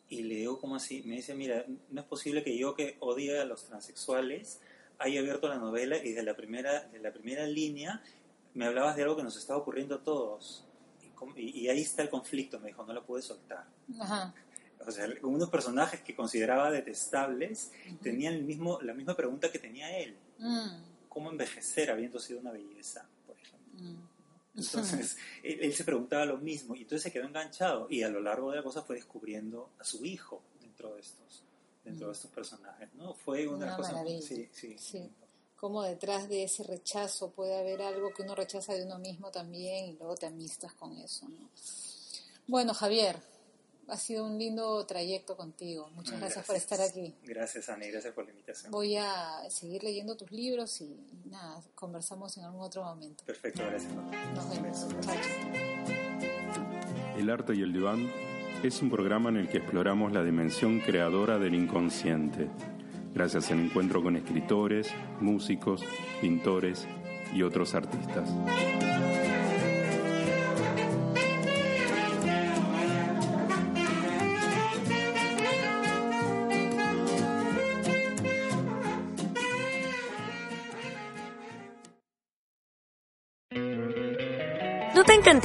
Y 0.09 0.23
le 0.23 0.35
digo, 0.35 0.59
¿cómo 0.59 0.75
así? 0.75 1.01
Me 1.05 1.15
dice, 1.15 1.33
mira, 1.33 1.65
no 1.89 2.01
es 2.01 2.07
posible 2.07 2.43
que 2.43 2.57
yo 2.57 2.75
que 2.75 2.97
odie 2.99 3.39
a 3.39 3.45
los 3.45 3.65
transexuales 3.65 4.59
haya 4.99 5.19
abierto 5.19 5.47
la 5.47 5.57
novela 5.57 5.97
y 5.97 6.11
de 6.11 6.23
la 6.23 6.35
primera, 6.35 6.83
de 6.89 6.99
la 6.99 7.11
primera 7.11 7.47
línea 7.47 8.01
me 8.53 8.65
hablabas 8.65 8.95
de 8.95 9.03
algo 9.03 9.15
que 9.15 9.23
nos 9.23 9.35
estaba 9.35 9.59
ocurriendo 9.59 9.95
a 9.95 10.03
todos. 10.03 10.65
Y, 11.37 11.67
ahí 11.69 11.81
está 11.81 12.01
el 12.01 12.09
conflicto, 12.09 12.59
me 12.59 12.67
dijo, 12.67 12.85
no 12.85 12.93
lo 12.93 13.05
pude 13.05 13.21
soltar. 13.21 13.65
Ajá. 13.99 14.33
O 14.85 14.91
sea, 14.91 15.07
unos 15.21 15.49
personajes 15.49 16.01
que 16.01 16.13
consideraba 16.13 16.69
detestables 16.69 17.71
tenían 18.01 18.33
el 18.33 18.43
mismo, 18.43 18.81
la 18.81 18.93
misma 18.93 19.15
pregunta 19.15 19.49
que 19.49 19.57
tenía 19.57 19.97
él. 19.97 20.17
Mm, 20.39 21.07
¿Cómo 21.07 21.31
envejecer 21.31 21.89
habiendo 21.89 22.19
sido 22.19 22.41
una 22.41 22.51
belleza, 22.51 23.07
por 23.25 23.37
ejemplo? 23.37 23.79
mm. 23.79 24.12
Entonces, 24.55 25.17
él, 25.43 25.59
él 25.61 25.73
se 25.73 25.83
preguntaba 25.83 26.25
lo 26.25 26.37
mismo 26.37 26.75
y 26.75 26.81
entonces 26.81 27.03
se 27.03 27.11
quedó 27.11 27.25
enganchado 27.25 27.87
y 27.89 28.03
a 28.03 28.09
lo 28.09 28.19
largo 28.21 28.51
de 28.51 28.57
la 28.57 28.63
cosa 28.63 28.81
fue 28.83 28.95
descubriendo 28.97 29.71
a 29.79 29.83
su 29.83 30.05
hijo 30.05 30.41
dentro 30.61 30.93
de 30.95 31.01
estos, 31.01 31.43
dentro 31.83 32.07
de 32.07 32.13
estos 32.13 32.31
personajes, 32.31 32.93
¿no? 32.95 33.13
Fue 33.13 33.47
una, 33.47 33.73
Mm. 33.73 33.77
Cosas... 33.77 33.93
maravilla. 33.93 34.21
Sí, 34.27 34.49
sí. 34.53 34.75
Sí. 34.77 35.11
Como 35.55 35.81
detrás 35.83 36.27
de 36.27 36.43
ese 36.43 36.63
rechazo 36.63 37.31
puede 37.31 37.57
haber 37.57 37.81
algo 37.81 38.13
que 38.13 38.21
uno 38.23 38.35
rechaza 38.35 38.73
de 38.73 38.83
uno 38.83 38.99
mismo 38.99 39.31
también 39.31 39.85
y 39.85 39.93
luego 39.93 40.15
te 40.15 40.25
amistas 40.25 40.73
con 40.73 40.91
eso, 40.97 41.27
¿no? 41.29 41.49
Bueno, 42.47 42.73
Javier, 42.73 43.21
ha 43.87 43.97
sido 43.97 44.25
un 44.25 44.37
lindo 44.37 44.85
trayecto 44.85 45.35
contigo. 45.35 45.89
Muchas 45.95 46.19
gracias, 46.19 46.45
por 46.45 46.55
estar 46.55 46.81
aquí. 46.81 47.15
Gracias, 47.23 47.69
Ana, 47.69 47.85
y 47.85 47.91
gracias 47.91 48.13
por 48.13 48.25
la 48.25 48.31
invitación. 48.31 48.71
Voy 48.71 48.97
a 48.97 49.41
seguir 49.49 49.83
leyendo 49.83 50.15
tus 50.15 50.31
libros 50.31 50.81
y, 50.81 50.95
nada, 51.25 51.61
conversamos 51.75 52.37
en 52.37 52.45
algún 52.45 52.61
otro 52.61 52.83
momento. 52.83 53.23
Perfecto, 53.25 53.63
gracias. 53.65 53.91
Nos 53.93 54.49
vemos. 54.49 54.87
Chao, 54.89 55.01
chao. 55.01 55.15
El 57.17 57.29
arte 57.29 57.53
y 57.55 57.61
el 57.61 57.71
diván 57.71 58.09
es 58.63 58.81
un 58.81 58.89
programa 58.89 59.29
en 59.29 59.37
el 59.37 59.49
que 59.49 59.57
exploramos 59.57 60.13
la 60.13 60.23
dimensión 60.23 60.79
creadora 60.79 61.37
del 61.37 61.53
inconsciente, 61.53 62.49
gracias 63.13 63.51
al 63.51 63.59
encuentro 63.59 64.01
con 64.01 64.15
escritores, 64.15 64.87
músicos, 65.19 65.83
pintores 66.21 66.87
y 67.33 67.43
otros 67.43 67.75
artistas. 67.75 68.29